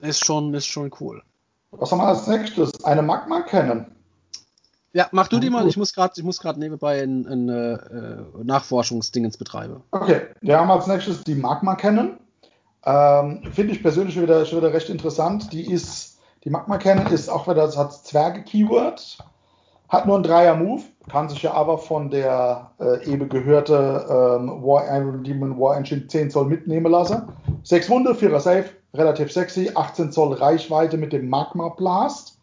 [0.01, 1.23] ist schon, ist schon cool.
[1.71, 2.83] Was haben wir als nächstes?
[2.83, 3.95] Eine Magma kennen.
[4.93, 5.69] Ja, mach du die mal.
[5.69, 9.85] Ich muss gerade, ich muss gerade nebenbei ein, ein äh, Nachforschungsdingens betreiben.
[9.93, 12.19] Okay, wir haben als nächstes die Magma kennen.
[12.85, 15.53] Ähm, Finde ich persönlich wieder, schon wieder recht interessant.
[15.53, 16.10] Die ist,
[16.45, 19.19] die Magma kennen ist auch wieder, das hat Zwerge-Keyword,
[19.89, 24.85] hat nur ein Dreier-Move, kann sich ja aber von der äh, eben gehörte ähm, War
[25.23, 27.29] Demon War Engine 10 Zoll mitnehmen lassen.
[27.65, 28.65] 6 Wunde, 4er Safe,
[28.95, 32.39] relativ sexy, 18 Zoll Reichweite mit dem Magma Blast.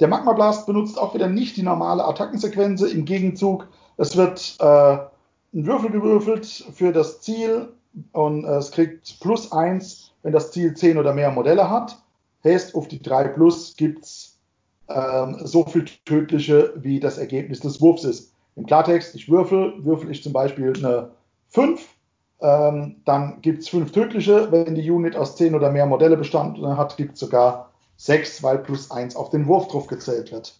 [0.00, 2.82] Der Magma Blast benutzt auch wieder nicht die normale Attackensequenz.
[2.82, 4.98] Im Gegenzug, es wird äh,
[5.54, 7.68] ein Würfel gewürfelt für das Ziel
[8.12, 11.96] und äh, es kriegt plus 1, wenn das Ziel 10 oder mehr Modelle hat.
[12.44, 14.38] Heißt, auf die 3 plus gibt es
[14.88, 18.32] ähm, so viel tödliche, wie das Ergebnis des Wurfs ist.
[18.56, 21.10] Im Klartext, ich würfel, würfel ich zum Beispiel eine
[21.50, 21.80] 5,
[22.40, 24.50] ähm, dann gibt es 5 tödliche.
[24.50, 28.58] Wenn die Unit aus 10 oder mehr Modelle bestanden hat, gibt es sogar 6, weil
[28.58, 30.54] plus 1 auf den Wurf drauf gezählt wird.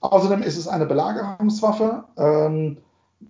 [0.00, 2.78] Außerdem ist es eine Belagerungswaffe, ähm,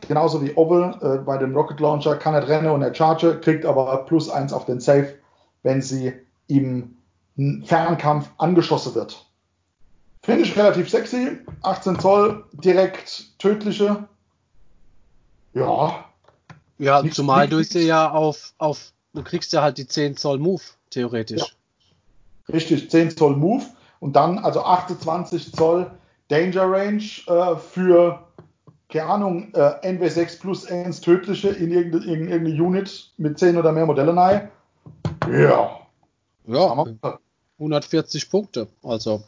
[0.06, 3.64] genauso wie Oval äh, bei dem Rocket Launcher kann er rennen und er charge, kriegt
[3.64, 5.14] aber plus 1 auf den Safe,
[5.62, 6.12] wenn sie
[7.40, 9.24] im Fernkampf angeschossen wird.
[10.22, 11.38] Finde ich relativ sexy.
[11.62, 14.06] 18 Zoll, direkt tödliche.
[15.54, 16.04] Ja.
[16.78, 20.62] Ja, zumal du sie ja auf, auf, du kriegst ja halt die 10 Zoll Move,
[20.90, 21.40] theoretisch.
[21.40, 22.54] Ja.
[22.54, 23.64] Richtig, 10 Zoll Move
[24.00, 25.90] und dann also 28 Zoll
[26.28, 28.22] Danger Range äh, für,
[28.90, 33.86] keine Ahnung, äh, NW6 plus 1 tödliche in irgendeine, irgendeine Unit mit 10 oder mehr
[33.86, 34.50] Modelle nahe.
[35.30, 35.80] Ja.
[36.46, 36.84] Ja,
[37.60, 39.22] 140 Punkte, also.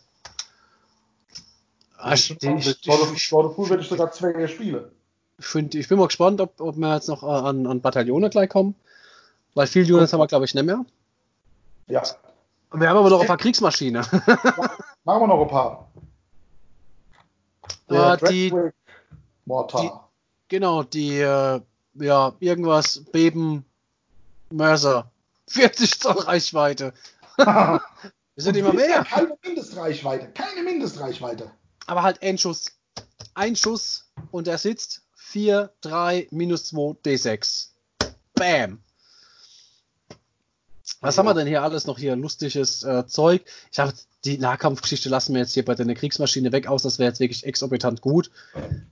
[2.13, 4.87] Ich, ich, ich, ich, würde ich sogar zwei spielen.
[5.39, 8.49] Ich, find, ich bin mal gespannt, ob, ob wir jetzt noch an, an Bataillone gleich
[8.49, 8.75] kommen.
[9.55, 10.85] Weil viele Units haben wir, glaube ich, nicht mehr.
[11.87, 12.03] Ja.
[12.73, 14.01] Wir haben aber noch ein paar Kriegsmaschine.
[15.05, 15.89] Machen wir noch ein paar.
[17.91, 18.51] Der uh, die,
[19.47, 19.91] die,
[20.49, 21.61] genau, die, äh,
[21.95, 23.65] ja, irgendwas, Beben,
[24.51, 25.11] Mörser.
[25.49, 26.95] 40 Zoll Reichweite.
[28.35, 29.05] Wir sind immer mehr.
[29.05, 31.51] Keine Mindestreichweite, keine Mindestreichweite.
[31.87, 32.67] Aber halt ein Schuss.
[33.35, 37.69] Ein Schuss und er sitzt 4, 3, minus 2, D6.
[38.35, 38.83] Bam.
[41.01, 41.19] Was ja.
[41.19, 42.17] haben wir denn hier alles noch hier?
[42.17, 43.43] Lustiges äh, Zeug.
[43.71, 43.93] Ich habe
[44.25, 46.83] die Nahkampfgeschichte lassen wir jetzt hier bei deiner Kriegsmaschine weg aus.
[46.83, 48.31] Das wäre jetzt wirklich exorbitant gut.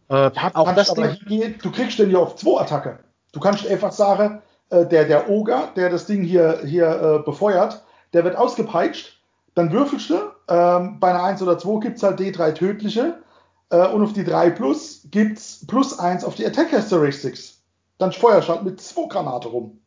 [0.08, 1.16] Äh, ja, auch das Ding.
[1.28, 2.98] Hier, du kriegst den ja auf zwei Attacke.
[3.32, 7.82] Du kannst einfach sagen, äh, der, der Oger, der das Ding hier, hier äh, befeuert,
[8.12, 9.19] der wird ausgepeitscht.
[9.54, 10.14] Dann würfelst du.
[10.48, 13.22] Ähm, bei einer 1 oder 2 gibt es halt D3 tödliche.
[13.70, 17.60] Äh, und auf die 3 plus gibt es plus 1 auf die Attack Characteristics.
[17.98, 19.78] Dann feuerst halt mit 2 Granate rum.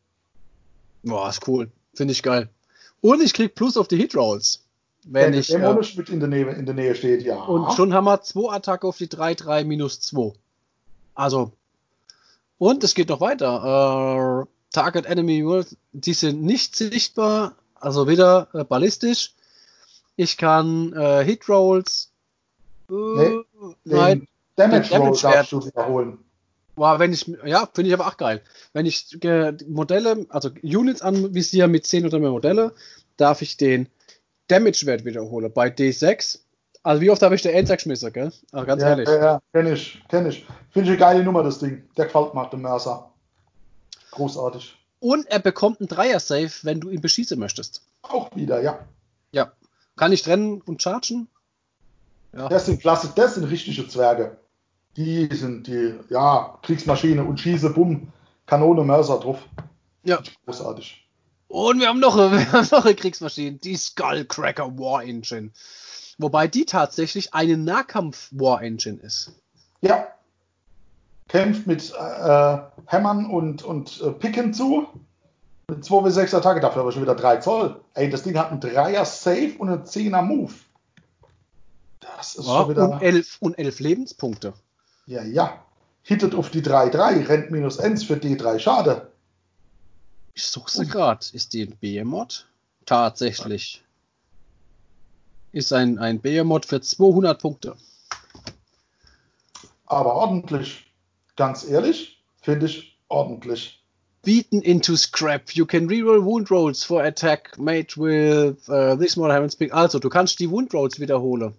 [1.02, 1.70] Boah, ist cool.
[1.94, 2.48] Finde ich geil.
[3.00, 4.64] Und ich krieg Plus auf die Hit Rolls.
[5.04, 5.48] Wenn der ich.
[5.48, 7.36] Dämonisch äh, mit in der, Nähe, in der Nähe steht, ja.
[7.36, 10.32] Und schon haben wir 2 Attacke auf die 3-3 minus 2.
[11.14, 11.52] Also.
[12.56, 14.46] Und es geht noch weiter.
[14.46, 19.34] Äh, Target Enemy World, die sind nicht sichtbar, also wieder äh, ballistisch.
[20.16, 22.10] Ich kann äh, Hit Rolls.
[22.88, 23.44] Äh, nee,
[23.84, 26.18] nein, Damage, Damage Roll darfst du wiederholen.
[26.76, 28.42] Wow, wenn ich, ja, finde ich aber auch geil.
[28.72, 32.74] Wenn ich äh, Modelle, also Units anvisiere mit 10 oder mehr Modelle,
[33.16, 33.88] darf ich den
[34.48, 35.52] Damage-Wert wiederholen.
[35.52, 36.40] Bei D6,
[36.82, 38.32] also wie oft habe ich den Endsack geschmissen, gell?
[38.50, 39.08] Aber ganz ja, ehrlich.
[39.08, 40.44] Ja, ja, kenn ich, kenn ich.
[40.70, 41.84] Finde ich eine geile Nummer, das Ding.
[41.96, 43.10] Der gefällt mir, der Mörser.
[44.10, 44.76] Großartig.
[44.98, 47.82] Und er bekommt einen Dreier-Safe, wenn du ihn beschießen möchtest.
[48.02, 48.80] Auch wieder, ja.
[49.96, 51.28] Kann ich trennen und chargen?
[52.32, 52.48] Ja.
[52.48, 54.36] Das sind klasse, das sind richtige Zwerge
[54.96, 58.12] die sind die, ja, Kriegsmaschine und schieße, bumm,
[58.46, 59.38] Kanone, Mörser drauf.
[60.04, 60.22] Ja.
[60.44, 61.06] Großartig.
[61.48, 65.50] Und wir haben noch, wir haben noch eine Kriegsmaschine, die Skullcracker War Engine.
[66.18, 69.32] Wobei die tatsächlich eine Nahkampf War Engine ist.
[69.80, 70.06] Ja.
[71.28, 74.86] Kämpft mit äh, Hämmern und, und äh, Picken zu.
[75.66, 77.80] Eine 2W6 Attacke, dafür aber schon wieder 3 Zoll.
[77.94, 80.52] Ey, das Ding hat einen 3er Safe und einen 10er Move.
[82.00, 82.90] Das ist ja, schon wieder.
[82.90, 84.54] Und 11, und 11 Lebenspunkte.
[85.06, 85.64] Ja, ja.
[86.02, 89.10] Hittet auf die 3-3, rennt minus 1 für D3, schade.
[90.34, 91.24] Ich suche sie gerade.
[91.32, 92.46] Ist die ein Behemoth?
[92.84, 93.82] Tatsächlich.
[95.52, 97.76] Ist ein, ein Behemoth für 200 Punkte.
[99.86, 100.92] Aber ordentlich.
[101.36, 103.83] Ganz ehrlich, finde ich ordentlich.
[104.24, 105.54] Beaten into scrap.
[105.54, 109.72] You can reroll wound rolls for attack made with uh, this model haven't speak.
[109.74, 111.54] Also, du kannst die wound rolls wiederholen,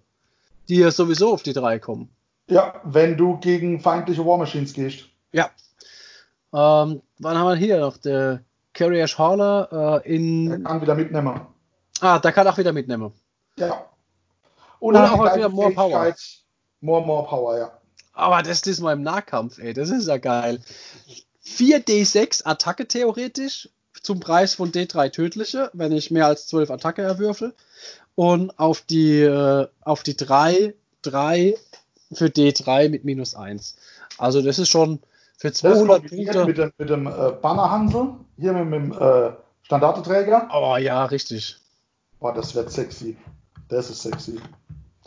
[0.68, 2.08] die ja sowieso auf die 3 kommen.
[2.48, 5.06] Ja, wenn du gegen feindliche War Machines gehst.
[5.32, 5.50] Ja.
[6.52, 7.96] Ähm, wann haben wir hier noch?
[7.96, 10.48] Der Carrier Hauler äh, in.
[10.48, 11.40] Der kann wieder mitnehmen.
[12.00, 13.12] Ah, der kann auch wieder mitnehmen.
[13.58, 13.86] Ja.
[14.78, 16.14] Und, Und auch wieder More Power.
[16.80, 17.72] More, more Power, ja.
[18.12, 19.74] Aber das ist mal im Nahkampf, ey.
[19.74, 20.60] Das ist ja geil.
[21.46, 23.68] 4d6 Attacke theoretisch
[24.02, 27.54] zum Preis von D3 tödliche, wenn ich mehr als 12 Attacke erwürfel.
[28.14, 31.54] Und auf die, äh, auf die 3, 3
[32.12, 33.76] für D3 mit minus 1.
[34.18, 35.00] Also das ist schon
[35.38, 36.46] für 200 Punkte.
[36.46, 39.32] Mit dem, mit dem äh, Bannerhansel, hier mit, mit dem äh,
[39.62, 40.48] Standardeträger.
[40.52, 41.56] Oh ja, richtig.
[42.20, 43.16] Boah, das wird sexy.
[43.68, 44.40] Das ist sexy.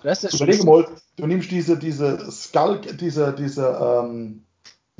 [0.04, 0.88] Das ist Überlege mal,
[1.18, 4.44] du nimmst diese, diese Skull, diese, diese, ähm,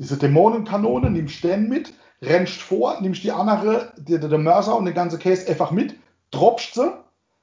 [0.00, 4.94] diese Dämonenkanone, nimmst den mit, rennst vor, nimmst die andere, die, der Mörser und den
[4.94, 5.94] ganzen Case einfach mit,
[6.30, 6.90] droppst sie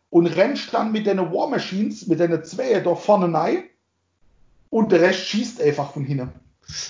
[0.09, 3.63] und rennst dann mit den War Machines, mit den zwei da vorne rein
[4.69, 6.31] und der Rest schießt einfach von hinten.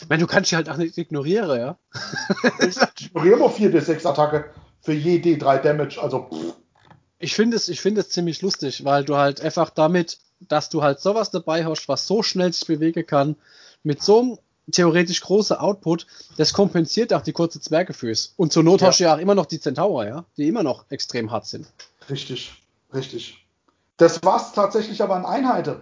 [0.08, 1.78] Meine, du kannst die halt auch nicht ignorieren, ja?
[2.60, 4.46] ich ignoriere mal 4d6 Attacke
[4.82, 6.56] für je D3 Damage, also pff.
[7.20, 10.82] Ich finde es, ich finde es ziemlich lustig, weil du halt einfach damit, dass du
[10.82, 13.36] halt sowas dabei hast, was so schnell sich bewegen kann,
[13.84, 14.38] mit so einem
[14.72, 16.08] theoretisch großen Output,
[16.38, 18.34] das kompensiert auch die kurze Zwergefüß.
[18.38, 18.88] Und zur Not ja.
[18.88, 21.68] hast du ja auch immer noch die Zentaurer, ja, die immer noch extrem hart sind.
[22.10, 22.62] Richtig,
[22.94, 23.46] richtig.
[23.98, 25.82] Das war's tatsächlich aber an Einheiten.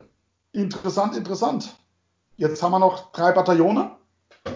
[0.54, 1.76] Interessant, interessant.
[2.38, 3.92] Jetzt haben wir noch drei Bataillone.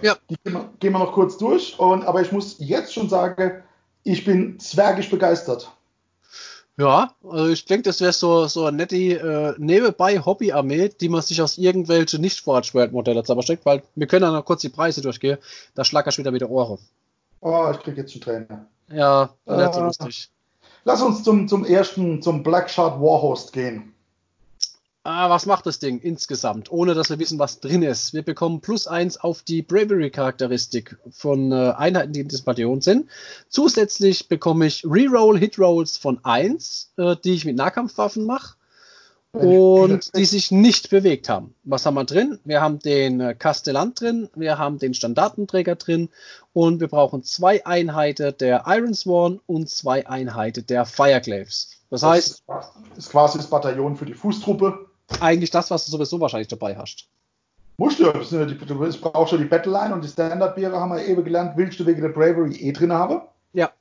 [0.01, 0.15] Ja.
[0.30, 1.77] Die gehen wir, gehen wir noch kurz durch.
[1.80, 3.64] Und, aber ich muss jetzt schon sagen,
[4.03, 5.72] ich bin zwergisch begeistert.
[6.80, 11.22] Ja, also ich denke, das wäre so, so eine nette äh, nebenbei Hobby-Armee, die man
[11.22, 14.69] sich aus irgendwelchen nicht forge world modellen steckt, weil wir können ja noch kurz die
[14.69, 15.38] Preise durchgehen.
[15.76, 16.80] Da schlackert wieder mit der Ohren.
[17.41, 18.65] Oh, ich krieg jetzt schon Tränen.
[18.89, 20.30] Ja, äh, nicht so lustig.
[20.85, 23.93] Lass uns zum, zum ersten, zum Blackshot Warhost gehen.
[25.03, 28.13] Ah, was macht das Ding insgesamt, ohne dass wir wissen, was drin ist?
[28.13, 33.09] Wir bekommen plus eins auf die Bravery-Charakteristik von äh, Einheiten, die in diesem Bataillon sind.
[33.47, 38.55] Zusätzlich bekomme ich Reroll Hit Rolls von eins, äh, die ich mit Nahkampfwaffen mache
[39.31, 41.55] und die sich nicht bewegt haben.
[41.63, 42.39] Was haben wir drin?
[42.43, 46.09] Wir haben den äh, Kastellant drin, wir haben den Standartenträger drin
[46.51, 51.69] und wir brauchen zwei Einheiten der Iron Sworn und zwei Einheiten der Fireclaves.
[51.89, 52.43] Das, das heißt,
[52.97, 54.89] ist quasi das Bataillon für die Fußtruppe
[55.19, 57.07] eigentlich das, was du sowieso wahrscheinlich dabei hast.
[57.77, 61.80] Musst du, du brauchst schon die Battleline und die Standard-Biere haben wir eben gelernt, willst
[61.80, 63.22] du wegen der Bravery eh drin haben?
[63.53, 63.72] Ja.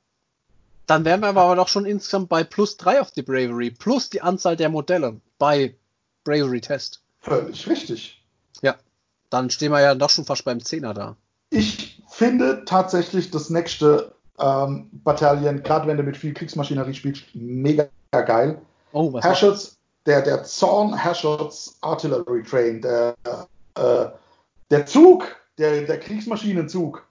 [0.87, 4.21] Dann wären wir aber doch schon insgesamt bei plus 3 auf die Bravery, plus die
[4.21, 5.75] Anzahl der Modelle bei
[6.23, 7.01] Bravery-Test.
[7.19, 8.23] Völlig richtig.
[8.61, 8.75] Ja.
[9.29, 11.17] Dann stehen wir ja doch schon fast beim 10er da.
[11.49, 17.89] Ich finde tatsächlich das nächste ähm, Bataillon, gerade wenn du mit viel Kriegsmaschinerie spielst, mega
[18.11, 18.61] geil.
[18.93, 19.78] Oh, was Herrscherts
[20.09, 23.15] der, der Zorn Herrscherts Artillery Train, der,
[23.75, 24.05] äh,
[24.71, 25.23] der Zug,
[25.59, 27.05] der, der Kriegsmaschinenzug.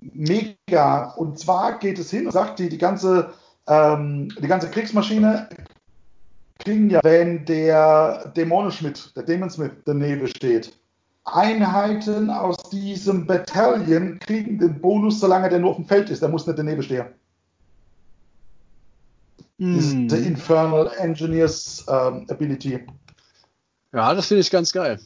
[0.00, 1.10] Mega.
[1.16, 3.32] Und zwar geht es hin und sagt, die, die, ganze,
[3.66, 5.48] ähm, die ganze Kriegsmaschine
[6.60, 10.78] kriegen ja, wenn der Dämonenschmidt, der Demonsmith daneben steht.
[11.24, 16.22] Einheiten aus diesem Bataillon kriegen den Bonus, solange der nur auf dem Feld ist.
[16.22, 17.06] Der muss nicht daneben stehen.
[19.58, 20.08] Mm.
[20.08, 22.86] The Infernal Engineers ähm, Ability.
[23.92, 25.00] Ja, das finde ich ganz geil.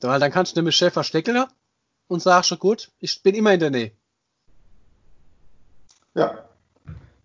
[0.00, 1.44] Weil dann kannst du nämlich Chef verstecken
[2.06, 3.92] und sagst schon gut, ich bin immer in der Nähe.
[6.14, 6.44] Ja.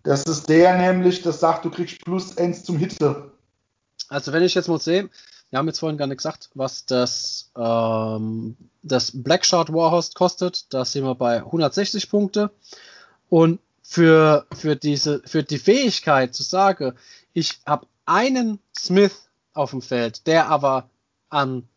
[0.02, 3.32] Das ist der nämlich, das sagt, du kriegst plus 1 zum Hitte.
[4.08, 5.08] Also wenn ich jetzt mal sehe,
[5.50, 10.72] wir haben jetzt vorhin gar nicht gesagt, was das, ähm, das Blackshot Warhost kostet.
[10.74, 12.50] Da sind wir bei 160 Punkte.
[13.28, 16.94] Und für, für, diese, für die Fähigkeit zu sagen,
[17.34, 20.88] ich habe einen Smith auf dem Feld, der aber
[21.28, 21.68] an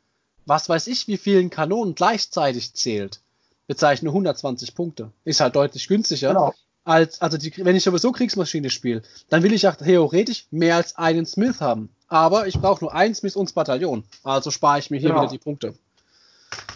[0.46, 3.20] was weiß ich wie vielen Kanonen gleichzeitig zählt,
[3.68, 5.12] bezeichne 120 Punkte.
[5.26, 6.30] Ist halt deutlich günstiger.
[6.30, 6.54] Genau.
[6.86, 10.96] Als, also die, wenn ich sowieso Kriegsmaschine spiele, dann will ich auch theoretisch mehr als
[10.96, 11.90] einen Smith haben.
[12.08, 14.06] Aber ich brauche nur einen Smith und das Bataillon.
[14.24, 15.24] Also spare ich mir hier genau.
[15.24, 15.74] wieder die Punkte.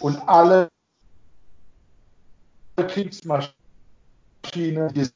[0.02, 0.68] Und alle
[2.76, 3.53] Kriegsmaschinen,
[4.94, 5.08] die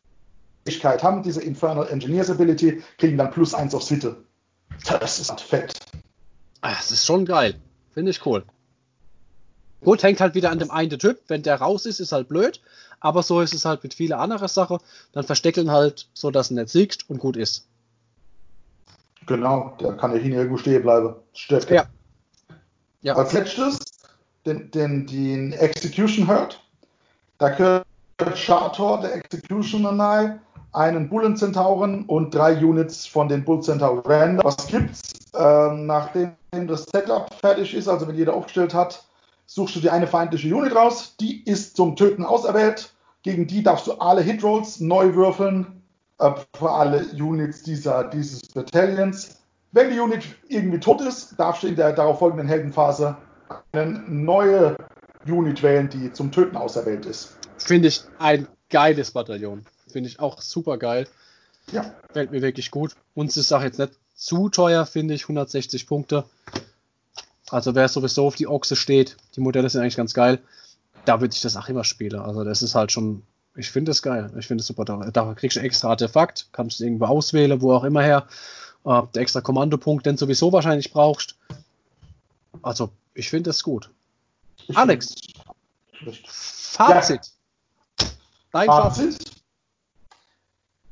[0.65, 4.23] Fähigkeit haben, diese Infernal Engineers Ability, kriegen dann plus eins aufs Hitte.
[4.99, 5.73] Das ist halt fett.
[6.61, 7.55] Ah, Das ist schon geil.
[7.93, 8.43] Finde ich cool.
[9.83, 11.21] Gut, hängt halt wieder an dem einen Typ.
[11.27, 12.61] Wenn der raus ist, ist halt blöd.
[12.99, 14.79] Aber so ist es halt mit vielen anderen Sachen.
[15.11, 17.67] Dann versteckeln halt, so dass er nicht siegt und gut ist.
[19.27, 21.15] Genau, da kann der hin irgendwo stehen bleiben.
[21.33, 21.69] Stimmt.
[21.69, 21.85] Ja.
[23.01, 23.15] Ja.
[23.15, 23.77] Als letztes
[24.45, 26.61] den, den, den Execution Herd.
[27.37, 27.85] Da gehört
[28.35, 30.39] Shator, der Executioner nahe,
[30.75, 34.39] einen Bullen Zentauren und drei Units von den Bull Centauren.
[34.43, 35.13] Was gibt's?
[35.33, 39.03] Ähm, nachdem das Setup fertig ist, also wenn jeder aufgestellt hat,
[39.45, 41.15] suchst du dir eine feindliche Unit raus.
[41.19, 42.93] Die ist zum Töten auserwählt.
[43.23, 45.81] Gegen die darfst du alle Hitrolls neu würfeln
[46.19, 49.37] äh, für alle Units dieser, dieses Battalions.
[49.71, 53.17] Wenn die Unit irgendwie tot ist, darfst du in der darauf folgenden Heldenphase
[53.71, 54.75] eine neue
[55.25, 57.37] Unit wählen, die zum Töten auserwählt ist.
[57.57, 59.65] Finde ich ein geiles Bataillon.
[59.95, 61.07] Finde ich auch super geil.
[61.71, 62.97] Ja, Fällt mir wirklich gut.
[63.13, 65.21] Uns ist auch jetzt nicht zu teuer, finde ich.
[65.21, 66.25] 160 Punkte.
[67.49, 70.39] Also wer sowieso auf die Ochse steht, die Modelle sind eigentlich ganz geil.
[71.05, 72.19] Da würde ich das auch immer spielen.
[72.19, 73.23] Also das ist halt schon,
[73.55, 74.29] ich finde das geil.
[74.37, 74.83] Ich finde es super.
[74.83, 78.27] Da, da kriegst du extra Artefakt, kannst du irgendwo auswählen, wo auch immer her.
[78.83, 81.37] Äh, der extra Kommandopunkt, den sowieso wahrscheinlich brauchst.
[82.61, 83.89] Also ich finde das gut.
[84.67, 85.15] ich Alex.
[86.25, 87.31] Fazit.
[88.51, 89.13] Dein Fazit.
[89.13, 89.34] Fazit.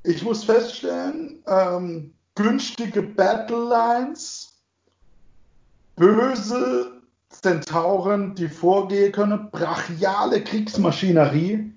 [0.03, 4.53] Ich muss feststellen, ähm, günstige Battle Lines,
[5.95, 11.71] böse Zentauren, die vorgehen können, brachiale Kriegsmaschinerie,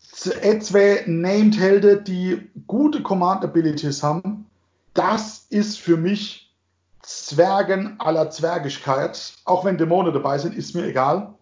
[0.00, 4.46] z- zwei Named Helden, die gute Command Abilities haben.
[4.94, 6.54] Das ist für mich
[7.02, 9.34] Zwergen aller Zwergigkeit.
[9.44, 11.34] Auch wenn Dämonen dabei sind, ist mir egal.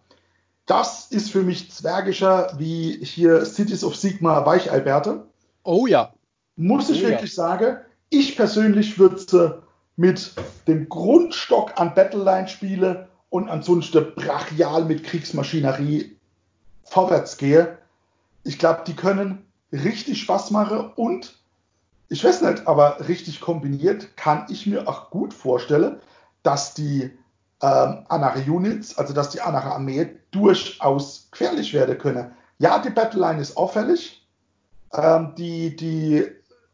[0.67, 5.25] Das ist für mich zwergischer wie hier Cities of Sigma Weichalberte.
[5.63, 6.11] Oh ja.
[6.55, 7.09] Muss ich ja.
[7.09, 7.77] wirklich sagen,
[8.09, 9.61] ich persönlich würde sie
[9.97, 10.33] mit
[10.67, 16.15] dem Grundstock an Battleline spiele und ansonsten brachial mit Kriegsmaschinerie
[16.83, 17.77] vorwärts gehe.
[18.43, 21.37] Ich glaube, die können richtig Spaß machen und
[22.09, 25.97] ich weiß nicht, aber richtig kombiniert kann ich mir auch gut vorstellen,
[26.43, 27.11] dass die
[27.61, 32.31] ähm, Anare-Units, also dass die Anare-Armee durchaus gefährlich werden können.
[32.59, 34.25] Ja, die Battleline ist auffällig.
[34.93, 36.25] Ähm, die, die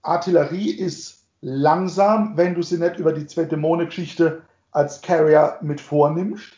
[0.01, 6.53] Artillerie ist langsam, wenn du sie nicht über die zwei Dämonen-Geschichte als Carrier mit vornimmst.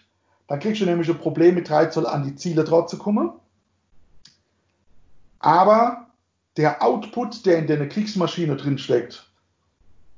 [0.48, 3.32] Dann kriegst du nämlich ein Problem, mit 3 Zoll an die Ziele drauf zu kommen.
[5.40, 6.08] Aber
[6.58, 9.26] der Output, der in der Kriegsmaschine drin steckt,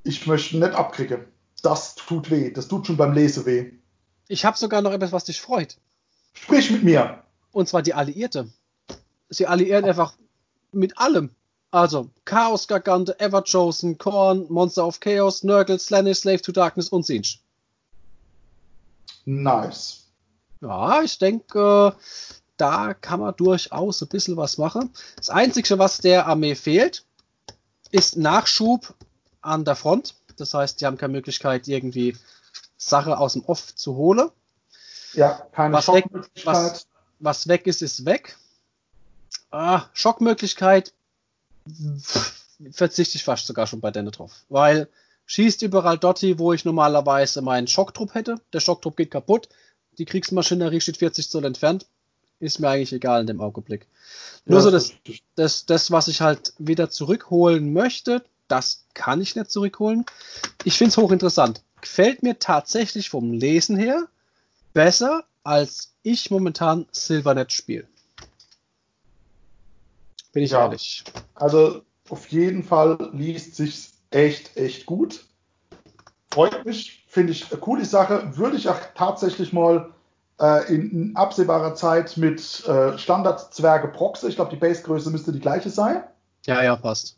[0.04, 1.24] ich möchte nicht abkriegen.
[1.62, 2.50] Das tut weh.
[2.50, 3.72] Das tut schon beim Lesen weh.
[4.28, 5.78] Ich habe sogar noch etwas, was dich freut.
[6.32, 7.22] Sprich mit mir.
[7.52, 8.48] Und zwar die Alliierte.
[9.30, 10.14] Sie alliieren einfach
[10.72, 11.30] mit allem.
[11.70, 17.40] Also Chaos Gargante, Everchosen, Korn, Monster of Chaos, Nurgle, Slanish, Slave to Darkness und Sinch.
[19.24, 20.04] Nice.
[20.60, 21.94] Ja, ich denke,
[22.56, 24.90] da kann man durchaus ein bisschen was machen.
[25.16, 27.04] Das Einzige, was der Armee fehlt,
[27.90, 28.94] ist Nachschub
[29.42, 30.14] an der Front.
[30.36, 32.16] Das heißt, die haben keine Möglichkeit, irgendwie
[32.76, 34.30] Sache aus dem Off zu holen.
[35.14, 36.06] Ja, keine Was weg-
[36.44, 36.86] was-
[37.18, 38.36] Was weg ist, ist weg.
[39.50, 40.92] Ah, Schockmöglichkeit
[42.70, 44.44] verzichte ich fast sogar schon bei denen drauf.
[44.48, 44.88] Weil
[45.26, 48.40] schießt überall Dotti, wo ich normalerweise meinen Schocktrupp hätte.
[48.52, 49.48] Der Schocktrupp geht kaputt.
[49.98, 51.86] Die Kriegsmaschinerie steht 40 Zoll entfernt.
[52.38, 53.86] Ist mir eigentlich egal in dem Augenblick.
[54.44, 54.92] Nur Ja, so das,
[55.34, 60.04] das, das, was ich halt wieder zurückholen möchte, das kann ich nicht zurückholen.
[60.64, 61.62] Ich finde es hochinteressant.
[61.80, 64.06] Gefällt mir tatsächlich vom Lesen her
[64.72, 67.88] besser, als ich momentan Silvernet spiele.
[70.36, 70.64] Bin ich Ja.
[70.64, 71.02] ehrlich.
[71.34, 71.80] Also
[72.10, 75.24] auf jeden Fall liest sich echt, echt gut.
[76.30, 78.36] Freut mich, finde ich eine coole Sache.
[78.36, 79.94] Würde ich auch tatsächlich mal
[80.38, 84.26] äh, in, in absehbarer Zeit mit äh, Standard-Zwerge proxy.
[84.26, 86.04] Ich glaube, die Basegröße müsste die gleiche sein.
[86.44, 87.16] Ja, ja, passt.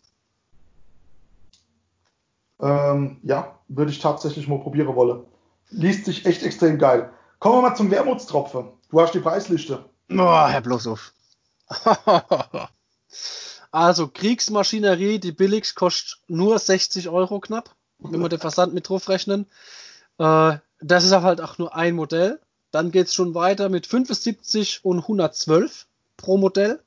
[2.61, 5.25] Ähm, ja, würde ich tatsächlich mal probieren wollen.
[5.71, 7.11] Liest sich echt extrem geil.
[7.41, 8.69] Kommen wir mal zum Wermutstropfen.
[8.91, 9.85] Du hast die Preisliste.
[10.09, 11.13] Oh, Herr bloß auf.
[13.71, 19.09] also, Kriegsmaschinerie, die billigst kostet nur 60 Euro knapp, wenn wir den Versand mit drauf
[19.09, 19.47] rechnen.
[20.19, 22.41] Äh, das ist halt auch nur ein Modell.
[22.71, 25.87] Dann geht es schon weiter mit 75 und 112
[26.17, 26.81] pro Modell.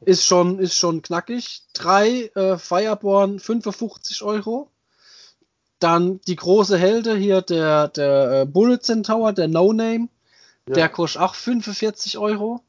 [0.00, 1.62] Ist schon, ist schon knackig.
[1.72, 4.70] Drei äh, Fireborn 55 Euro.
[5.78, 10.08] Dann die große Helde hier, der, der äh, Bullet Centaur, der No Name.
[10.68, 10.74] Ja.
[10.74, 12.62] Der kostet auch 45 Euro.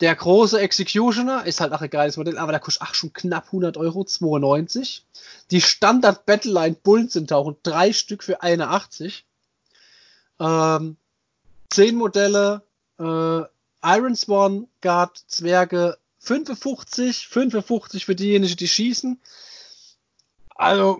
[0.00, 3.46] Der große Executioner ist halt auch ein geiles Modell, aber der kostet auch schon knapp
[3.46, 5.06] 100 Euro, 92.
[5.50, 9.24] Die Standard Battleline Bullen sind tauchen, drei Stück für 81.
[10.40, 10.96] Ähm,
[11.70, 12.62] zehn Modelle,
[12.98, 13.42] äh,
[13.84, 19.20] Iron Swan Guard Zwerge 55, 55 für diejenigen, die schießen.
[20.56, 20.98] Also,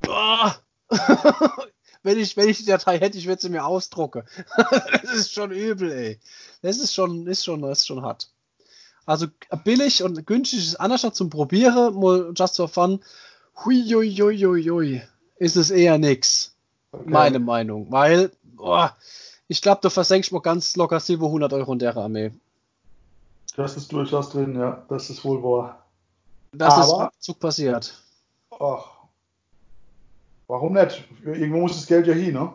[0.00, 0.62] boah.
[2.02, 4.24] wenn ich, wenn ich die Datei hätte, ich würde sie mir ausdrucken.
[4.56, 6.18] das ist schon übel, ey.
[6.62, 8.30] Das ist schon, ist schon, das ist schon hart.
[9.04, 9.26] Also
[9.64, 13.00] billig und günstig ist anders zum Probieren, mal just for fun.
[13.64, 15.02] Hui, hui, hui, hui, hui.
[15.36, 16.54] Ist es eher nix.
[16.92, 17.10] Okay.
[17.10, 17.90] Meine Meinung.
[17.90, 18.96] Weil, boah,
[19.48, 22.32] ich glaube, du versenkst mal ganz locker 700 Euro in der Armee.
[23.56, 24.84] Das ist durchaus drin, ja.
[24.88, 25.84] Das ist wohl wahr.
[26.52, 27.94] Das Aber, ist abzug passiert.
[28.50, 29.01] Ach,
[30.52, 31.02] warum nicht?
[31.24, 32.52] Irgendwo muss das Geld ja hin, ne?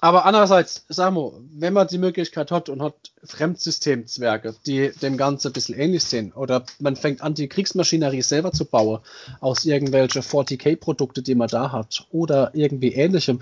[0.00, 5.52] Aber andererseits, wir, wenn man die Möglichkeit hat und hat Fremdsystemzwerge, die dem Ganzen ein
[5.52, 9.00] bisschen ähnlich sind, oder man fängt an, die Kriegsmaschinerie selber zu bauen,
[9.40, 13.40] aus irgendwelchen 40k-Produkte, die man da hat, oder irgendwie ähnlichem,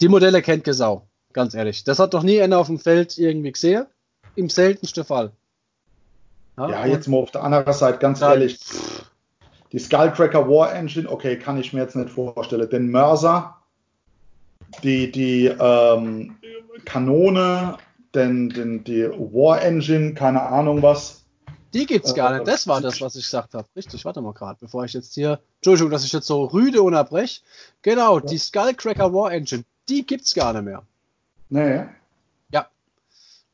[0.00, 1.84] die Modelle kennt Gesau, ganz ehrlich.
[1.84, 3.86] Das hat doch nie einer auf dem Feld irgendwie gesehen.
[4.34, 5.32] Im seltensten Fall.
[6.58, 8.58] Ja, ja jetzt mal auf der anderen Seite, ganz ehrlich.
[9.72, 12.68] Die Skullcracker War Engine, okay, kann ich mir jetzt nicht vorstellen.
[12.68, 13.56] Den Mörser,
[14.82, 16.36] die, die ähm,
[16.84, 17.78] Kanone,
[18.14, 21.24] den, den, die War Engine, keine Ahnung was.
[21.72, 22.46] Die gibt's gar nicht.
[22.46, 23.66] Das war das, was ich gesagt habe.
[23.74, 25.40] Richtig, warte mal gerade, bevor ich jetzt hier.
[25.56, 27.40] Entschuldigung, dass ich jetzt so rüde unterbreche.
[27.80, 28.26] Genau, ja.
[28.26, 30.82] die Skullcracker War Engine, die gibt's gar nicht mehr.
[31.48, 31.86] Nee.
[32.52, 32.66] Ja.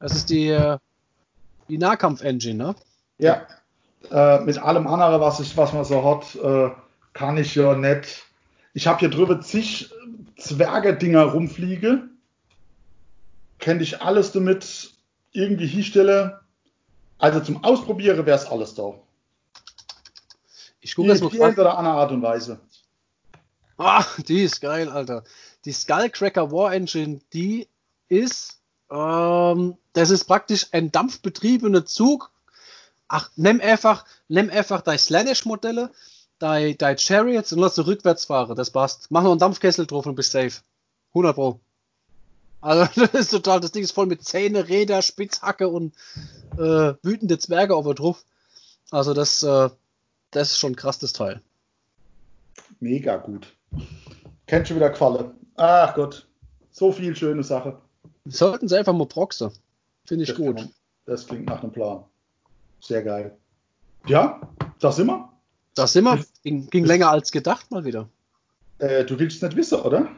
[0.01, 0.79] Das ist die, äh,
[1.69, 2.75] die Nahkampf-Engine, ne?
[3.19, 3.47] Ja,
[4.11, 6.71] äh, mit allem anderen, was, ich, was man so hat, äh,
[7.13, 8.25] kann ich ja nicht.
[8.75, 9.91] Ich habe hier drüber zig
[10.37, 12.09] Zwerge-Dinger rumfliege.
[13.59, 14.93] Könnte ich alles damit
[15.33, 16.41] irgendwie hinstelle.
[17.19, 18.95] Also zum Ausprobieren wäre es alles da.
[20.81, 22.61] Ich gucke das mal oder andere Art und Weise.
[23.77, 25.25] Ach, die ist geil, Alter.
[25.65, 27.69] Die Skullcracker War Engine, die
[28.09, 28.61] ist,
[28.91, 32.31] ähm, das ist praktisch ein dampfbetriebener Zug
[33.09, 35.91] ach, nimm einfach, nimm einfach deine Slanish-Modelle,
[36.39, 38.55] deine, deine Chariots und lass sie rückwärts fahren.
[38.57, 39.11] Das passt.
[39.11, 40.61] Mach noch einen Dampfkessel drauf und bist safe.
[41.11, 41.61] 100 Pro.
[42.61, 45.95] Also, das ist total, das Ding ist voll mit Zähne, Räder, Spitzhacke und
[46.57, 48.25] äh, wütende Zwerge auf drauf.
[48.91, 49.71] Also, das, äh,
[50.31, 51.41] das ist schon krass, das Teil.
[52.81, 53.55] Mega gut.
[54.47, 55.35] Kennt schon wieder Qualle.
[55.57, 56.27] Ach Gott.
[56.71, 57.79] So viel schöne Sache.
[58.25, 59.51] Sollten sie einfach mal proxen.
[60.05, 60.57] Finde ich das gut.
[60.57, 60.71] Man,
[61.07, 62.05] das klingt nach einem Plan.
[62.81, 63.37] Sehr geil.
[64.07, 64.41] Ja,
[64.81, 65.29] da sind wir.
[65.75, 66.25] Da sind wir.
[66.43, 68.09] Ging, ging länger als gedacht mal wieder.
[68.79, 70.09] Äh, du willst nicht wissen, oder?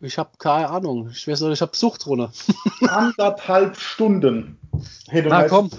[0.00, 1.08] Ich habe keine Ahnung.
[1.10, 2.30] Ich weiß nicht, ich habe Suchtrunde.
[2.88, 4.58] Anderthalb Stunden.
[5.08, 5.70] Hey, du Na komm.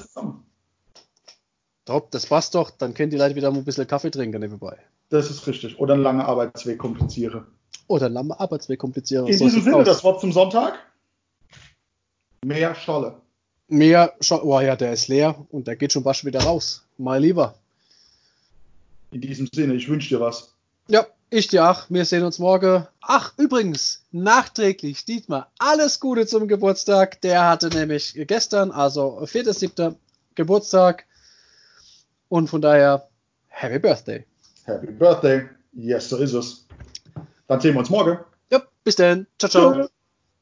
[1.85, 2.71] Top, das passt doch.
[2.71, 4.77] Dann können die Leute wieder mal ein bisschen Kaffee trinken nebenbei.
[5.09, 5.79] Das ist richtig.
[5.79, 7.45] Oder eine lange Arbeitsweg kompliziere.
[7.87, 9.29] Oder eine lange Arbeitsweg kompliziere.
[9.29, 9.85] In diesem Sinne, aus.
[9.85, 10.79] das Wort zum Sonntag.
[12.43, 13.21] Mehr Scholle.
[13.67, 16.85] Mehr, oh ja, der ist leer und der geht schon wasch wieder raus.
[16.97, 17.55] Mal lieber.
[19.11, 20.53] In diesem Sinne, ich wünsche dir was.
[20.87, 21.85] Ja, ich dir auch.
[21.89, 22.85] Wir sehen uns morgen.
[23.01, 27.21] Ach, übrigens, nachträglich, Dietmar, alles Gute zum Geburtstag.
[27.21, 29.95] Der hatte nämlich gestern, also 4.7.
[30.35, 31.05] Geburtstag.
[32.29, 33.07] Und von daher,
[33.47, 34.25] Happy Birthday.
[34.65, 35.49] Happy Birthday.
[35.73, 36.67] Yes, so ist es.
[37.47, 38.19] Dann sehen wir uns morgen.
[38.51, 39.27] Ja, bis dann.
[39.39, 39.73] Ciao, ciao.
[39.73, 39.89] ciao.